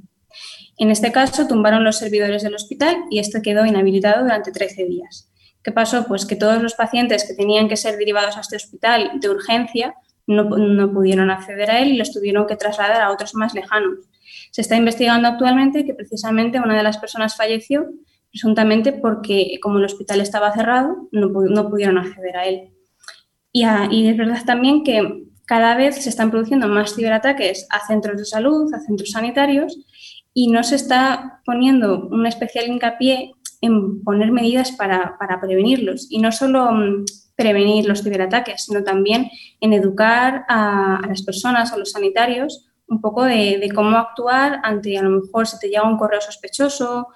En 0.76 0.90
este 0.90 1.12
caso, 1.12 1.46
tumbaron 1.46 1.84
los 1.84 1.98
servidores 1.98 2.42
del 2.42 2.54
hospital 2.54 2.96
y 3.10 3.18
esto 3.18 3.40
quedó 3.42 3.64
inhabilitado 3.64 4.22
durante 4.22 4.50
13 4.50 4.84
días. 4.87 5.30
¿Qué 5.62 5.72
pasó? 5.72 6.04
Pues 6.06 6.26
que 6.26 6.37
todos 6.37 6.62
los 6.62 6.74
pacientes 6.74 7.24
que 7.24 7.34
tenían 7.34 7.68
que 7.68 7.76
ser 7.76 7.96
derivados 7.96 8.37
a 8.37 8.40
este 8.40 8.56
hospital 8.56 9.12
de 9.20 9.30
urgencia 9.30 9.94
no, 10.26 10.48
pudieron 10.92 11.30
acceder 11.30 11.70
a 11.70 11.80
él 11.80 11.92
y 11.92 11.96
los 11.96 12.12
tuvieron 12.12 12.46
que 12.46 12.56
trasladar 12.56 13.00
a 13.00 13.10
otros 13.10 13.34
más 13.34 13.54
lejanos. 13.54 13.98
Se 14.50 14.60
está 14.60 14.76
investigando 14.76 15.28
actualmente 15.28 15.84
que 15.84 15.94
precisamente 15.94 16.58
una 16.58 16.76
de 16.76 16.82
las 16.82 16.98
personas 16.98 17.37
falleció 17.37 17.87
presuntamente 18.30 18.92
porque 18.92 19.58
como 19.62 19.78
el 19.78 19.84
hospital 19.84 20.20
estaba 20.20 20.52
cerrado 20.52 21.08
no, 21.12 21.32
pudieron 21.32 21.98
acceder 21.98 22.37
a 22.37 22.46
él. 22.46 22.70
Y, 23.52 23.64
y 23.90 24.08
es 24.08 24.16
verdad 24.16 24.42
también 24.44 24.82
que 24.82 25.24
cada 25.46 25.76
vez 25.76 26.02
se 26.02 26.08
están 26.08 26.30
produciendo 26.30 26.68
más 26.68 26.94
ciberataques 26.94 27.66
a 27.70 27.87
centros 27.87 28.18
de 28.18 28.24
salud, 28.24 28.72
a 28.74 28.80
centros 28.80 29.10
sanitarios 29.10 29.78
y 30.35 30.49
no 30.49 30.64
se 30.64 30.75
está 30.75 31.40
poniendo 31.47 32.09
un 32.09 32.27
especial 32.27 32.66
hincapié 32.66 33.33
en 33.61 34.03
poner 34.03 34.33
medidas 34.33 34.73
para, 34.73 35.16
prevenirlos. 35.40 36.09
Y 36.11 36.18
no 36.18 36.33
solo 36.33 36.70
mm, 36.73 37.05
prevenir 37.37 37.87
los 37.87 38.03
ciberataques, 38.03 38.64
sino 38.66 38.83
también 38.83 39.31
en 39.61 39.73
educar 39.73 40.44
a, 40.48 41.00
las 41.08 41.23
personas, 41.23 41.73
a 41.73 41.79
los 41.79 41.92
sanitarios, 41.92 42.67
un 42.88 43.00
poco 43.00 43.25
de, 43.25 43.67
cómo 43.75 43.96
actuar 43.96 44.61
ante 44.65 44.98
a 44.98 45.02
lo 45.02 45.23
mejor 45.23 45.46
si 45.46 45.58
te 45.58 45.69
llega 45.69 45.88
un 45.88 45.96
correo 45.96 46.21
sospechoso, 46.21 47.08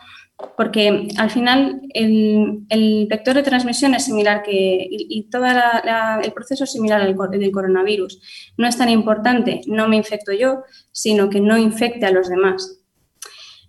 porque 0.57 1.09
al 1.19 1.31
final 1.31 1.83
el, 1.93 3.07
vector 3.11 3.35
de 3.35 3.43
transmisión 3.43 3.95
es 3.95 4.05
similar 4.05 4.43
que, 4.43 4.87
y, 4.89 5.25
todo 5.25 5.45
el 5.45 6.33
proceso 6.33 6.65
es 6.65 6.73
similar 6.73 7.03
al 7.03 7.17
del 7.33 7.51
coronavirus. 7.51 8.55
No 8.57 8.69
es 8.69 8.79
tan 8.79 8.89
importante, 8.89 9.61
no 9.67 9.89
me 9.89 9.97
infecto 9.97 10.33
yo, 10.33 10.63
sino 10.93 11.29
que 11.29 11.41
no 11.41 11.59
infecte 11.59 12.07
a 12.07 12.13
los 12.13 12.29
demás. 12.29 12.78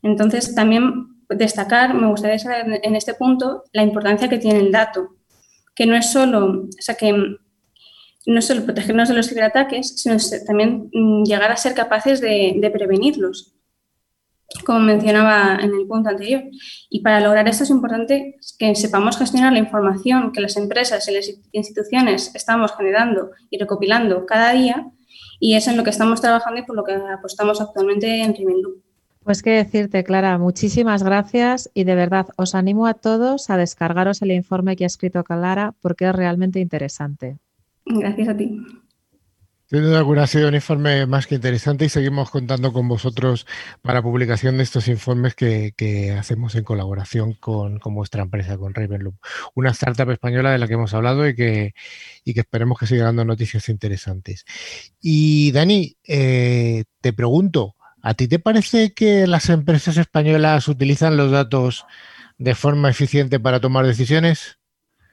Entonces, 0.01 0.55
también 0.55 1.19
destacar, 1.29 1.93
me 1.93 2.07
gustaría 2.07 2.39
saber 2.39 2.79
en 2.83 2.95
este 2.95 3.13
punto 3.13 3.63
la 3.71 3.83
importancia 3.83 4.29
que 4.29 4.39
tiene 4.39 4.59
el 4.59 4.71
dato, 4.71 5.15
que 5.75 5.85
no 5.85 5.95
es 5.95 6.11
solo, 6.11 6.45
o 6.45 6.81
sea, 6.81 6.95
que 6.95 7.37
no 8.25 8.41
solo 8.41 8.63
protegernos 8.63 9.09
de 9.09 9.15
los 9.15 9.29
ciberataques, 9.29 10.01
sino 10.01 10.17
también 10.45 10.89
mm, 10.93 11.23
llegar 11.23 11.51
a 11.51 11.57
ser 11.57 11.73
capaces 11.73 12.21
de, 12.21 12.69
prevenirlos. 12.73 13.55
como 14.65 14.79
mencionaba 14.79 15.59
en 15.61 15.71
el 15.73 15.87
punto 15.87 16.09
anterior. 16.09 16.43
Y 16.89 17.01
para 17.01 17.19
lograr 17.19 17.47
esto 17.47 17.63
es 17.63 17.69
importante 17.69 18.35
que 18.57 18.75
sepamos 18.75 19.17
gestionar 19.17 19.53
la 19.53 19.59
información 19.59 20.31
que 20.31 20.41
las 20.41 20.57
empresas 20.57 21.07
y 21.07 21.13
las 21.13 21.29
instituciones 21.51 22.31
estamos 22.35 22.75
generando 22.75 23.31
y 23.51 23.59
recopilando 23.59 24.25
cada 24.25 24.53
día 24.53 24.91
y 25.39 25.55
es 25.55 25.67
en 25.67 25.77
lo 25.77 25.83
que 25.83 25.91
estamos 25.91 26.19
trabajando 26.19 26.59
y 26.59 26.63
por 26.65 26.75
lo 26.75 26.83
que 26.83 26.93
apostamos 26.93 27.61
actualmente 27.61 28.21
en 28.21 28.35
Rivendu. 28.35 28.81
Pues 29.24 29.43
qué 29.43 29.51
decirte, 29.51 30.03
Clara, 30.03 30.38
muchísimas 30.38 31.03
gracias 31.03 31.70
y 31.74 31.84
de 31.84 31.95
verdad 31.95 32.28
os 32.38 32.55
animo 32.55 32.88
a 32.88 32.93
todos 32.93 33.49
a 33.49 33.57
descargaros 33.57 34.22
el 34.22 34.32
informe 34.32 34.76
que 34.76 34.86
ha 34.86 34.88
escrito 34.88 35.24
Clara 35.24 35.74
porque 35.82 36.07
es 36.07 36.15
realmente 36.15 36.59
interesante. 36.59 37.38
Gracias 37.86 38.30
a 38.30 38.38
ti. 38.38 38.61
Sin 39.70 39.84
duda 39.84 39.99
alguna 39.99 40.24
ha 40.24 40.28
sido 40.28 40.47
un 40.47 40.55
informe 40.55 41.05
más 41.05 41.28
que 41.28 41.36
interesante 41.36 41.86
y 41.86 41.89
seguimos 41.89 42.32
contando 42.32 42.74
con 42.74 42.88
vosotros 42.88 43.45
para 43.84 44.01
publicación 44.01 44.57
de 44.57 44.63
estos 44.63 44.88
informes 44.88 45.36
que, 45.36 46.15
hacemos 46.17 46.55
en 46.55 46.63
colaboración 46.63 47.34
con, 47.34 47.80
vuestra 47.80 48.24
empresa, 48.24 48.57
con 48.57 48.74
Ravenloop, 48.74 49.13
una 49.53 49.70
startup 49.70 50.09
española 50.09 50.51
de 50.51 50.57
la 50.57 50.67
que 50.67 50.74
hemos 50.74 50.95
hablado 50.95 51.28
y 51.28 51.36
que, 51.36 51.76
y 52.24 52.34
que 52.34 52.39
esperemos 52.39 52.80
que 52.80 52.88
siga 52.88 53.05
dando 53.05 53.26
noticias 53.26 53.70
interesantes. 53.70 54.43
Y 54.99 55.51
Dani, 55.51 55.97
eh, 56.07 56.86
te 56.99 57.13
pregunto, 57.13 57.76
¿a 58.01 58.13
ti 58.13 58.27
te 58.27 58.39
parece 58.39 58.93
que 58.93 59.27
las 59.27 59.49
empresas 59.49 59.97
españolas 59.97 60.67
utilizan 60.67 61.17
los 61.17 61.31
datos 61.31 61.85
de 62.37 62.55
forma 62.55 62.89
eficiente 62.89 63.39
para 63.39 63.59
tomar 63.59 63.85
decisiones? 63.85 64.57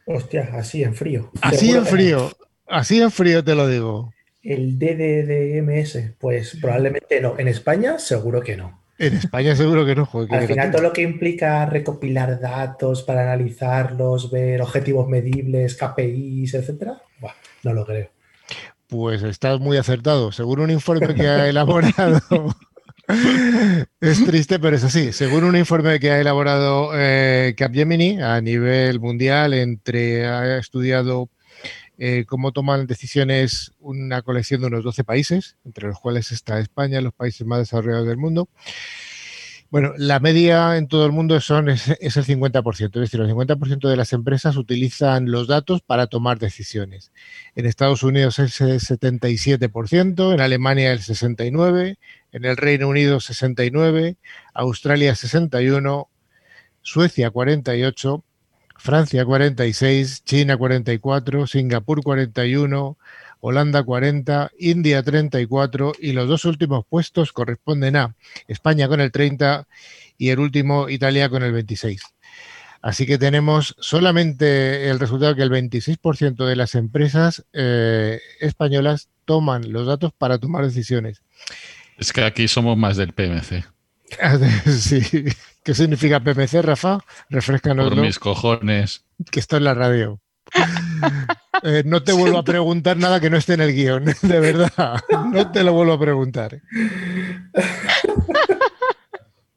Hostia, 0.07 0.51
así 0.55 0.83
en 0.83 0.95
frío. 0.95 1.31
Así 1.41 1.73
en 1.73 1.85
frío, 1.85 2.31
así 2.67 3.01
en 3.01 3.11
frío 3.11 3.43
te 3.43 3.55
lo 3.55 3.69
digo. 3.69 4.13
El 4.43 4.79
DDDMS, 4.79 6.15
pues 6.19 6.57
probablemente 6.61 7.21
no. 7.21 7.37
En 7.39 7.49
España, 7.49 7.99
seguro 7.99 8.41
que 8.43 8.57
no. 8.57 8.81
En 8.99 9.15
España 9.15 9.55
seguro 9.55 9.85
que 9.85 9.95
no. 9.95 10.09
Al 10.31 10.47
final, 10.47 10.71
todo 10.71 10.83
lo 10.83 10.93
que 10.93 11.03
implica 11.03 11.67
recopilar 11.67 12.41
datos 12.41 13.03
para 13.03 13.23
analizarlos, 13.23 14.31
ver 14.31 14.63
objetivos 14.63 15.07
medibles, 15.09 15.77
KPIs, 15.77 16.55
etcétera, 16.55 17.03
no 17.63 17.75
lo 17.75 17.85
creo. 17.85 18.09
Pues 18.87 19.23
estás 19.23 19.61
muy 19.61 19.77
acertado. 19.77 20.33
Según 20.33 20.61
un 20.61 20.71
informe 20.71 21.15
que 21.15 21.27
ha 21.27 21.49
elaborado, 21.49 22.21
es 24.01 24.25
triste, 24.25 24.59
pero 24.59 24.77
es 24.77 24.85
así. 24.85 25.13
Según 25.13 25.45
un 25.45 25.57
informe 25.57 26.01
que 26.01 26.11
ha 26.11 26.21
elaborado 26.21 26.91
eh, 26.95 27.55
Capgemini 27.57 28.21
a 28.21 28.41
nivel 28.41 29.01
mundial, 29.01 29.55
entre 29.55 30.27
ha 30.27 30.59
estudiado 30.59 31.29
eh, 31.99 32.25
cómo 32.27 32.53
toman 32.53 32.87
decisiones 32.87 33.73
una 33.79 34.23
colección 34.23 34.61
de 34.61 34.67
unos 34.67 34.85
12 34.85 35.05
países, 35.05 35.57
entre 35.65 35.89
los 35.89 35.99
cuales 35.99 36.31
está 36.33 36.59
España, 36.59 37.01
los 37.01 37.15
países 37.15 37.47
más 37.47 37.61
desarrollados 37.61 38.07
del 38.07 38.19
mundo. 38.19 38.49
Bueno, 39.69 39.95
la 39.97 40.21
media 40.21 40.77
en 40.77 40.87
todo 40.87 41.07
el 41.07 41.13
mundo 41.13 41.41
son, 41.41 41.69
es, 41.69 41.89
el 41.89 42.25
50%, 42.25 42.85
es 42.85 42.93
decir, 42.93 43.21
el 43.21 43.29
50% 43.29 43.89
de 43.89 43.97
las 43.97 44.13
empresas 44.13 44.57
utilizan 44.57 45.31
los 45.31 45.49
datos 45.49 45.83
para 45.83 46.07
tomar 46.07 46.39
decisiones. 46.39 47.13
En 47.57 47.67
Estados 47.67 48.03
Unidos 48.03 48.39
es 48.39 48.61
el 48.61 48.79
77%, 48.79 50.35
en 50.35 50.41
Alemania 50.41 50.93
el 50.93 51.01
69%, 51.01 51.99
en 52.37 52.45
el 52.45 52.59
Reino 52.59 52.89
Unido 52.89 53.17
69%, 53.17 54.19
Australia 54.53 55.13
61%, 55.13 56.09
Suecia 56.83 57.33
48%, 57.33 58.23
Francia 58.77 59.25
46, 59.25 60.23
China 60.23 60.59
44, 60.59 61.47
Singapur 61.47 62.03
41, 62.03 62.99
Holanda 63.41 63.83
40, 63.83 64.51
India 64.59 65.03
34 65.03 65.95
y 65.99 66.13
los 66.13 66.29
dos 66.29 66.45
últimos 66.45 66.85
puestos 66.87 67.33
corresponden 67.33 67.97
a 67.97 68.15
España 68.49 68.87
con 68.87 69.01
el 69.01 69.11
30 69.13 69.67
y 70.19 70.29
el 70.29 70.39
último 70.39 70.91
Italia 70.91 71.31
con 71.31 71.43
el 71.43 71.53
26. 71.53 72.03
Así 72.83 73.07
que 73.07 73.17
tenemos 73.17 73.75
solamente 73.79 74.91
el 74.91 75.01
resultado 75.01 75.35
que 75.35 75.43
el 75.43 75.51
26% 75.51 76.45
de 76.45 76.57
las 76.57 76.75
empresas 76.75 77.47
eh, 77.55 78.21
españolas 78.41 79.09
toman 79.25 79.73
los 79.73 79.87
datos 79.87 80.13
para 80.13 80.39
tomar 80.39 80.65
decisiones. 80.65 81.23
Es 81.97 82.13
que 82.13 82.23
aquí 82.23 82.49
somos 82.49 82.77
más 82.77 82.97
del 82.97 83.13
PMC. 83.13 83.65
sí. 84.79 85.25
¿Qué 85.63 85.75
significa 85.75 86.21
PMC, 86.21 86.63
Rafa? 86.63 87.01
Refrescanos. 87.29 87.89
Por 87.89 88.01
mis 88.01 88.19
cojones. 88.19 89.05
Que 89.31 89.41
esto 89.41 89.57
es 89.57 89.63
la 89.63 89.75
radio. 89.75 90.21
Eh, 91.63 91.85
no 91.87 92.03
te 92.03 92.13
vuelvo 92.13 92.37
a 92.37 92.45
preguntar 92.45 92.99
nada 92.99 93.19
que 93.19 93.31
no 93.31 93.39
esté 93.39 93.55
en 93.55 93.63
el 93.63 93.75
guion, 93.75 94.05
de 94.23 94.41
verdad. 94.41 95.01
No 95.33 95.51
te 95.51 95.65
lo 95.65 95.73
vuelvo 95.73 95.95
a 95.95 95.99
preguntar. 95.99 96.61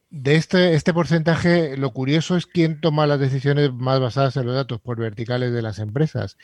De 0.09 0.35
este, 0.35 0.75
este 0.75 0.93
porcentaje, 0.93 1.75
lo 1.75 1.91
curioso 1.91 2.37
es 2.37 2.45
quién 2.45 2.79
toma 2.79 3.05
las 3.05 3.19
decisiones 3.19 3.73
más 3.73 3.99
basadas 3.99 4.37
en 4.37 4.45
los 4.45 4.55
datos 4.55 4.79
por 4.79 4.97
verticales 4.97 5.51
de 5.51 5.61
las 5.61 5.77
empresas. 5.79 6.37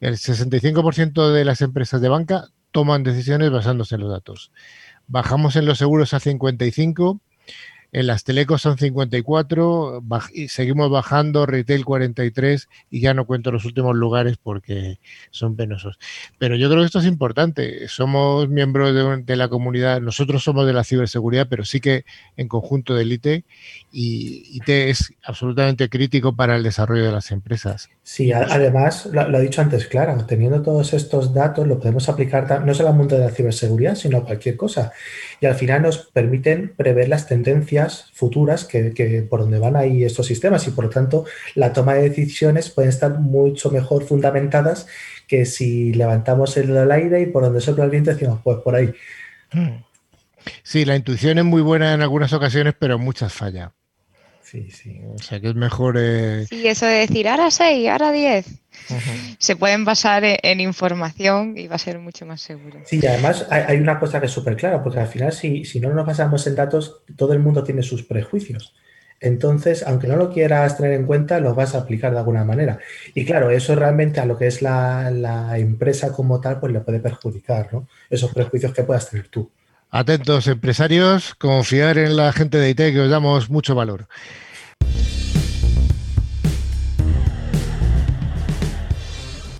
El 0.00 0.14
65% 0.14 1.32
de 1.32 1.44
las 1.44 1.60
empresas 1.60 2.00
de 2.00 2.08
banca 2.08 2.48
toman 2.72 3.02
decisiones 3.02 3.50
basándose 3.50 3.96
en 3.96 4.00
los 4.00 4.10
datos. 4.10 4.52
Bajamos 5.10 5.56
en 5.56 5.64
los 5.64 5.78
seguros 5.78 6.12
a 6.12 6.20
55 6.20 7.18
en 7.92 8.06
las 8.06 8.24
telecos 8.24 8.62
son 8.62 8.76
54, 8.76 10.02
y 10.34 10.48
seguimos 10.48 10.90
bajando, 10.90 11.46
retail 11.46 11.84
43 11.84 12.68
y 12.90 13.00
ya 13.00 13.14
no 13.14 13.26
cuento 13.26 13.50
los 13.50 13.64
últimos 13.64 13.96
lugares 13.96 14.36
porque 14.42 14.98
son 15.30 15.56
penosos. 15.56 15.98
Pero 16.38 16.56
yo 16.56 16.68
creo 16.68 16.80
que 16.80 16.86
esto 16.86 16.98
es 16.98 17.06
importante. 17.06 17.88
Somos 17.88 18.48
miembros 18.48 19.24
de, 19.24 19.36
la 19.36 19.48
comunidad, 19.48 20.00
nosotros 20.00 20.44
somos 20.44 20.66
de 20.66 20.72
la 20.72 20.84
ciberseguridad, 20.84 21.46
pero 21.48 21.64
sí 21.64 21.80
que 21.80 22.04
en 22.36 22.48
conjunto 22.48 22.94
del 22.94 23.12
IT 23.12 23.44
y 23.92 24.42
IT 24.56 24.68
es 24.68 25.14
absolutamente 25.22 25.88
crítico 25.88 26.36
para 26.36 26.56
el 26.56 26.62
desarrollo 26.62 27.04
de 27.04 27.12
las 27.12 27.30
empresas. 27.30 27.88
Sí, 28.02 28.32
además, 28.32 29.06
lo, 29.06 29.28
lo, 29.28 29.38
he 29.38 29.42
dicho 29.42 29.60
antes, 29.60 29.86
claro, 29.86 30.24
teniendo 30.26 30.62
todos 30.62 30.92
estos 30.94 31.32
datos 31.34 31.66
lo 31.66 31.78
podemos 31.78 32.08
aplicar 32.08 32.64
no 32.64 32.92
mundo 32.92 33.16
de 33.16 33.24
la 33.24 33.30
ciberseguridad, 33.30 33.94
sino 33.94 34.18
a 34.18 34.24
cualquier 34.24 34.56
cosa. 34.56 34.92
Y 35.40 35.46
al 35.46 35.54
final 35.54 35.82
nos 35.82 35.98
permiten 35.98 36.72
prever 36.76 37.08
las 37.08 37.26
tendencias 37.26 37.77
futuras 38.12 38.64
que, 38.64 39.26
por 39.28 39.40
donde 39.40 39.58
van 39.58 39.76
ahí 39.76 40.04
estos 40.04 40.26
sistemas 40.26 40.66
y 40.66 40.70
por 40.70 40.84
lo 40.84 40.90
tanto 40.90 41.24
la 41.54 41.72
toma 41.72 41.94
de 41.94 42.08
decisiones 42.08 42.70
pueden 42.70 42.88
estar 42.90 43.18
mucho 43.18 43.70
mejor 43.70 44.04
fundamentadas 44.04 44.86
que 45.26 45.44
si 45.44 45.92
levantamos 45.92 46.56
el 46.56 46.90
aire 46.90 47.20
y 47.20 47.26
por 47.26 47.42
donde 47.44 47.60
sopla 47.60 47.84
el 47.84 47.90
viento 47.90 48.10
decimos 48.10 48.40
pues 48.42 48.58
por 48.58 48.74
ahí. 48.74 48.92
Sí, 50.62 50.84
la 50.84 50.96
intuición 50.96 51.38
es 51.38 51.44
muy 51.44 51.62
buena 51.62 51.92
en 51.94 52.02
algunas 52.02 52.32
ocasiones, 52.32 52.74
pero 52.78 52.96
en 52.96 53.02
muchas 53.02 53.32
falla. 53.32 53.72
Sí, 54.50 54.70
sí. 54.70 55.02
O 55.14 55.18
sea 55.18 55.40
que 55.40 55.48
es 55.48 55.54
mejor. 55.54 55.96
Eh... 55.98 56.46
Sí, 56.48 56.66
eso 56.66 56.86
de 56.86 57.06
decir 57.06 57.28
ahora 57.28 57.50
6, 57.50 57.88
ahora 57.88 58.12
10. 58.12 58.46
Se 59.38 59.56
pueden 59.56 59.84
basar 59.84 60.24
e-, 60.24 60.38
en, 60.42 60.60
información 60.60 61.58
y 61.58 61.66
va 61.66 61.74
a 61.74 61.78
ser 61.78 61.98
mucho 61.98 62.24
más 62.24 62.40
seguro. 62.40 62.80
Sí, 62.86 62.98
y 63.02 63.06
además 63.06 63.46
hay, 63.50 63.78
una 63.78 63.98
cosa 64.00 64.20
que 64.20 64.26
es 64.26 64.32
súper 64.32 64.56
clara, 64.56 64.82
porque 64.82 65.00
al 65.00 65.08
final, 65.08 65.32
si, 65.32 65.66
si 65.66 65.80
no 65.80 65.92
nos 65.92 66.06
basamos 66.06 66.46
en 66.46 66.54
datos, 66.54 67.02
todo 67.16 67.34
el 67.34 67.40
mundo 67.40 67.62
tiene 67.62 67.82
sus 67.82 68.02
prejuicios. 68.04 68.74
Entonces, 69.20 69.82
aunque 69.86 70.06
no 70.06 70.16
lo 70.16 70.32
quieras 70.32 70.78
tener 70.78 70.92
en 70.92 71.04
cuenta, 71.04 71.40
lo 71.40 71.54
vas 71.54 71.74
a 71.74 71.80
aplicar 71.80 72.12
de 72.12 72.18
alguna 72.18 72.44
manera. 72.44 72.78
Y 73.14 73.26
claro, 73.26 73.50
eso 73.50 73.74
realmente 73.74 74.20
a 74.20 74.24
lo 74.24 74.38
que 74.38 74.46
es 74.46 74.62
la, 74.62 75.10
la 75.10 75.58
empresa 75.58 76.12
como 76.12 76.40
tal, 76.40 76.58
pues 76.58 76.72
le 76.72 76.80
puede 76.80 77.00
perjudicar, 77.00 77.68
¿no? 77.70 77.86
Esos 78.08 78.32
prejuicios 78.32 78.72
que 78.72 78.84
puedas 78.84 79.10
tener 79.10 79.28
tú. 79.28 79.50
Atentos, 79.90 80.46
empresarios, 80.48 81.34
confiar 81.34 81.96
en 81.96 82.14
la 82.14 82.30
gente 82.34 82.58
de 82.58 82.68
IT 82.68 82.76
que 82.76 83.00
os 83.00 83.10
damos 83.10 83.48
mucho 83.48 83.74
valor. 83.74 84.06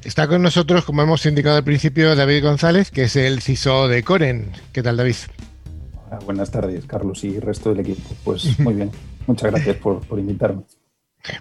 Está 0.04 0.28
con 0.28 0.42
nosotros, 0.42 0.84
como 0.84 1.00
hemos 1.00 1.24
indicado 1.24 1.56
al 1.56 1.64
principio, 1.64 2.14
David 2.14 2.42
González, 2.42 2.90
que 2.90 3.04
es 3.04 3.16
el 3.16 3.40
CISO 3.40 3.88
de 3.88 4.02
Coren. 4.02 4.52
¿Qué 4.72 4.82
tal, 4.82 4.98
David? 4.98 5.16
buenas 6.26 6.50
tardes, 6.50 6.84
Carlos 6.84 7.24
y 7.24 7.36
el 7.36 7.42
resto 7.42 7.70
del 7.70 7.80
equipo. 7.80 8.14
Pues 8.22 8.58
muy 8.60 8.74
bien. 8.74 8.90
Muchas 9.26 9.50
gracias 9.50 9.76
por, 9.76 10.02
invitarme. 10.18 10.62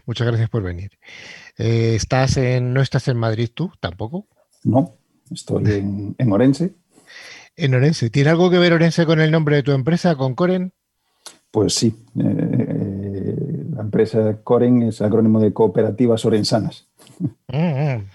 Muchas 0.06 0.28
gracias 0.28 0.50
por 0.50 0.64
venir. 0.64 0.92
Eh, 1.58 1.96
¿estás 1.96 2.38
en, 2.38 2.74
¿No 2.74 2.82
estás 2.82 3.10
en 3.10 3.18
Madrid 3.18 3.50
tú 3.54 3.70
tampoco? 3.82 4.28
No, 4.64 4.96
estoy 5.30 5.64
en, 5.74 6.16
en 6.18 6.32
Orense, 6.32 6.74
en 7.58 7.74
Orense. 7.74 8.10
¿Tiene 8.10 8.30
algo 8.30 8.49
que 8.49 8.60
ver 8.60 8.74
Orense 8.74 9.05
con 9.05 9.20
el 9.20 9.32
nombre 9.32 9.58
de 9.58 9.64
tu 9.64 9.72
empresa, 9.72 10.16
con 10.16 10.36
Coren? 10.36 10.72
Pues 11.51 11.74
sí. 11.74 11.95
Eh, 12.16 12.24
eh, 12.24 13.66
la 13.76 13.82
empresa 13.82 14.38
Coren 14.43 14.84
es 14.84 15.01
acrónimo 15.01 15.39
de 15.39 15.53
Cooperativas 15.53 16.24
Orensanas. 16.26 16.88
Mm, 17.49 17.95
mm. 17.95 18.10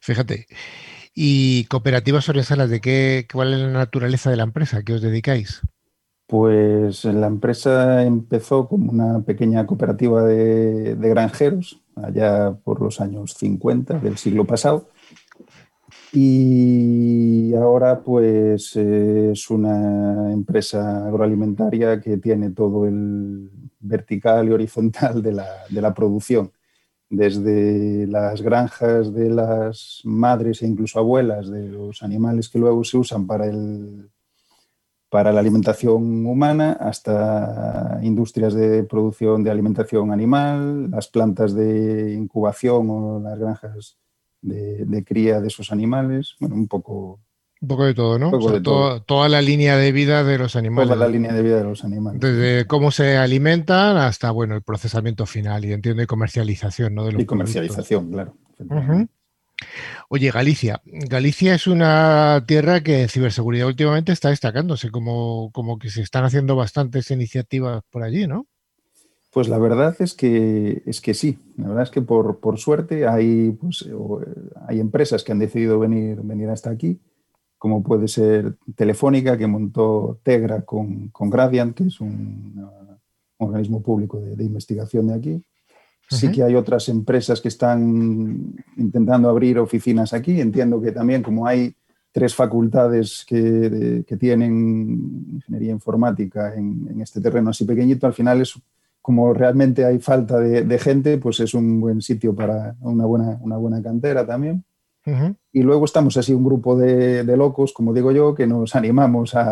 Fíjate. 0.00 0.46
¿Y 1.14 1.64
cooperativas 1.64 2.28
orensanas 2.28 2.68
de 2.68 2.80
qué? 2.80 3.26
¿Cuál 3.32 3.54
es 3.54 3.60
la 3.60 3.70
naturaleza 3.70 4.28
de 4.28 4.36
la 4.36 4.42
empresa? 4.42 4.82
¿Qué 4.82 4.92
os 4.92 5.00
dedicáis? 5.00 5.62
Pues 6.26 7.04
la 7.04 7.26
empresa 7.26 8.02
empezó 8.02 8.68
como 8.68 8.92
una 8.92 9.20
pequeña 9.20 9.64
cooperativa 9.66 10.24
de, 10.24 10.94
de 10.94 11.08
granjeros 11.08 11.80
allá 11.94 12.52
por 12.64 12.82
los 12.82 13.00
años 13.00 13.34
50 13.34 14.00
del 14.00 14.18
siglo 14.18 14.44
pasado 14.44 14.88
Y 16.12 17.54
ahora 17.54 18.02
pues 18.02 18.76
es 18.76 19.50
una 19.50 20.32
empresa 20.32 21.06
agroalimentaria 21.06 22.00
que 22.00 22.16
tiene 22.18 22.50
todo 22.50 22.86
el 22.86 23.50
vertical 23.80 24.48
y 24.48 24.52
horizontal 24.52 25.22
de 25.22 25.32
la, 25.32 25.46
de 25.68 25.82
la 25.82 25.92
producción 25.94 26.52
desde 27.08 28.06
las 28.06 28.42
granjas 28.42 29.12
de 29.12 29.30
las 29.30 30.00
madres 30.04 30.62
e 30.62 30.66
incluso 30.66 30.98
abuelas 30.98 31.48
de 31.48 31.68
los 31.68 32.02
animales 32.02 32.48
que 32.48 32.58
luego 32.58 32.82
se 32.84 32.98
usan 32.98 33.26
para, 33.26 33.46
el, 33.46 34.10
para 35.08 35.32
la 35.32 35.40
alimentación 35.40 36.26
humana 36.26 36.72
hasta 36.72 38.00
industrias 38.02 38.54
de 38.54 38.82
producción 38.84 39.44
de 39.44 39.50
alimentación 39.50 40.10
animal, 40.10 40.90
las 40.90 41.08
plantas 41.08 41.54
de 41.54 42.14
incubación 42.14 42.90
o 42.90 43.20
las 43.20 43.38
granjas 43.38 43.96
de, 44.46 44.84
de 44.84 45.04
cría 45.04 45.40
de 45.40 45.48
esos 45.48 45.72
animales, 45.72 46.36
bueno, 46.40 46.54
un 46.54 46.68
poco 46.68 47.20
un 47.60 47.68
poco 47.68 47.86
de 47.86 47.94
todo, 47.94 48.18
¿no? 48.18 48.30
De 48.30 48.60
todo. 48.60 49.02
Toda 49.02 49.28
la 49.30 49.40
línea 49.40 49.76
de 49.76 49.90
vida 49.90 50.22
de 50.24 50.36
los 50.36 50.56
animales. 50.56 50.88
Toda 50.88 51.06
la 51.06 51.10
línea 51.10 51.32
de 51.32 51.42
vida 51.42 51.56
de 51.56 51.64
los 51.64 51.84
animales. 51.84 52.20
Desde 52.20 52.66
cómo 52.66 52.90
se 52.90 53.16
alimentan 53.16 53.96
hasta, 53.96 54.30
bueno, 54.30 54.54
el 54.54 54.62
procesamiento 54.62 55.24
final 55.24 55.64
y 55.64 55.72
entiendo 55.72 56.02
y 56.02 56.06
comercialización, 56.06 56.94
¿no? 56.94 57.06
De 57.06 57.12
los 57.12 57.22
y 57.22 57.26
comercialización, 57.26 58.10
claro. 58.10 58.36
Oye, 60.10 60.30
Galicia. 60.30 60.82
Galicia 60.84 61.54
es 61.54 61.66
una 61.66 62.44
tierra 62.46 62.82
que 62.82 63.02
en 63.02 63.08
ciberseguridad 63.08 63.68
últimamente 63.68 64.12
está 64.12 64.28
destacándose, 64.28 64.90
como, 64.90 65.50
como 65.52 65.78
que 65.78 65.88
se 65.88 66.02
están 66.02 66.24
haciendo 66.24 66.56
bastantes 66.56 67.10
iniciativas 67.10 67.82
por 67.90 68.02
allí, 68.02 68.26
¿no? 68.26 68.46
Pues 69.36 69.50
la 69.50 69.58
verdad 69.58 69.94
es 69.98 70.14
que, 70.14 70.82
es 70.86 71.02
que 71.02 71.12
sí. 71.12 71.38
La 71.58 71.68
verdad 71.68 71.82
es 71.82 71.90
que 71.90 72.00
por, 72.00 72.38
por 72.38 72.56
suerte 72.56 73.06
hay, 73.06 73.50
pues, 73.50 73.86
hay 74.66 74.80
empresas 74.80 75.22
que 75.22 75.32
han 75.32 75.38
decidido 75.38 75.78
venir, 75.78 76.22
venir 76.22 76.48
hasta 76.48 76.70
aquí 76.70 76.98
como 77.58 77.82
puede 77.82 78.08
ser 78.08 78.54
Telefónica, 78.74 79.36
que 79.36 79.46
montó 79.46 80.18
Tegra 80.22 80.62
con, 80.62 81.08
con 81.08 81.28
Gradiant, 81.28 81.76
que 81.76 81.84
es 81.84 82.00
un, 82.00 82.54
un 82.56 83.46
organismo 83.46 83.82
público 83.82 84.18
de, 84.20 84.36
de, 84.36 84.44
investigación 84.44 85.08
de 85.08 85.14
aquí. 85.14 85.32
Uh 85.32 85.38
-huh. 85.38 86.16
Sí 86.16 86.32
que 86.32 86.42
hay 86.42 86.54
otras 86.54 86.88
empresas 86.88 87.42
que 87.42 87.48
están 87.48 88.54
intentando 88.78 89.28
abrir 89.28 89.58
oficinas 89.58 90.14
aquí. 90.14 90.40
Entiendo 90.40 90.80
que 90.80 90.92
también 90.92 91.22
como 91.22 91.46
hay 91.46 91.74
tres 92.10 92.34
facultades 92.34 93.22
que, 93.28 93.36
de, 93.42 94.04
que 94.04 94.16
tienen 94.16 95.26
ingeniería 95.34 95.72
informática 95.72 96.54
en, 96.54 96.88
en, 96.90 97.02
este 97.02 97.20
terreno 97.20 97.50
así 97.50 97.66
pequeñito, 97.66 98.06
al 98.06 98.14
final 98.14 98.40
es 98.40 98.58
como 99.06 99.32
realmente 99.32 99.84
hay 99.84 100.00
falta 100.00 100.40
de, 100.40 100.64
de 100.64 100.78
gente, 100.80 101.18
pues 101.18 101.38
es 101.38 101.54
un 101.54 101.80
buen 101.80 102.02
sitio 102.02 102.34
para 102.34 102.74
una 102.80 103.06
buena, 103.06 103.38
una 103.40 103.56
buena 103.56 103.80
cantera 103.80 104.26
también. 104.26 104.64
Uh 105.06 105.10
-huh. 105.10 105.36
Y 105.52 105.62
luego 105.62 105.84
estamos 105.84 106.16
así 106.16 106.34
un 106.34 106.42
grupo 106.42 106.76
de, 106.76 107.22
de, 107.22 107.36
locos, 107.36 107.72
como 107.72 107.94
digo 107.94 108.10
yo, 108.10 108.34
que 108.34 108.48
nos 108.48 108.74
animamos 108.74 109.36
a, 109.36 109.42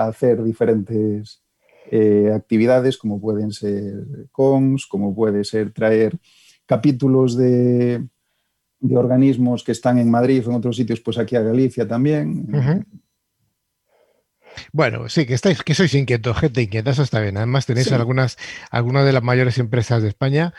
a 0.00 0.08
hacer 0.08 0.42
diferentes 0.42 1.42
eh, 1.90 2.32
actividades, 2.34 2.96
como 2.96 3.20
pueden 3.20 3.52
ser 3.52 4.28
cons, 4.32 4.86
como 4.86 5.14
puede 5.14 5.44
ser 5.44 5.74
traer 5.74 6.18
capítulos 6.64 7.36
de, 7.36 8.08
de, 8.80 8.96
organismos 8.96 9.62
que 9.62 9.72
están 9.72 9.98
en 9.98 10.10
Madrid 10.10 10.42
o 10.46 10.52
en 10.52 10.56
otros 10.56 10.76
sitios, 10.76 11.02
pues 11.02 11.18
aquí 11.18 11.36
a 11.36 11.42
Galicia 11.42 11.86
también. 11.86 12.46
Uh 12.48 12.56
-huh. 12.56 12.84
Bueno, 14.72 15.08
sí, 15.08 15.26
que 15.26 15.34
estáis, 15.34 15.62
que 15.62 15.74
sois 15.74 15.94
inquietos, 15.94 16.36
gente 16.36 16.62
inquieta, 16.62 16.90
eso 16.90 17.02
está 17.02 17.20
bien. 17.20 17.36
Además, 17.36 17.66
tenéis 17.66 17.88
sí. 17.88 17.94
algunas, 17.94 18.36
algunas 18.70 19.04
de 19.04 19.12
las 19.12 19.22
mayores 19.22 19.58
empresas 19.58 20.02
de 20.02 20.08
España 20.08 20.54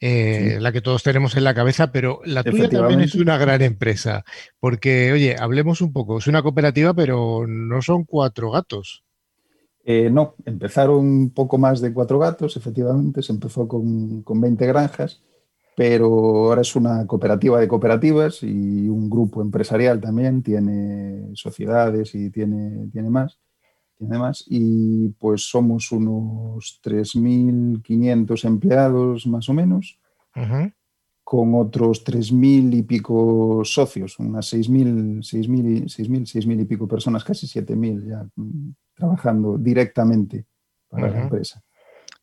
eh, 0.00 0.54
sí. 0.56 0.60
la 0.60 0.72
que 0.72 0.82
todos 0.82 1.02
tenemos 1.02 1.36
en 1.36 1.44
la 1.44 1.54
cabeza, 1.54 1.90
pero 1.90 2.20
la 2.24 2.44
tuya 2.44 2.68
también 2.68 3.00
es 3.00 3.14
una 3.14 3.38
gran 3.38 3.62
empresa, 3.62 4.24
porque, 4.60 5.12
oye, 5.12 5.36
hablemos 5.38 5.80
un 5.80 5.92
poco, 5.92 6.18
es 6.18 6.26
una 6.26 6.42
cooperativa, 6.42 6.92
pero 6.92 7.46
no 7.46 7.80
son 7.80 8.04
cuatro 8.04 8.50
gatos. 8.50 9.04
Eh, 9.84 10.10
no, 10.10 10.34
empezaron 10.44 10.98
un 10.98 11.30
poco 11.30 11.58
más 11.58 11.80
de 11.80 11.94
cuatro 11.94 12.18
gatos, 12.18 12.56
efectivamente, 12.56 13.22
se 13.22 13.32
empezó 13.32 13.68
con, 13.68 14.22
con 14.22 14.40
20 14.40 14.66
granjas, 14.66 15.22
pero 15.76 16.06
ahora 16.06 16.62
es 16.62 16.74
una 16.74 17.06
cooperativa 17.06 17.60
de 17.60 17.68
cooperativas 17.68 18.42
y 18.42 18.88
un 18.88 19.10
grupo 19.10 19.42
empresarial 19.42 20.00
también, 20.00 20.42
tiene 20.42 21.30
sociedades 21.34 22.14
y 22.14 22.30
tiene, 22.30 22.88
tiene 22.90 23.10
más 23.10 23.38
tiene 23.96 24.18
más, 24.18 24.44
y 24.46 25.08
pues 25.18 25.48
somos 25.48 25.90
unos 25.90 26.80
3.500 26.82 28.44
empleados 28.44 29.26
más 29.26 29.48
o 29.48 29.54
menos, 29.54 29.98
uh 30.34 30.40
-huh. 30.40 30.74
con 31.24 31.54
otros 31.54 32.04
3.000 32.04 32.74
y 32.74 32.82
pico 32.82 33.62
socios, 33.64 34.18
unas 34.18 34.52
6.000 34.52 35.22
6.000 35.22 35.84
6.000 35.86 36.60
y 36.60 36.64
pico 36.66 36.86
personas, 36.86 37.24
casi 37.24 37.46
7.000 37.46 38.06
ya 38.06 38.28
mm, 38.36 38.70
trabajando 38.94 39.56
directamente 39.56 40.44
para 40.88 41.06
uh 41.06 41.10
-huh. 41.10 41.14
la 41.14 41.22
empresa. 41.22 41.62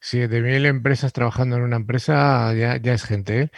7.000 0.03 0.65
empresas 0.65 1.13
trabajando 1.13 1.55
en 1.55 1.63
una 1.63 1.77
empresa 1.77 2.53
ya, 2.53 2.77
ya 2.77 2.93
es 2.93 3.03
gente. 3.03 3.41
¿eh? 3.41 3.51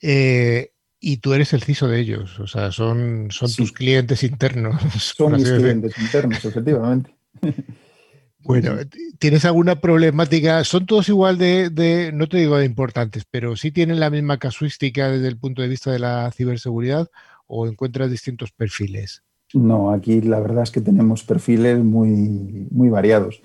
Eh, 0.00 0.72
y 1.00 1.16
tú 1.16 1.32
eres 1.32 1.52
el 1.52 1.62
CISO 1.62 1.88
de 1.88 1.98
ellos, 1.98 2.38
o 2.38 2.46
sea, 2.46 2.70
son, 2.70 3.28
son 3.30 3.48
sí. 3.48 3.56
tus 3.56 3.72
clientes 3.72 4.22
internos. 4.22 4.80
Son 5.16 5.32
mis 5.32 5.50
clientes 5.50 5.98
internos, 5.98 6.44
efectivamente. 6.44 7.14
Bueno, 8.42 8.72
¿tienes 9.18 9.44
alguna 9.44 9.82
problemática? 9.82 10.64
¿Son 10.64 10.86
todos 10.86 11.10
igual 11.10 11.36
de, 11.36 11.68
de, 11.68 12.10
no 12.10 12.26
te 12.26 12.38
digo 12.38 12.56
de 12.56 12.64
importantes, 12.64 13.24
pero 13.30 13.54
sí 13.54 13.70
tienen 13.70 14.00
la 14.00 14.08
misma 14.08 14.38
casuística 14.38 15.10
desde 15.10 15.28
el 15.28 15.36
punto 15.36 15.60
de 15.60 15.68
vista 15.68 15.92
de 15.92 15.98
la 15.98 16.32
ciberseguridad 16.32 17.10
o 17.46 17.66
encuentras 17.66 18.10
distintos 18.10 18.50
perfiles? 18.50 19.22
No, 19.52 19.90
aquí 19.90 20.22
la 20.22 20.40
verdad 20.40 20.62
es 20.62 20.70
que 20.70 20.80
tenemos 20.80 21.22
perfiles 21.22 21.78
muy, 21.80 22.66
muy 22.70 22.88
variados, 22.88 23.42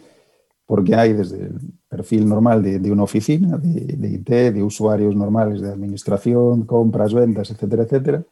porque 0.66 0.96
hay 0.96 1.14
desde 1.14 1.46
el 1.46 1.60
perfil 1.88 2.28
normal 2.28 2.64
de, 2.64 2.92
una 2.92 3.04
oficina, 3.04 3.58
de, 3.58 3.96
de 3.96 4.10
IT, 4.10 4.30
de 4.54 4.64
usuarios 4.64 5.16
normales 5.16 5.62
de 5.62 5.70
administración, 5.70 6.66
compras, 6.66 7.14
ventas, 7.14 7.52
etcétera, 7.52 7.84
etcétera, 7.84 8.24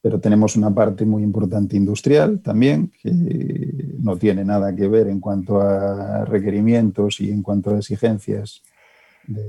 pero 0.00 0.20
tenemos 0.20 0.54
una 0.54 0.72
parte 0.72 1.04
muy 1.04 1.22
importante 1.22 1.76
industrial 1.76 2.40
también, 2.40 2.92
que 3.02 3.96
no 3.98 4.16
tiene 4.16 4.44
nada 4.44 4.74
que 4.76 4.86
ver 4.86 5.08
en 5.08 5.18
cuanto 5.18 5.60
a 5.60 6.24
requerimientos 6.26 7.20
y 7.20 7.30
en 7.30 7.42
cuanto 7.42 7.70
a 7.70 7.78
exigencias 7.78 8.62
de, 9.26 9.42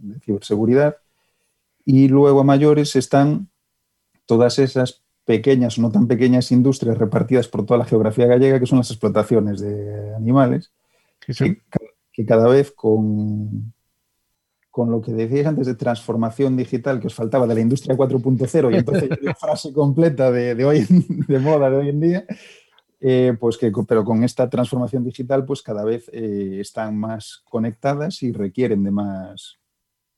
de 0.00 0.20
ciberseguridad. 0.20 0.96
Y 1.84 2.08
luego 2.08 2.40
a 2.40 2.44
mayores 2.44 2.94
están 2.94 3.48
todas 4.24 4.58
esas 4.58 5.02
pequeñas 5.24 5.78
o 5.78 5.82
no 5.82 5.90
tan 5.90 6.06
pequeñas 6.06 6.52
industrias 6.52 6.96
repartidas 6.96 7.48
por 7.48 7.66
toda 7.66 7.78
la 7.78 7.84
geografía 7.84 8.26
gallega, 8.26 8.60
que 8.60 8.66
son 8.66 8.78
las 8.78 8.90
explotaciones 8.90 9.60
de 9.60 10.14
animales, 10.14 10.72
que, 11.26 11.62
que 12.12 12.26
cada 12.26 12.48
vez 12.48 12.72
con, 12.72 13.72
con 14.72 14.90
lo 14.90 15.02
que 15.02 15.12
decíais 15.12 15.46
antes 15.46 15.66
de 15.66 15.74
transformación 15.74 16.56
digital 16.56 16.98
que 16.98 17.06
os 17.06 17.14
faltaba 17.14 17.46
de 17.46 17.54
la 17.54 17.60
industria 17.60 17.94
4.0 17.94 18.72
y 18.72 18.76
entonces 18.76 19.10
la 19.20 19.34
frase 19.40 19.72
completa 19.72 20.30
de, 20.30 20.54
de, 20.54 20.64
hoy, 20.64 20.86
de 20.88 21.38
moda 21.38 21.68
de 21.70 21.76
hoy 21.76 21.88
en 21.90 22.00
día, 22.00 22.24
eh, 22.98 23.36
pues 23.38 23.58
que, 23.58 23.70
pero 23.86 24.02
con 24.02 24.24
esta 24.24 24.48
transformación 24.48 25.04
digital 25.04 25.44
pues 25.44 25.60
cada 25.60 25.84
vez 25.84 26.08
eh, 26.12 26.58
están 26.60 26.96
más 26.96 27.42
conectadas 27.44 28.22
y 28.22 28.32
requieren 28.32 28.82
de 28.82 28.90
más 28.90 29.58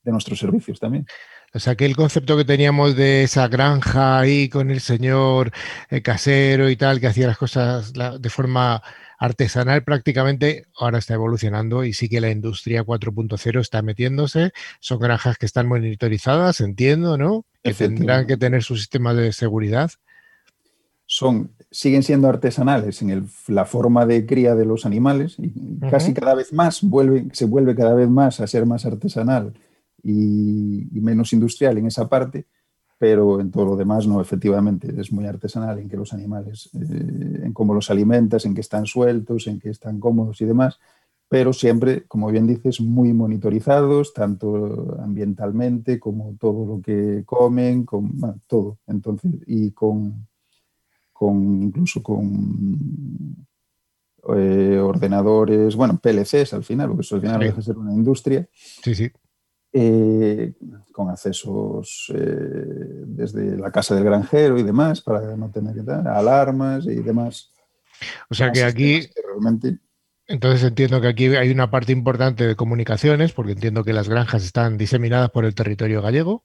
de 0.05 0.13
nuestros 0.13 0.39
servicios 0.39 0.79
también. 0.79 1.05
O 1.53 1.59
sea, 1.59 1.77
que 1.77 1.87
el 1.87 1.97
concepto 1.97 2.37
que 2.37 2.45
teníamos 2.45 2.95
de 2.95 3.25
esa 3.25 3.49
granja 3.49 4.19
ahí 4.19 4.49
con 4.49 4.71
el 4.71 4.81
señor 4.81 5.53
eh, 5.89 6.03
casero 6.03 6.69
y 6.69 6.77
tal, 6.77 7.01
que 7.01 7.07
hacía 7.07 7.27
las 7.27 7.39
cosas 7.39 7.97
la, 7.97 8.19
de 8.19 8.29
forma 8.31 8.83
artesanal 9.25 9.83
prácticamente 9.85 10.67
ahora 10.79 10.99
está 10.99 11.15
evolucionando 11.15 11.85
y 11.85 11.93
sí 11.93 12.09
que 12.09 12.21
la 12.21 12.31
industria 12.31 12.85
4.0 12.85 13.61
está 13.61 13.83
metiéndose. 13.83 14.53
Son 14.81 14.99
granjas 14.99 15.39
que 15.39 15.47
están 15.47 15.67
monitorizadas, 15.67 16.61
entiendo, 16.61 17.17
¿no? 17.17 17.45
Que 17.63 17.75
tendrán 17.75 18.27
que 18.27 18.37
tener 18.37 18.63
su 18.63 18.77
sistema 18.77 19.15
de 19.15 19.33
seguridad. 19.33 19.91
Son, 21.07 21.53
siguen 21.71 22.03
siendo 22.03 22.29
artesanales 22.29 23.03
en 23.03 23.11
el, 23.11 23.25
la 23.49 23.65
forma 23.65 24.07
de 24.07 24.27
cría 24.27 24.55
de 24.55 24.65
los 24.65 24.87
animales 24.87 25.37
y 25.39 25.49
uh 25.49 25.79
-huh. 25.81 25.91
casi 25.91 26.15
cada 26.15 26.35
vez 26.35 26.53
más 26.53 26.83
vuelve, 26.83 27.27
se 27.33 27.45
vuelve 27.45 27.75
cada 27.75 27.95
vez 27.95 28.09
más 28.09 28.41
a 28.41 28.47
ser 28.47 28.65
más 28.67 28.87
artesanal 28.87 29.53
y, 30.03 30.89
y 30.97 31.01
menos 31.01 31.33
industrial 31.33 31.79
en 31.79 31.87
esa 31.87 32.09
parte 32.09 32.47
pero 32.99 33.41
en 33.41 33.51
todo 33.51 33.65
lo 33.65 33.77
demás 33.77 34.07
no, 34.07 34.21
efectivamente, 34.21 34.93
es 34.99 35.13
muy 35.13 35.27
artesanal 35.27 35.79
en 35.79 35.89
que 35.89 35.97
los 35.97 36.13
animales, 36.13 36.71
eh, 36.75 37.41
en 37.45 37.53
cómo 37.53 37.75
los 37.75 37.91
alimentas, 37.91 38.47
en 38.47 38.55
que 38.55 38.61
están 38.61 38.87
sueltos, 38.87 39.47
en 39.47 39.59
que 39.59 39.71
están 39.71 39.99
cómodos 39.99 40.41
y 40.41 40.45
demás, 40.45 40.79
pero 41.29 41.53
siempre, 41.53 42.05
como 42.07 42.31
bien 42.31 42.47
dices, 42.47 42.81
muy 42.81 43.13
monitorizados, 43.13 44.15
tanto 44.15 44.97
ambientalmente 45.01 45.99
como 45.99 46.37
todo 46.39 46.67
lo 46.67 46.83
que 46.83 47.25
comen, 47.27 47.85
con, 47.85 48.17
bueno, 48.19 48.41
todo, 48.47 48.79
entonces, 48.87 49.33
y 49.47 49.73
con, 49.73 50.29
con 51.13 51.63
incluso 51.63 52.03
con 52.03 53.47
eh, 54.37 54.79
ordenadores, 54.79 55.75
bueno, 55.75 55.99
PLCs 56.01 56.55
al 56.55 56.63
final, 56.63 56.89
porque 56.89 57.03
eso 57.03 57.17
al 57.17 57.23
final 57.23 57.41
sí. 57.41 57.45
deja 57.47 57.57
de 57.57 57.63
ser 57.63 57.79
una 57.79 57.93
industria. 57.93 58.49
Sí, 58.53 58.95
sí 58.95 59.11
eh, 59.77 60.53
con 60.93 61.11
accesos 61.11 62.13
eh, 62.15 62.23
desde 63.07 63.57
la 63.59 63.73
casa 63.73 63.97
del 63.97 64.05
granjero 64.05 64.57
y 64.57 64.63
demás, 64.63 65.01
para 65.01 65.37
no 65.37 65.51
tener 65.51 65.75
que 65.75 65.83
dar 65.83 66.07
alarmas 66.07 66.87
y 66.87 66.95
demás. 67.03 67.51
O 68.31 68.35
sea 68.35 68.53
que 68.53 68.63
aquí... 68.63 69.09
realmente... 69.27 69.79
Entonces 70.27 70.63
entiendo 70.63 71.01
que 71.01 71.09
aquí 71.09 71.27
hay 71.35 71.51
una 71.51 71.71
parte 71.71 71.93
importante 71.93 72.47
de 72.47 72.55
comunicaciones, 72.55 73.33
porque 73.33 73.53
entiendo 73.53 73.83
que 73.83 73.93
las 73.93 74.09
granjas 74.09 74.45
están 74.45 74.79
diseminadas 74.79 75.31
por 75.31 75.45
el 75.45 75.57
territorio 75.57 76.01
gallego. 76.01 76.45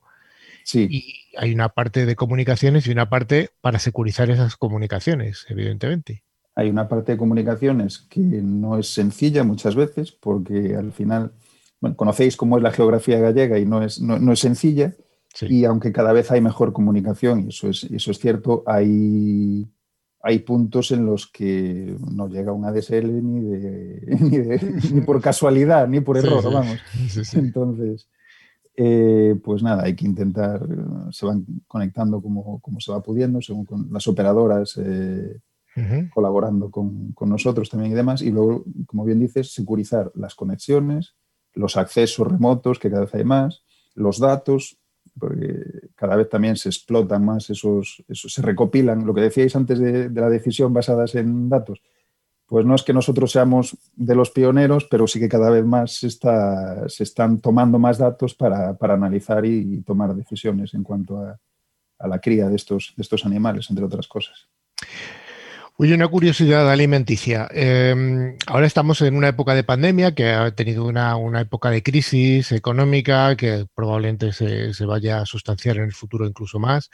Sí. 0.66 0.88
Y 0.90 1.38
hay 1.38 1.54
una 1.54 1.70
parte 1.70 2.08
de 2.08 2.16
comunicaciones 2.16 2.88
y 2.88 2.92
una 2.92 3.10
parte 3.10 3.52
para 3.62 3.78
securizar 3.78 4.32
esas 4.32 4.58
comunicaciones, 4.58 5.46
evidentemente. 5.50 6.24
Hay 6.56 6.70
una 6.70 6.90
parte 6.90 7.12
de 7.14 7.18
comunicaciones 7.20 8.00
que 8.00 8.20
no 8.20 8.78
es 8.78 8.92
sencilla 8.92 9.44
muchas 9.44 9.76
veces, 9.76 10.12
porque 10.12 10.76
al 10.76 10.92
final 10.92 11.32
bueno, 11.82 11.96
conocéis 11.96 12.36
cómo 12.36 12.58
es 12.58 12.64
la 12.64 12.72
geografía 12.72 13.20
gallega 13.20 13.58
y 13.58 13.66
no 13.66 13.84
es, 13.84 14.02
no, 14.02 14.32
es 14.32 14.40
sencilla. 14.40 14.96
Y 15.42 15.64
aunque 15.66 15.92
cada 15.92 16.12
vez 16.12 16.32
hay 16.32 16.42
mejor 16.42 16.74
comunicación, 16.74 17.42
y 17.42 17.50
eso 17.50 17.70
es, 17.70 17.84
eso 17.84 18.12
es 18.12 18.20
cierto, 18.20 18.64
hay, 18.66 19.68
hay 20.22 20.40
puntos 20.40 20.92
en 20.92 21.06
los 21.06 21.28
que 21.32 21.96
no 22.12 22.28
llega 22.28 22.52
un 22.52 22.66
ADSL 22.66 23.24
ni, 23.24 23.42
de, 23.42 24.80
ni, 24.92 25.02
por 25.02 25.22
casualidad, 25.22 25.88
ni 25.88 26.02
por 26.02 26.18
error, 26.18 26.44
vamos. 26.52 26.80
Entonces, 27.34 28.08
eh, 28.76 29.40
pues 29.44 29.62
nada, 29.62 29.84
hay 29.84 29.96
que 29.96 30.06
intentar, 30.06 30.66
se 31.12 31.26
van 31.26 31.46
conectando 31.68 32.22
como, 32.22 32.60
como 32.60 32.80
se 32.80 32.92
va 32.92 33.02
pudiendo, 33.02 33.42
según 33.42 33.66
con 33.66 33.88
las 33.94 34.08
operadoras 34.08 34.78
eh, 34.84 35.40
colaborando 36.14 36.72
con, 36.72 37.12
con, 37.14 37.30
nosotros 37.30 37.70
también 37.70 37.92
y 37.92 37.96
demás. 37.96 38.22
Y 38.22 38.32
luego, 38.32 38.66
como 38.88 39.06
bien 39.06 39.20
dices, 39.20 39.54
securizar 39.54 40.12
las 40.16 40.34
conexiones, 40.34 41.16
los 41.60 41.78
accesos 41.78 42.28
remotos, 42.28 42.80
que 42.80 42.90
cada 42.90 43.02
vez 43.02 43.14
hay 43.14 43.24
más, 43.24 43.64
los 43.96 44.20
datos, 44.20 44.78
porque 45.20 45.90
cada 45.96 46.16
vez 46.16 46.30
también 46.30 46.56
se 46.56 46.70
explotan 46.70 47.26
más 47.26 47.50
esos, 47.50 48.04
esos 48.08 48.34
se 48.34 48.42
recopilan, 48.42 49.06
lo 49.06 49.14
que 49.14 49.22
decíais 49.22 49.56
antes 49.56 49.80
de, 49.80 50.10
la 50.10 50.30
decisión 50.30 50.74
basadas 50.74 51.16
en 51.16 51.50
datos, 51.50 51.82
pues 52.46 52.66
no 52.66 52.74
es 52.74 52.84
que 52.84 52.94
nosotros 52.94 53.32
seamos 53.32 53.78
de 53.96 54.16
los 54.16 54.32
pioneros, 54.32 54.86
pero 54.90 55.06
sí 55.06 55.20
que 55.20 55.30
cada 55.30 55.50
vez 55.50 55.66
más 55.66 55.98
se, 55.98 56.08
está, 56.08 56.88
se 56.88 57.04
están 57.04 57.40
tomando 57.40 57.78
más 57.78 57.98
datos 57.98 58.34
para, 58.34 58.76
analizar 58.80 59.46
y, 59.46 59.82
tomar 59.82 60.16
decisiones 60.16 60.74
en 60.74 60.84
cuanto 60.84 61.20
a, 61.20 61.40
a 62.00 62.08
la 62.08 62.20
cría 62.20 62.48
de 62.48 62.56
estos, 62.56 62.94
de 62.96 63.04
estos 63.04 63.26
animales, 63.26 63.70
entre 63.70 63.86
otras 63.86 64.08
cosas. 64.08 64.48
Oye, 65.82 65.94
una 65.94 66.10
curiosidad 66.10 66.70
alimenticia. 66.70 67.48
Em, 67.52 68.36
ahora 68.48 68.68
estamos 68.68 69.02
en 69.02 69.16
una 69.16 69.30
época 69.30 69.56
de 69.56 69.64
pandemia 69.64 70.14
que 70.14 70.30
ha 70.32 70.52
tenido 70.54 70.84
una, 70.84 71.16
época 71.40 71.70
de 71.70 71.82
crisis 71.82 72.52
económica 72.52 73.38
que 73.38 73.66
probablemente 73.74 74.34
se, 74.34 74.86
vaya 74.86 75.22
a 75.22 75.26
sustanciar 75.26 75.78
en 75.78 75.84
el 75.84 75.94
futuro 75.94 76.28
incluso 76.28 76.60
más, 76.60 76.90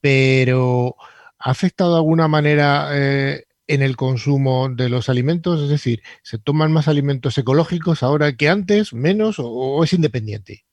pero 0.00 0.96
¿ha 1.38 1.50
afectado 1.52 1.92
de 1.92 1.98
alguna 1.98 2.26
manera 2.26 2.88
eh, 2.94 3.44
en 3.68 3.82
el 3.82 3.96
consumo 3.96 4.70
de 4.70 4.88
los 4.88 5.08
alimentos? 5.08 5.62
Es 5.62 5.68
decir, 5.70 6.02
¿se 6.24 6.38
toman 6.38 6.72
más 6.72 6.88
alimentos 6.88 7.38
ecológicos 7.38 8.02
ahora 8.02 8.36
que 8.36 8.48
antes, 8.48 8.92
menos 8.92 9.36
o 9.38 9.84
es 9.84 9.92
independiente? 9.92 10.65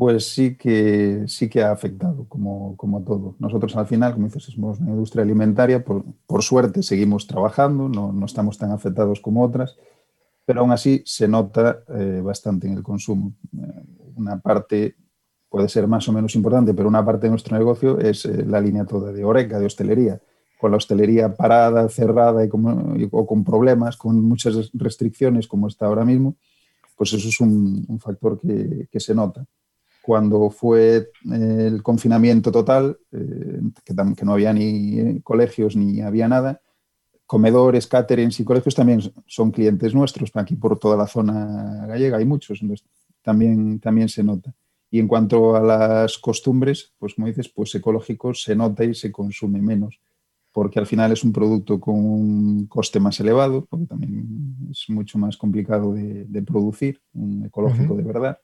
Pues 0.00 0.32
sí 0.32 0.56
que, 0.56 1.24
sí 1.26 1.50
que 1.50 1.62
ha 1.62 1.72
afectado, 1.72 2.24
como, 2.26 2.74
como 2.78 3.02
todo. 3.02 3.36
Nosotros 3.38 3.76
al 3.76 3.86
final, 3.86 4.14
como 4.14 4.28
dices, 4.28 4.44
somos 4.44 4.80
una 4.80 4.92
industria 4.92 5.22
alimentaria, 5.22 5.84
por, 5.84 6.06
por 6.26 6.42
suerte 6.42 6.82
seguimos 6.82 7.26
trabajando, 7.26 7.86
no, 7.86 8.10
no, 8.10 8.24
estamos 8.24 8.56
tan 8.56 8.72
afectados 8.72 9.20
como 9.20 9.44
otras, 9.44 9.76
pero 10.46 10.60
aún 10.62 10.72
así 10.72 11.02
se 11.04 11.28
nota 11.28 11.80
eh, 11.88 12.22
bastante 12.24 12.66
en 12.66 12.78
el 12.78 12.82
consumo. 12.82 13.34
Eh, 13.52 13.84
una 14.16 14.40
parte 14.40 14.96
puede 15.50 15.68
ser 15.68 15.86
más 15.86 16.08
o 16.08 16.14
menos 16.14 16.34
importante, 16.34 16.72
pero 16.72 16.88
una 16.88 17.04
parte 17.04 17.26
de 17.26 17.32
nuestro 17.32 17.58
negocio 17.58 17.98
es 17.98 18.24
eh, 18.24 18.46
la 18.46 18.62
línea 18.62 18.86
toda 18.86 19.12
de 19.12 19.22
Oreca, 19.22 19.58
de 19.58 19.66
hostelería. 19.66 20.18
Con 20.58 20.70
la 20.70 20.78
hostelería 20.78 21.34
parada, 21.36 21.86
cerrada 21.90 22.42
y, 22.42 22.48
como, 22.48 22.94
o 23.10 23.26
con 23.26 23.44
problemas, 23.44 23.98
con 23.98 24.18
muchas 24.24 24.70
restricciones 24.72 25.46
como 25.46 25.68
está 25.68 25.84
ahora 25.84 26.06
mismo, 26.06 26.36
pues 26.96 27.12
eso 27.12 27.28
es 27.28 27.38
un, 27.38 27.84
un 27.86 28.00
factor 28.00 28.40
que, 28.40 28.88
que 28.90 28.98
se 28.98 29.14
nota 29.14 29.46
cuando 30.10 30.50
fue 30.50 30.96
eh, 30.96 31.66
el 31.68 31.84
confinamiento 31.84 32.50
total, 32.50 32.98
eh, 33.12 33.60
que, 33.84 34.24
no 34.24 34.32
había 34.32 34.52
ni 34.52 34.98
eh, 34.98 35.20
colegios 35.22 35.76
ni 35.76 36.00
había 36.00 36.26
nada, 36.26 36.60
comedores, 37.26 37.86
caterings 37.86 38.40
y 38.40 38.44
colegios 38.44 38.74
también 38.74 39.00
son 39.24 39.52
clientes 39.52 39.94
nuestros, 39.94 40.32
aquí 40.34 40.56
por 40.56 40.80
toda 40.80 40.96
la 40.96 41.06
zona 41.06 41.86
gallega 41.86 42.18
hay 42.18 42.24
muchos, 42.24 42.60
también, 43.22 43.78
también 43.78 44.08
se 44.08 44.24
nota. 44.24 44.52
Y 44.90 44.98
en 44.98 45.06
cuanto 45.06 45.54
a 45.54 45.60
las 45.60 46.18
costumbres, 46.18 46.92
pues 46.98 47.14
como 47.14 47.28
dices, 47.28 47.48
pues 47.48 47.72
ecológicos 47.76 48.42
se 48.42 48.56
nota 48.56 48.82
y 48.82 48.96
se 48.96 49.12
consume 49.12 49.62
menos, 49.62 50.00
porque 50.50 50.80
al 50.80 50.88
final 50.88 51.12
es 51.12 51.22
un 51.22 51.32
producto 51.32 51.78
con 51.78 51.94
un 51.94 52.66
coste 52.66 52.98
más 52.98 53.20
elevado, 53.20 53.64
porque 53.70 53.86
también 53.86 54.56
es 54.72 54.86
mucho 54.88 55.18
más 55.18 55.36
complicado 55.36 55.94
de, 55.94 56.42
producir, 56.42 57.00
un 57.14 57.44
ecológico 57.46 57.94
de 57.94 58.02
verdad 58.02 58.40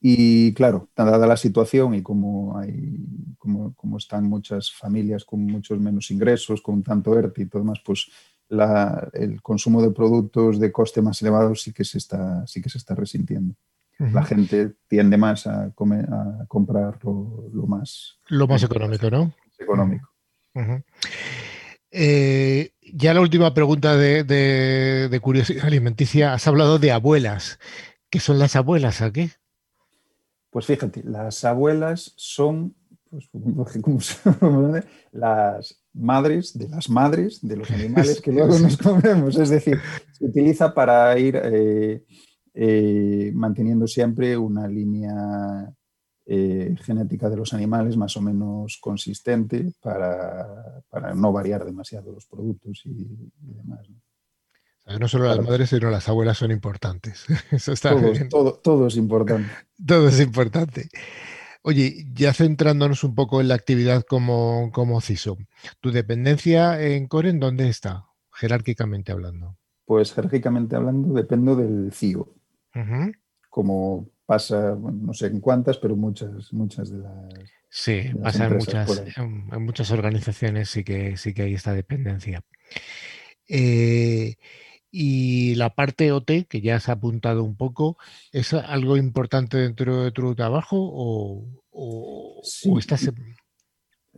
y 0.00 0.54
claro, 0.54 0.88
dada 0.94 1.26
la 1.26 1.36
situación 1.36 1.94
y 1.94 2.02
como, 2.02 2.56
hay, 2.56 3.34
como, 3.36 3.74
como, 3.74 3.98
están 3.98 4.24
muchas 4.24 4.70
familias 4.72 5.24
con 5.24 5.44
muchos 5.44 5.80
menos 5.80 6.10
ingresos, 6.10 6.62
con 6.62 6.82
tanto 6.82 7.18
ERTE 7.18 7.42
y 7.42 7.46
todo 7.46 7.64
más, 7.64 7.80
pues 7.84 8.08
la, 8.48 9.10
el 9.12 9.42
consumo 9.42 9.82
de 9.82 9.90
productos 9.90 10.60
de 10.60 10.70
coste 10.70 11.02
más 11.02 11.20
elevado 11.20 11.54
sí 11.54 11.72
que 11.72 11.84
se 11.84 11.98
está, 11.98 12.46
sí 12.46 12.62
que 12.62 12.70
se 12.70 12.78
está 12.78 12.94
resintiendo. 12.94 13.54
La 13.98 14.22
gente 14.22 14.74
tiende 14.86 15.16
más 15.16 15.48
a, 15.48 15.72
comer, 15.74 16.06
a 16.08 16.46
comprar 16.46 17.00
lo, 17.02 17.66
más... 17.66 18.20
Lo 18.28 18.46
más 18.46 18.62
económico, 18.62 19.10
¿no? 19.10 19.34
Económico. 19.58 20.08
Eh, 21.90 22.70
ya 22.80 23.12
la 23.12 23.20
última 23.20 23.52
pregunta 23.54 23.96
de, 23.96 24.22
de, 24.22 25.08
de 25.08 25.20
curiosidad 25.20 25.64
alimenticia. 25.66 26.32
Has 26.32 26.46
hablado 26.46 26.78
de 26.78 26.92
abuelas. 26.92 27.58
¿Qué 28.08 28.20
son 28.20 28.38
las 28.38 28.54
abuelas 28.54 29.02
aquí? 29.02 29.32
Pues 30.50 30.66
fíjate, 30.66 31.02
las 31.04 31.44
abuelas 31.44 32.12
son 32.16 32.74
pues, 33.10 33.28
las 35.12 35.84
madres 35.92 36.56
de 36.58 36.68
las 36.68 36.88
madres 36.90 37.40
de 37.46 37.56
los 37.56 37.70
animales 37.70 38.20
que 38.20 38.32
luego 38.32 38.58
nos 38.58 38.76
comemos. 38.78 39.36
Es 39.36 39.50
decir, 39.50 39.78
se 40.12 40.24
utiliza 40.24 40.72
para 40.72 41.18
ir 41.18 41.40
eh, 41.42 42.04
eh, 42.54 43.30
manteniendo 43.34 43.86
siempre 43.86 44.36
una 44.36 44.66
línea 44.68 45.72
eh, 46.26 46.76
genética 46.82 47.30
de 47.30 47.36
los 47.36 47.54
animales 47.54 47.96
más 47.96 48.16
o 48.16 48.20
menos 48.20 48.78
consistente 48.80 49.72
para, 49.80 50.82
no 51.14 51.32
variar 51.32 51.64
demasiado 51.64 52.12
los 52.12 52.26
productos 52.26 52.82
y, 52.84 53.06
demás. 53.40 53.88
No 55.00 55.08
solo 55.08 55.24
las 55.24 55.40
madres, 55.40 55.70
sino 55.70 55.90
las 55.90 56.08
abuelas 56.08 56.38
son 56.38 56.50
importantes. 56.50 57.26
Eso 57.50 57.72
está 57.72 57.94
todo, 58.28 58.54
todo, 58.54 58.86
es 58.86 58.96
importante. 58.96 59.50
Todo 59.84 60.08
es 60.08 60.20
importante. 60.20 60.88
Oye, 61.62 62.06
ya 62.14 62.32
centrándonos 62.32 63.04
un 63.04 63.14
poco 63.14 63.40
en 63.40 63.48
la 63.48 63.54
actividad 63.54 64.02
como, 64.02 64.70
como 64.72 65.00
CISO, 65.00 65.36
¿tu 65.80 65.90
dependencia 65.90 66.80
en 66.80 67.08
Coren 67.08 67.40
dónde 67.40 67.68
está, 67.68 68.06
jerárquicamente 68.32 69.12
hablando? 69.12 69.56
Pues 69.84 70.12
jerárquicamente 70.12 70.76
hablando 70.76 71.14
dependo 71.14 71.56
del 71.56 71.92
CIO. 71.92 72.34
Como 73.50 74.10
pasa, 74.24 74.76
no 74.76 75.12
sé 75.14 75.26
en 75.26 75.40
cuántas, 75.40 75.78
pero 75.78 75.96
muchas, 75.96 76.52
muchas 76.52 76.90
de 76.90 76.98
las. 76.98 77.34
Sí, 77.70 78.12
pasa 78.22 78.46
en 78.46 78.56
muchas, 78.56 79.16
en, 79.16 79.64
muchas 79.64 79.90
organizaciones 79.90 80.70
sí 80.70 80.84
que 80.84 81.16
sí 81.16 81.34
que 81.34 81.42
hay 81.42 81.54
esta 81.54 81.72
dependencia. 81.72 82.42
Eh, 83.48 84.36
y 84.90 85.54
la 85.56 85.74
parte 85.74 86.12
OT, 86.12 86.46
que 86.48 86.60
ya 86.60 86.80
se 86.80 86.90
ha 86.90 86.94
apuntado 86.94 87.44
un 87.44 87.56
poco, 87.56 87.98
¿es 88.32 88.54
algo 88.54 88.96
importante 88.96 89.58
dentro 89.58 90.04
de 90.04 90.12
tu 90.12 90.34
trabajo 90.34 90.76
o, 90.78 91.44
o, 91.70 92.42
estás... 92.78 93.10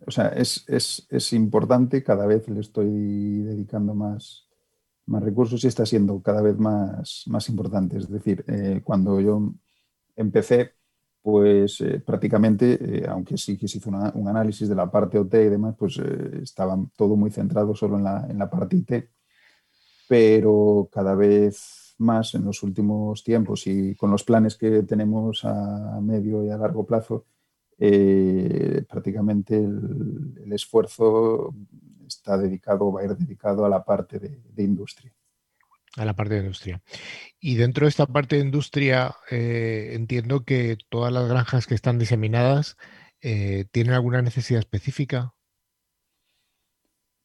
O 0.06 0.10
sea, 0.10 0.28
es, 0.28 0.64
es, 0.68 1.06
es, 1.10 1.32
importante, 1.34 2.02
cada 2.02 2.26
vez 2.26 2.48
le 2.48 2.60
estoy 2.60 2.88
dedicando 3.42 3.94
más, 3.94 4.48
más 5.06 5.22
recursos 5.22 5.62
y 5.62 5.66
está 5.66 5.84
siendo 5.84 6.22
cada 6.22 6.40
vez 6.40 6.56
más, 6.58 7.24
más 7.26 7.48
importante. 7.50 7.98
Es 7.98 8.08
decir, 8.08 8.42
eh, 8.48 8.80
cuando 8.82 9.20
yo 9.20 9.52
empecé, 10.16 10.72
pues 11.20 11.82
eh, 11.82 12.00
prácticamente, 12.00 12.78
eh, 12.80 13.06
aunque 13.08 13.36
sí 13.36 13.58
que 13.58 13.68
se 13.68 13.76
hizo 13.76 13.90
un 13.90 14.28
análisis 14.28 14.70
de 14.70 14.74
la 14.74 14.90
parte 14.90 15.18
OT 15.18 15.34
y 15.34 15.48
demás, 15.50 15.74
pues 15.78 15.98
estaba 16.42 16.78
todo 16.96 17.16
muy 17.16 17.30
centrado 17.30 17.74
solo 17.74 17.98
en 17.98 18.04
la, 18.04 18.26
en 18.26 18.38
la 18.38 18.48
parte 18.48 18.76
IT 18.76 19.10
pero 20.10 20.88
cada 20.92 21.14
vez 21.14 21.94
más 21.98 22.34
en 22.34 22.44
los 22.44 22.64
últimos 22.64 23.22
tiempos 23.22 23.68
y 23.68 23.94
con 23.94 24.10
los 24.10 24.24
planes 24.24 24.56
que 24.56 24.82
tenemos 24.82 25.44
a 25.44 26.00
medio 26.02 26.44
y 26.44 26.50
a 26.50 26.56
largo 26.56 26.84
plazo, 26.84 27.26
eh, 27.78 28.82
prácticamente 28.88 29.54
el, 29.56 30.52
esfuerzo 30.52 31.54
está 32.08 32.36
dedicado, 32.36 32.90
va 32.90 33.02
a 33.02 33.04
ir 33.04 33.16
dedicado 33.16 33.64
a 33.64 33.68
la 33.68 33.84
parte 33.84 34.18
de, 34.18 34.64
industria. 34.64 35.14
A 35.96 36.04
la 36.04 36.16
parte 36.16 36.34
de 36.34 36.40
industria. 36.40 36.82
Y 37.38 37.54
dentro 37.54 37.86
de 37.86 37.90
esta 37.90 38.06
parte 38.06 38.34
de 38.34 38.42
industria, 38.42 39.14
eh, 39.30 39.92
entiendo 39.92 40.44
que 40.44 40.76
todas 40.88 41.12
las 41.12 41.28
granjas 41.28 41.68
que 41.68 41.76
están 41.76 42.00
diseminadas 42.00 42.76
eh, 43.20 43.66
tienen 43.70 43.92
alguna 43.92 44.22
necesidad 44.22 44.58
específica. 44.58 45.34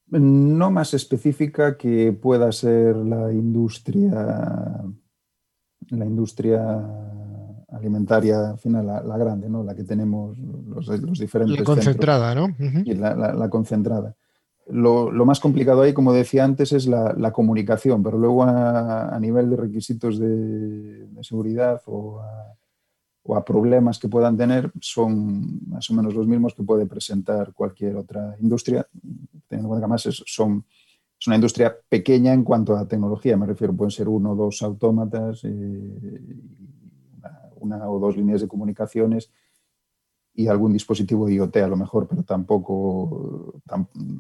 No 0.08 0.72
más 0.72 0.94
específica 0.94 1.78
que 1.78 2.14
pueda 2.14 2.52
ser 2.52 2.96
la 2.96 3.32
industria, 3.32 4.84
la 5.90 6.06
industria 6.06 6.62
alimentaria 7.76 8.56
final, 8.58 8.86
la, 8.86 9.18
grande, 9.18 9.50
¿no? 9.50 9.64
La 9.64 9.76
que 9.76 9.84
tenemos 9.84 10.38
los, 10.38 10.88
los 10.88 11.20
diferentes. 11.20 11.58
La 11.58 11.66
concentrada, 11.66 12.36
¿no? 12.36 12.56
la, 12.58 13.50
concentrada. 13.50 14.16
Lo, 14.68 15.12
más 15.26 15.40
complicado 15.40 15.82
ahí, 15.82 15.94
como 15.94 16.14
decía 16.14 16.44
antes, 16.44 16.72
es 16.72 16.88
la, 16.88 17.32
comunicación, 17.32 18.02
pero 18.04 18.18
luego 18.18 18.44
a, 18.44 19.18
nivel 19.20 19.50
de 19.50 19.58
requisitos 19.58 20.20
de, 20.20 21.08
seguridad 21.22 21.82
o 21.86 22.20
a, 22.20 22.56
problemas 23.46 23.98
que 23.98 24.08
puedan 24.08 24.38
tener, 24.38 24.72
son 24.80 25.68
más 25.68 25.90
o 25.90 25.94
menos 25.94 26.14
los 26.14 26.28
mismos 26.28 26.54
que 26.54 26.64
puede 26.64 26.86
presentar 26.86 27.54
cualquier 27.54 27.96
otra 27.96 28.36
industria, 28.40 28.88
teniendo 29.48 29.66
en 29.66 29.68
cuenta 29.68 29.82
que 29.82 29.86
además 29.86 30.06
es, 30.06 30.24
son, 30.28 30.64
es 31.20 31.28
una 31.28 31.36
industria 31.36 31.76
pequeña 31.90 32.34
en 32.34 32.44
cuanto 32.44 32.76
a 32.76 32.88
tecnología, 32.88 33.36
me 33.36 33.48
refiero, 33.48 33.76
pueden 33.76 33.92
ser 33.92 34.08
uno 34.08 34.34
o 34.34 34.36
dos 34.36 34.62
autómatas, 34.62 35.42
eh, 35.44 36.20
una 37.56 37.90
o 37.90 38.00
dos 38.00 38.16
líneas 38.16 38.42
de 38.42 38.48
comunicaciones 38.48 39.32
y 40.36 40.48
algún 40.48 40.74
dispositivo 40.74 41.28
IoT 41.28 41.58
a 41.58 41.68
lo 41.68 41.78
mejor, 41.78 42.08
pero 42.08 42.24
tampoco, 42.24 43.56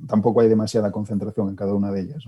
tampoco 0.07 0.41
hay 0.41 0.47
demasiada 0.47 0.91
concentración 0.91 1.49
en 1.49 1.55
cada 1.55 1.73
una 1.73 1.91
de 1.91 2.01
ellas. 2.01 2.23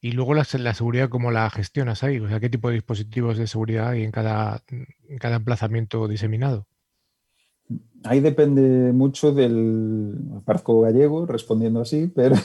Y 0.00 0.12
luego 0.12 0.34
la, 0.34 0.44
seguridad, 0.44 1.08
¿cómo 1.08 1.30
la 1.30 1.48
gestionas 1.50 2.02
ahí? 2.02 2.18
O 2.20 2.28
sea, 2.28 2.38
¿qué 2.40 2.50
tipo 2.50 2.68
de 2.68 2.74
dispositivos 2.74 3.38
de 3.38 3.46
seguridad 3.46 3.88
hay 3.88 4.04
en 4.04 4.10
cada, 4.10 4.62
en 4.68 5.18
cada 5.18 5.36
emplazamiento 5.36 6.06
diseminado? 6.06 6.66
Ahí 8.04 8.20
depende 8.20 8.92
mucho 8.92 9.32
del. 9.32 10.16
Parco 10.44 10.80
gallego 10.80 11.24
respondiendo 11.24 11.80
así, 11.80 12.12
pero 12.14 12.34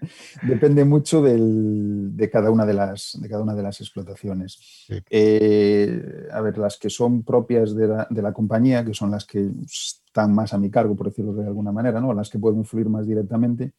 Depende 0.42 0.84
mucho 0.84 1.22
de, 1.22 2.30
cada 2.30 2.50
una 2.50 2.64
de 2.64 2.74
las, 2.74 3.18
de 3.20 3.28
cada 3.28 3.42
una 3.42 3.54
de 3.54 3.62
las 3.62 3.80
explotaciones. 3.80 4.86
Eh, 5.10 6.28
a 6.32 6.40
ver, 6.40 6.58
las 6.58 6.78
que 6.78 6.90
son 6.90 7.22
propias 7.22 7.74
de 7.74 8.22
la, 8.22 8.32
compañía, 8.32 8.84
que 8.84 8.94
son 8.94 9.10
las 9.10 9.24
que 9.26 9.50
están 9.64 10.34
más 10.34 10.54
a 10.54 10.58
mi 10.58 10.70
cargo, 10.70 10.96
por 10.96 11.08
decirlo 11.08 11.34
de 11.34 11.46
alguna 11.46 11.72
manera, 11.72 12.00
¿no? 12.00 12.14
las 12.14 12.30
que 12.30 12.38
puedo 12.38 12.56
influir 12.56 12.88
más 12.88 13.06
directamente, 13.06 13.72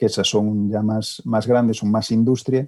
que 0.00 0.06
esas 0.06 0.26
son 0.26 0.70
ya 0.70 0.80
más, 0.80 1.20
más 1.26 1.46
grandes, 1.46 1.76
son 1.76 1.90
más 1.90 2.10
industria, 2.10 2.66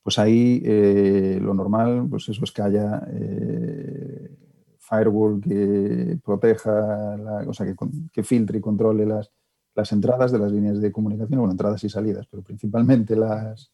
pues 0.00 0.16
ahí 0.20 0.62
eh, 0.64 1.40
lo 1.42 1.52
normal 1.54 2.06
pues 2.08 2.28
eso 2.28 2.44
es 2.44 2.52
que 2.52 2.62
haya 2.62 3.02
eh, 3.10 4.30
firewall 4.78 5.40
que 5.40 6.16
proteja, 6.24 7.16
o 7.48 7.52
sea, 7.52 7.66
que, 8.12 8.22
filtre 8.22 8.58
y 8.58 8.60
controle 8.60 9.06
las, 9.06 9.32
las 9.74 9.90
entradas 9.90 10.30
de 10.30 10.38
las 10.38 10.52
líneas 10.52 10.80
de 10.80 10.92
comunicación, 10.92 11.40
bueno, 11.40 11.50
entradas 11.50 11.82
y 11.82 11.88
salidas, 11.88 12.28
pero 12.30 12.44
principalmente 12.44 13.16
las, 13.16 13.72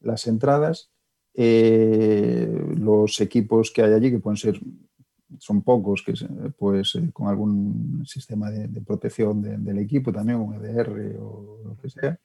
las 0.00 0.26
entradas, 0.26 0.90
eh, 1.34 2.74
los 2.78 3.20
equipos 3.20 3.70
que 3.70 3.82
hay 3.82 3.92
allí, 3.92 4.10
que 4.10 4.18
pueden 4.18 4.38
ser, 4.38 4.58
son 5.38 5.62
pocos, 5.62 6.02
que 6.02 6.14
pues 6.58 6.94
eh, 6.96 7.10
con 7.12 7.28
algún 7.28 8.04
sistema 8.06 8.50
de, 8.50 8.80
protección 8.80 9.42
del 9.42 9.78
equipo 9.78 10.12
también, 10.12 10.38
un 10.38 10.54
EDR 10.54 11.16
o 11.20 11.60
lo 11.64 11.76
que 11.76 11.90
sea. 11.90 12.18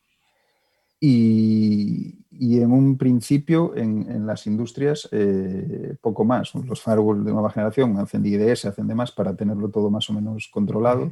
Y, 1.00 2.18
en 2.32 2.72
un 2.72 2.98
principio 2.98 3.76
en, 3.76 4.26
las 4.26 4.48
industrias 4.48 5.08
eh, 5.12 5.96
poco 6.02 6.26
más. 6.26 6.56
Los 6.56 6.82
firewalls 6.82 7.26
de 7.26 7.32
nueva 7.32 7.52
generación 7.52 7.98
hacen 7.98 8.26
IDS, 8.26 8.66
hacen 8.66 8.88
de 8.88 8.96
más 8.96 9.12
para 9.12 9.36
tenerlo 9.36 9.70
todo 9.70 9.90
más 9.90 10.10
o 10.10 10.14
menos 10.14 10.50
controlado 10.52 11.12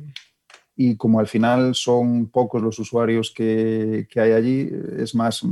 y 0.75 0.95
como 0.95 1.19
al 1.19 1.27
final 1.27 1.75
son 1.75 2.27
pocos 2.27 2.61
los 2.61 2.79
usuarios 2.79 3.31
que, 3.31 4.07
hay 4.15 4.31
allí, 4.31 4.71
es 4.97 5.13
más 5.13 5.45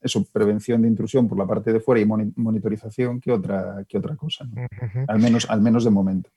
eso, 0.00 0.24
prevención 0.32 0.82
de 0.82 0.88
intrusión 0.88 1.28
por 1.28 1.38
la 1.38 1.46
parte 1.46 1.72
de 1.72 1.80
fuera 1.80 2.00
y 2.00 2.06
monitorización 2.06 3.20
que 3.20 3.32
otra, 3.32 3.84
que 3.88 3.98
otra 3.98 4.16
cosa, 4.16 4.46
al, 5.08 5.18
menos, 5.18 5.48
al 5.50 5.60
menos 5.60 5.84
de 5.84 5.90
momento. 5.90 6.30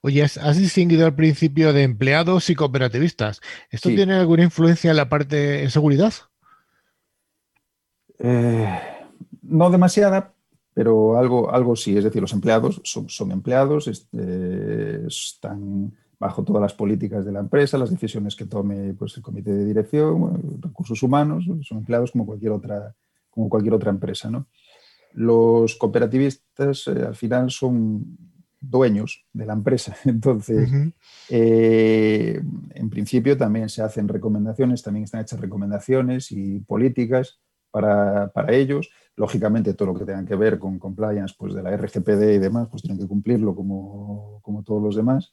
Oye, 0.00 0.22
has, 0.22 0.58
distinguido 0.58 1.06
al 1.06 1.14
principio 1.14 1.72
de 1.72 1.82
empleados 1.82 2.50
y 2.50 2.54
cooperativistas. 2.54 3.40
¿Esto 3.70 3.90
tiene 3.90 4.14
alguna 4.14 4.42
influencia 4.42 4.90
en 4.90 4.96
la 4.96 5.08
parte 5.08 5.36
de 5.36 5.70
seguridad? 5.70 6.12
Eh, 8.18 8.80
no 9.42 9.70
demasiada, 9.70 10.34
pero 10.74 11.16
algo, 11.16 11.52
algo 11.52 11.76
sí. 11.76 11.96
Es 11.96 12.04
decir, 12.04 12.20
los 12.20 12.32
empleados 12.32 12.80
son, 12.84 13.08
son 13.08 13.30
empleados, 13.30 13.86
este, 13.88 15.06
están 15.06 15.92
bajo 16.22 16.44
todas 16.44 16.62
las 16.62 16.72
políticas 16.72 17.24
de 17.24 17.32
la 17.32 17.40
empresa, 17.40 17.76
las 17.76 17.90
decisiones 17.90 18.36
que 18.36 18.44
tome 18.44 18.94
pues, 18.94 19.16
el 19.16 19.24
comité 19.24 19.52
de 19.52 19.64
dirección, 19.64 20.60
recursos 20.60 21.02
humanos, 21.02 21.44
son 21.62 21.78
empleados 21.78 22.12
como 22.12 22.24
cualquier 22.24 22.52
otra, 22.52 22.94
como 23.28 23.48
cualquier 23.48 23.74
otra 23.74 23.90
empresa. 23.90 24.30
¿no? 24.30 24.46
Los 25.14 25.74
cooperativistas 25.74 26.86
eh, 26.86 27.06
al 27.08 27.16
final 27.16 27.50
son 27.50 28.16
dueños 28.60 29.26
de 29.32 29.46
la 29.46 29.54
empresa. 29.54 29.96
Entonces, 30.04 30.70
eh, 31.28 32.40
en 32.70 32.88
principio 32.88 33.36
también 33.36 33.68
se 33.68 33.82
hacen 33.82 34.06
recomendaciones, 34.06 34.80
también 34.80 35.02
están 35.02 35.22
hechas 35.22 35.40
recomendaciones 35.40 36.30
y 36.30 36.60
políticas 36.60 37.40
para, 37.72 38.28
para, 38.28 38.54
ellos. 38.54 38.90
Lógicamente, 39.16 39.74
todo 39.74 39.88
lo 39.88 39.98
que 39.98 40.04
tenga 40.04 40.24
que 40.24 40.36
ver 40.36 40.60
con 40.60 40.78
compliance 40.78 41.34
pues, 41.36 41.52
de 41.52 41.64
la 41.64 41.76
RGPD 41.76 42.34
y 42.34 42.38
demás, 42.38 42.68
pues 42.70 42.82
tienen 42.82 43.00
que 43.00 43.08
cumplirlo 43.08 43.56
como, 43.56 44.38
como 44.42 44.62
todos 44.62 44.80
los 44.80 44.94
demás 44.94 45.32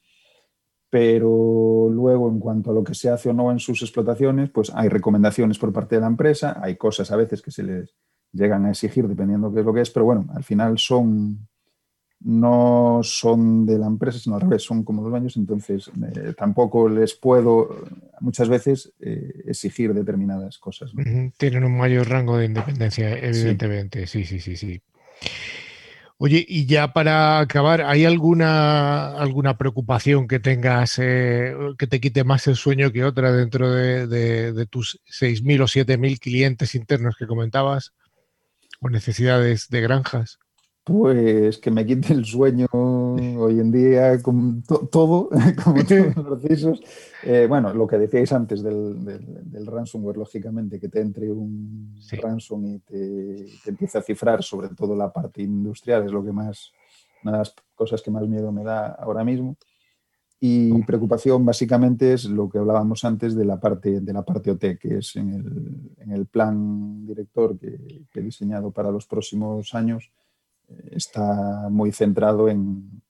pero 0.90 1.88
luego 1.92 2.30
en 2.30 2.40
cuanto 2.40 2.72
a 2.72 2.74
lo 2.74 2.84
que 2.84 2.96
se 2.96 3.10
hace 3.10 3.30
o 3.30 3.34
no 3.34 3.52
en 3.52 3.60
sus 3.60 3.82
explotaciones, 3.82 4.50
pues 4.50 4.72
hay 4.74 4.90
recomendaciones 4.90 5.60
por 5.60 5.72
parte 5.72 5.96
de 5.96 6.02
la 6.02 6.08
empresa, 6.08 6.60
hay 6.62 6.78
cosas 6.78 7.12
a 7.12 7.16
veces 7.16 7.42
que 7.42 7.52
se 7.52 7.64
les 7.64 7.96
llegan 8.32 8.66
a 8.66 8.72
exigir 8.72 9.08
dependiendo 9.08 9.50
de 9.50 9.56
qué 9.56 9.60
es 9.62 9.66
lo 9.66 9.74
que 9.74 9.82
es, 9.82 9.90
pero 9.92 10.06
bueno, 10.06 10.28
al 10.36 10.44
final 10.44 10.78
son 10.78 11.48
no 12.22 13.00
son 13.02 13.66
de 13.66 13.78
la 13.78 13.88
empresa, 13.88 14.20
sino 14.20 14.36
al 14.36 14.42
revés, 14.42 14.64
son 14.64 14.84
como 14.84 15.04
dos 15.04 15.14
años, 15.14 15.38
entonces 15.38 15.90
eh, 16.16 16.34
tampoco 16.38 16.90
les 16.90 17.14
puedo 17.14 17.86
muchas 18.20 18.50
veces 18.50 18.92
eh, 19.00 19.44
exigir 19.46 19.94
determinadas 19.94 20.58
cosas. 20.58 20.92
Tienen 21.38 21.64
un 21.64 21.78
mayor 21.78 22.10
rango 22.10 22.38
de 22.38 22.46
independencia, 22.46 23.18
evidentemente, 23.18 24.06
sí, 24.06 24.26
sí, 24.26 24.40
sí, 24.40 24.58
sí. 24.58 24.82
Oye, 26.22 26.46
y 26.46 26.66
ya 26.66 26.92
para 26.92 27.40
acabar, 27.40 27.82
¿hay 27.82 28.04
alguna, 28.04 29.14
alguna 29.14 29.58
preocupación 29.58 30.28
que 30.28 30.42
tengas 30.42 31.00
eh, 31.00 31.56
que 31.78 31.88
te 31.88 32.02
quite 32.02 32.26
más 32.26 32.46
el 32.48 32.58
sueño 32.58 32.92
que 32.92 33.06
otra 33.06 33.32
dentro 33.32 33.72
de, 33.72 34.68
tus 34.70 35.00
6.000 35.06 35.62
o 35.62 35.68
7.000 35.68 36.20
clientes 36.20 36.76
internos 36.76 37.16
que 37.18 37.26
comentabas? 37.26 37.94
¿O 38.82 38.90
necesidades 38.90 39.70
de 39.70 39.80
granjas? 39.80 40.40
Pues 40.90 41.60
que 41.60 41.70
me 41.70 41.86
quite 41.86 42.14
el 42.14 42.26
sueño 42.26 42.66
hoy 42.72 43.60
en 43.60 43.72
día 43.72 44.20
con 44.24 44.64
todo, 44.64 45.30
como 45.64 45.84
todos 45.86 46.16
los 46.16 46.26
procesos. 46.26 46.82
Eh, 47.22 47.46
bueno, 47.48 47.72
lo 47.76 47.86
que 47.86 48.00
decíais 48.00 48.34
antes 48.34 48.64
del, 48.64 49.06
del, 49.06 49.68
ransomware, 49.68 50.18
lógicamente, 50.18 50.80
que 50.80 50.90
te 50.90 51.02
entre 51.02 51.32
un 51.32 51.96
ransom 52.12 52.66
y 52.66 52.80
te, 52.80 53.46
te, 53.64 53.70
empiece 53.70 54.00
a 54.00 54.02
cifrar, 54.02 54.42
sobre 54.42 54.70
todo 54.70 54.96
la 54.96 55.14
parte 55.14 55.44
industrial, 55.44 56.06
es 56.06 56.12
lo 56.12 56.26
que 56.26 56.32
más, 56.32 56.72
una 57.22 57.34
de 57.34 57.38
las 57.38 57.54
cosas 57.76 58.02
que 58.02 58.10
más 58.10 58.28
miedo 58.28 58.52
me 58.52 58.64
da 58.64 58.88
ahora 58.88 59.24
mismo. 59.24 59.58
Y 60.40 60.82
preocupación 60.86 61.46
básicamente 61.46 62.14
es 62.14 62.26
lo 62.26 62.50
que 62.50 62.58
hablábamos 62.58 63.06
antes 63.06 63.36
de 63.36 63.46
la 63.46 63.60
parte, 63.60 64.02
de 64.02 64.14
la 64.14 64.24
parte 64.24 64.50
OT, 64.50 64.80
que 64.80 64.98
es 64.98 65.16
en 65.18 65.34
el, 65.34 65.92
en 66.00 66.12
el 66.14 66.26
plan 66.26 67.06
director 67.06 67.60
que, 67.60 68.06
que 68.10 68.22
he 68.22 68.24
diseñado 68.24 68.72
para 68.72 68.90
los 68.90 69.06
próximos 69.06 69.76
años 69.76 70.12
está 70.92 71.68
muy 71.70 71.92
centrado 71.92 72.50
en, 72.50 73.02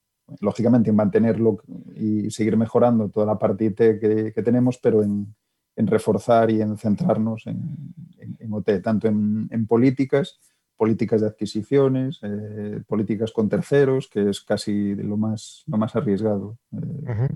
lógicamente, 0.41 0.89
en 0.89 0.95
mantenerlo 0.95 1.57
y 1.95 2.29
seguir 2.31 2.57
mejorando 2.57 3.09
toda 3.09 3.25
la 3.25 3.39
parte 3.39 3.73
que, 3.73 4.43
tenemos, 4.43 4.77
pero 4.77 5.03
en, 5.03 5.35
reforzar 5.75 6.51
y 6.51 6.61
en 6.61 6.77
centrarnos 6.77 7.47
en, 7.47 8.53
OT, 8.53 8.81
tanto 8.83 9.07
en, 9.07 9.67
políticas, 9.67 10.39
políticas 10.75 11.21
de 11.21 11.27
adquisiciones, 11.27 12.19
eh, 12.23 12.81
políticas 12.87 13.31
con 13.31 13.47
terceros, 13.47 14.07
que 14.07 14.29
es 14.29 14.41
casi 14.41 14.95
lo 14.95 15.17
más, 15.17 15.63
lo 15.67 15.77
más 15.77 15.95
arriesgado. 15.95 16.57
Eh, 16.73 17.27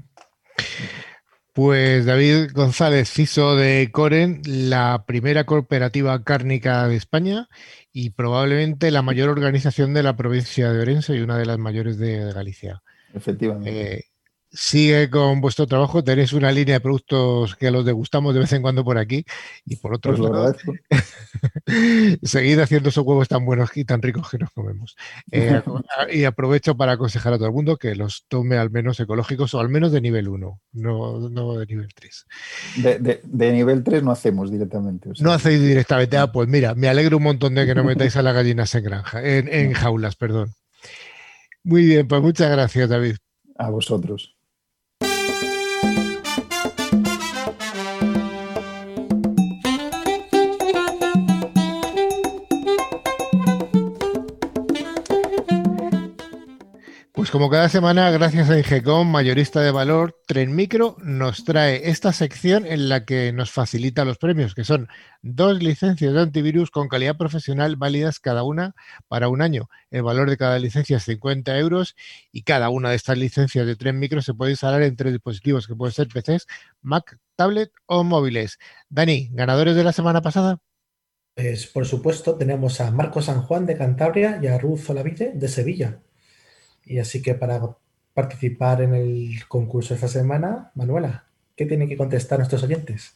pues 1.53 2.05
David 2.05 2.51
González, 2.53 3.11
CISO 3.11 3.55
de 3.55 3.89
Coren, 3.91 4.41
la 4.45 5.05
primera 5.05 5.45
cooperativa 5.45 6.23
cárnica 6.23 6.87
de 6.87 6.95
España 6.95 7.47
y 7.93 8.09
probablemente 8.09 8.89
la 8.89 9.03
mayor 9.03 9.29
organización 9.29 9.93
de 9.93 10.01
la 10.01 10.15
provincia 10.15 10.73
de 10.73 10.81
Orense 10.81 11.15
y 11.15 11.21
una 11.21 11.37
de 11.37 11.45
las 11.45 11.59
mayores 11.59 11.99
de, 11.99 12.33
Galicia. 12.33 12.81
Efectivamente. 13.13 13.97
Eh, 13.97 14.05
sigue 14.53 15.09
con 15.09 15.41
vuestro 15.41 15.65
trabajo. 15.67 16.03
Tenéis 16.03 16.31
una 16.33 16.51
línea 16.51 16.75
de 16.75 16.79
productos 16.79 17.55
que 17.55 17.71
los 17.71 17.83
degustamos 17.85 18.33
de 18.33 18.41
vez 18.41 18.53
en 18.53 18.61
cuando 18.61 18.83
por 18.83 18.97
aquí. 18.97 19.25
Y 19.65 19.75
por 19.77 19.93
otro 19.95 20.15
lado, 20.15 20.55
seguid 22.23 22.59
haciendo 22.59 22.89
esos 22.89 23.05
huevos 23.05 23.27
tan 23.27 23.45
buenos 23.45 23.75
y 23.75 23.85
tan 23.85 24.01
ricos 24.01 24.29
que 24.29 24.37
nos 24.37 24.51
comemos. 24.51 24.95
Eh, 25.31 25.61
y 26.13 26.23
aprovecho 26.25 26.75
para 26.77 26.93
aconsejar 26.93 27.33
a 27.33 27.37
todo 27.37 27.47
el 27.47 27.53
mundo 27.53 27.77
que 27.77 27.95
los 27.95 28.25
tome 28.27 28.57
al 28.57 28.69
menos 28.71 28.99
ecológicos 28.99 29.53
o 29.53 29.59
al 29.59 29.69
menos 29.69 29.91
de 29.91 30.01
nivel 30.01 30.27
1, 30.27 30.61
no, 30.73 31.29
no 31.29 31.57
de 31.57 31.65
nivel 31.65 31.89
3. 31.93 32.25
De, 32.77 32.99
de- 32.99 33.21
de 33.23 33.51
nivel 33.51 33.83
3 33.83 34.03
no 34.03 34.11
hacemos 34.11 34.51
directamente. 34.51 35.09
o 35.09 35.15
sea, 35.15 35.25
No 35.25 35.31
hacéis 35.33 35.61
directamente. 35.61 36.17
Ah, 36.17 36.31
pues 36.31 36.47
mira, 36.47 36.75
me 36.75 36.87
alegro 36.87 37.17
un 37.17 37.23
montón 37.23 37.55
de 37.55 37.65
que 37.65 37.75
no 37.75 37.83
metáis 37.83 38.15
a 38.15 38.21
las 38.21 38.33
gallinas 38.35 38.73
en 38.75 38.83
granja, 38.83 39.21
en, 39.27 39.51
en 39.51 39.73
jaulas, 39.73 40.15
perdón. 40.15 40.49
Muy 41.63 41.85
bien, 41.85 42.07
pues 42.07 42.21
muchas 42.21 42.51
gracias, 42.51 42.89
David. 42.89 43.15
A 43.57 43.69
vosotros. 43.69 44.32
Pues 57.23 57.31
como 57.31 57.49
cada 57.49 57.69
semana, 57.69 58.11
gracias 58.11 58.49
a 58.49 58.57
Ingecom, 58.57 59.09
mayorista 59.09 59.61
de 59.61 59.71
valor, 59.71 60.19
Tren 60.27 60.53
Micro 60.53 60.97
nos 61.01 61.45
trae 61.45 61.89
esta 61.89 62.11
sección 62.11 62.65
en 62.65 62.89
la 62.89 63.05
que 63.05 63.31
nos 63.31 63.49
facilita 63.49 64.03
los 64.03 64.17
premios, 64.17 64.53
que 64.53 64.65
son 64.65 64.89
dos 65.21 65.63
licencias 65.63 66.13
de 66.13 66.19
antivirus 66.19 66.69
con 66.69 66.89
calidad 66.89 67.15
profesional 67.15 67.77
válidas 67.77 68.19
cada 68.19 68.43
una 68.43 68.75
para 69.07 69.29
un 69.29 69.41
año. 69.41 69.69
El 69.89 70.03
valor 70.03 70.29
de 70.29 70.35
cada 70.35 70.59
licencia 70.59 70.97
es 70.97 71.03
50 71.05 71.57
euros 71.59 71.95
y 72.33 72.41
cada 72.41 72.67
una 72.67 72.89
de 72.89 72.97
estas 72.97 73.17
licencias 73.17 73.65
de 73.65 73.77
Tren 73.77 73.99
Micro 73.99 74.21
se 74.21 74.33
puede 74.33 74.51
instalar 74.51 74.81
en 74.81 74.97
tres 74.97 75.13
dispositivos, 75.13 75.65
que 75.65 75.75
pueden 75.75 75.93
ser 75.93 76.09
PCs, 76.09 76.45
Mac, 76.81 77.17
tablet 77.37 77.71
o 77.85 78.03
móviles. 78.03 78.59
Dani, 78.89 79.29
ganadores 79.31 79.77
de 79.77 79.83
la 79.85 79.93
semana 79.93 80.21
pasada. 80.21 80.59
Pues, 81.35 81.67
por 81.67 81.85
supuesto, 81.85 82.35
tenemos 82.35 82.81
a 82.81 82.91
Marco 82.91 83.21
San 83.21 83.43
Juan 83.43 83.65
de 83.65 83.77
Cantabria 83.77 84.41
y 84.43 84.47
a 84.47 84.57
Ruth 84.57 84.89
Olavide 84.89 85.31
de 85.33 85.47
Sevilla. 85.47 86.01
Y 86.85 86.99
así 86.99 87.21
que 87.21 87.35
para 87.35 87.61
participar 88.13 88.81
en 88.81 88.93
el 88.93 89.47
concurso 89.47 89.93
esta 89.93 90.07
semana, 90.07 90.71
Manuela, 90.75 91.25
¿qué 91.55 91.65
tienen 91.65 91.89
que 91.89 91.97
contestar 91.97 92.39
nuestros 92.39 92.63
oyentes? 92.63 93.15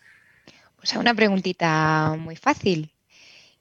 Pues 0.78 0.96
a 0.96 1.00
una 1.00 1.14
preguntita 1.14 2.16
muy 2.20 2.36
fácil. 2.36 2.92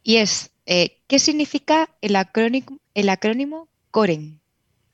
Y 0.03 0.17
es, 0.17 0.51
eh, 0.67 0.99
¿qué 1.07 1.19
significa 1.19 1.91
el 2.01 2.17
acrónimo, 2.17 2.79
el 2.95 3.09
acrónimo 3.09 3.69
COREN? 3.91 4.41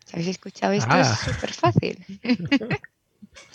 ¿Si 0.05 0.15
habéis 0.15 0.29
escuchado 0.29 0.73
esto? 0.73 0.91
Ah. 0.91 1.03
Es 1.03 1.35
súper 1.35 1.53
fácil. 1.53 2.05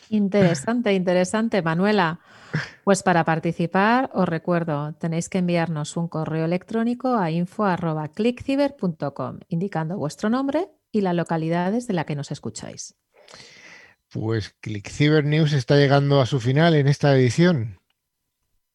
Interesante, 0.10 0.94
interesante, 0.94 1.62
Manuela. 1.62 2.22
Pues 2.84 3.04
para 3.04 3.24
participar, 3.26 4.10
os 4.14 4.28
recuerdo, 4.28 4.94
tenéis 4.94 5.30
que 5.30 5.38
enviarnos 5.40 5.98
un 5.98 6.08
correo 6.08 6.46
electrónico 6.46 7.18
a 7.18 7.30
info.clickciber.com 7.30 9.40
indicando 9.50 9.98
vuestro 9.98 10.30
nombre 10.30 10.70
y 10.98 11.02
las 11.02 11.16
localidades 11.16 11.88
de 11.88 11.94
la 11.94 12.06
que 12.06 12.16
nos 12.16 12.32
escucháis. 12.32 12.96
Pues 14.12 14.56
ClickCiber 14.62 15.26
News 15.26 15.54
está 15.54 15.78
llegando 15.78 16.22
a 16.22 16.26
su 16.26 16.40
final 16.40 16.76
en 16.76 16.88
esta 16.88 17.16
edición. 17.16 17.80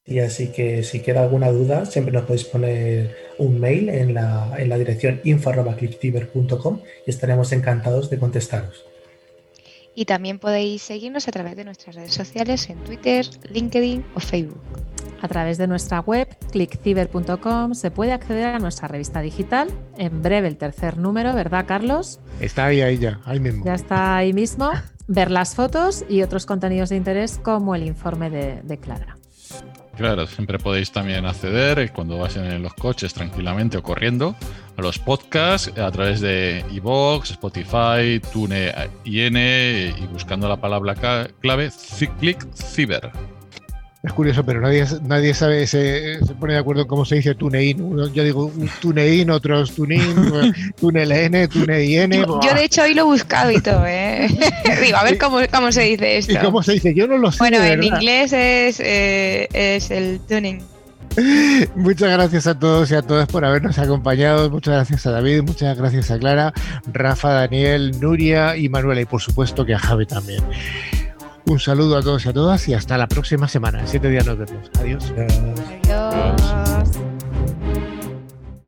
Y 0.04 0.18
así 0.18 0.52
que 0.52 0.82
si 0.82 1.00
queda 1.00 1.22
alguna 1.22 1.50
duda, 1.50 1.86
siempre 1.86 2.12
nos 2.12 2.24
podéis 2.24 2.44
poner 2.44 3.16
un 3.38 3.60
mail 3.60 3.88
en 3.88 4.14
la, 4.14 4.54
en 4.58 4.68
la 4.68 4.76
dirección 4.76 5.20
info.clickciber.com 5.24 6.80
y 7.06 7.10
estaremos 7.10 7.52
encantados 7.52 8.10
de 8.10 8.18
contestaros. 8.18 8.84
Y 9.94 10.06
también 10.06 10.38
podéis 10.38 10.82
seguirnos 10.82 11.28
a 11.28 11.32
través 11.32 11.56
de 11.56 11.64
nuestras 11.64 11.96
redes 11.96 12.14
sociales 12.14 12.68
en 12.70 12.78
Twitter, 12.78 13.26
LinkedIn 13.50 14.04
o 14.14 14.20
Facebook. 14.20 14.60
A 15.20 15.28
través 15.28 15.56
de 15.56 15.68
nuestra 15.68 16.00
web, 16.00 16.28
clickciber.com, 16.50 17.74
se 17.74 17.90
puede 17.92 18.12
acceder 18.12 18.46
a 18.46 18.58
nuestra 18.58 18.88
revista 18.88 19.20
digital. 19.20 19.68
En 19.96 20.20
breve 20.20 20.48
el 20.48 20.56
tercer 20.56 20.98
número, 20.98 21.32
¿verdad, 21.32 21.64
Carlos? 21.66 22.20
Está 22.40 22.66
ahí, 22.66 22.80
ahí 22.80 22.98
ya, 22.98 23.20
ahí 23.24 23.38
mismo. 23.38 23.64
Ya 23.64 23.74
está 23.74 24.16
ahí 24.16 24.32
mismo. 24.32 24.70
Ver 25.06 25.30
las 25.30 25.54
fotos 25.54 26.04
y 26.08 26.22
otros 26.22 26.46
contenidos 26.46 26.88
de 26.88 26.96
interés 26.96 27.38
como 27.38 27.74
el 27.74 27.84
informe 27.84 28.30
de, 28.30 28.62
de 28.62 28.78
Clara. 28.78 29.16
Claro, 29.96 30.26
siempre 30.26 30.58
podéis 30.58 30.90
también 30.90 31.26
acceder 31.26 31.78
eh, 31.78 31.90
cuando 31.90 32.18
vais 32.18 32.34
en 32.36 32.62
los 32.62 32.72
coches 32.74 33.12
tranquilamente 33.12 33.76
o 33.76 33.82
corriendo 33.82 34.34
a 34.76 34.82
los 34.82 34.98
podcasts 34.98 35.76
a 35.78 35.90
través 35.90 36.20
de 36.20 36.64
iVoox, 36.72 37.30
Spotify, 37.32 38.20
TuneIN 38.32 39.36
y 39.36 40.06
buscando 40.10 40.48
la 40.48 40.56
palabra 40.56 40.94
clave 41.40 41.70
Click 42.18 42.46
Ciber. 42.54 43.12
Es 44.02 44.12
curioso, 44.12 44.44
pero 44.44 44.60
nadie, 44.60 44.84
nadie 45.04 45.32
sabe, 45.32 45.64
se, 45.68 46.18
se 46.24 46.34
pone 46.34 46.54
de 46.54 46.58
acuerdo 46.58 46.82
en 46.82 46.88
cómo 46.88 47.04
se 47.04 47.14
dice 47.16 47.36
TuneIn. 47.36 48.12
Yo 48.12 48.24
digo 48.24 48.46
un 48.46 48.68
TuneIn, 48.80 49.30
otros 49.30 49.72
TuneIn, 49.76 50.72
TuneLN, 50.80 51.48
TuneIN. 51.48 52.10
Yo, 52.10 52.40
yo, 52.40 52.54
de 52.54 52.64
hecho 52.64 52.82
hoy 52.82 52.94
lo 52.94 53.02
he 53.02 53.04
buscado 53.04 53.52
y 53.52 53.60
todo, 53.60 53.86
¿eh? 53.86 54.26
Digo, 54.82 54.96
a 54.96 55.04
ver 55.04 55.18
cómo, 55.18 55.38
cómo 55.52 55.70
se 55.70 55.82
dice 55.82 56.18
esto. 56.18 56.32
¿Y 56.32 56.36
cómo 56.38 56.64
se 56.64 56.72
dice? 56.72 56.92
Yo 56.94 57.06
no 57.06 57.16
lo 57.16 57.30
sé. 57.30 57.38
Bueno, 57.38 57.62
en 57.62 57.84
inglés 57.84 58.32
es, 58.32 58.80
eh, 58.80 59.48
es 59.52 59.92
el 59.92 60.18
tuning. 60.28 60.60
Muchas 61.76 62.10
gracias 62.10 62.48
a 62.48 62.58
todos 62.58 62.90
y 62.90 62.94
a 62.94 63.02
todas 63.02 63.28
por 63.28 63.44
habernos 63.44 63.78
acompañado. 63.78 64.50
Muchas 64.50 64.74
gracias 64.74 65.06
a 65.06 65.12
David, 65.12 65.42
muchas 65.42 65.76
gracias 65.76 66.10
a 66.10 66.18
Clara, 66.18 66.52
Rafa, 66.92 67.32
Daniel, 67.32 68.00
Nuria 68.00 68.56
y 68.56 68.68
Manuela 68.68 69.00
y 69.00 69.04
por 69.04 69.20
supuesto 69.20 69.64
que 69.64 69.74
a 69.74 69.78
Javi 69.78 70.06
también. 70.06 70.42
Un 71.52 71.60
saludo 71.60 71.98
a 71.98 72.02
todos 72.02 72.24
y 72.24 72.30
a 72.30 72.32
todas 72.32 72.66
y 72.66 72.72
hasta 72.72 72.96
la 72.96 73.06
próxima 73.06 73.46
semana. 73.46 73.80
En 73.80 73.86
siete 73.86 74.08
días 74.08 74.24
nos 74.24 74.38
vemos. 74.38 74.70
Adiós. 74.80 75.12
Adiós. 75.84 76.71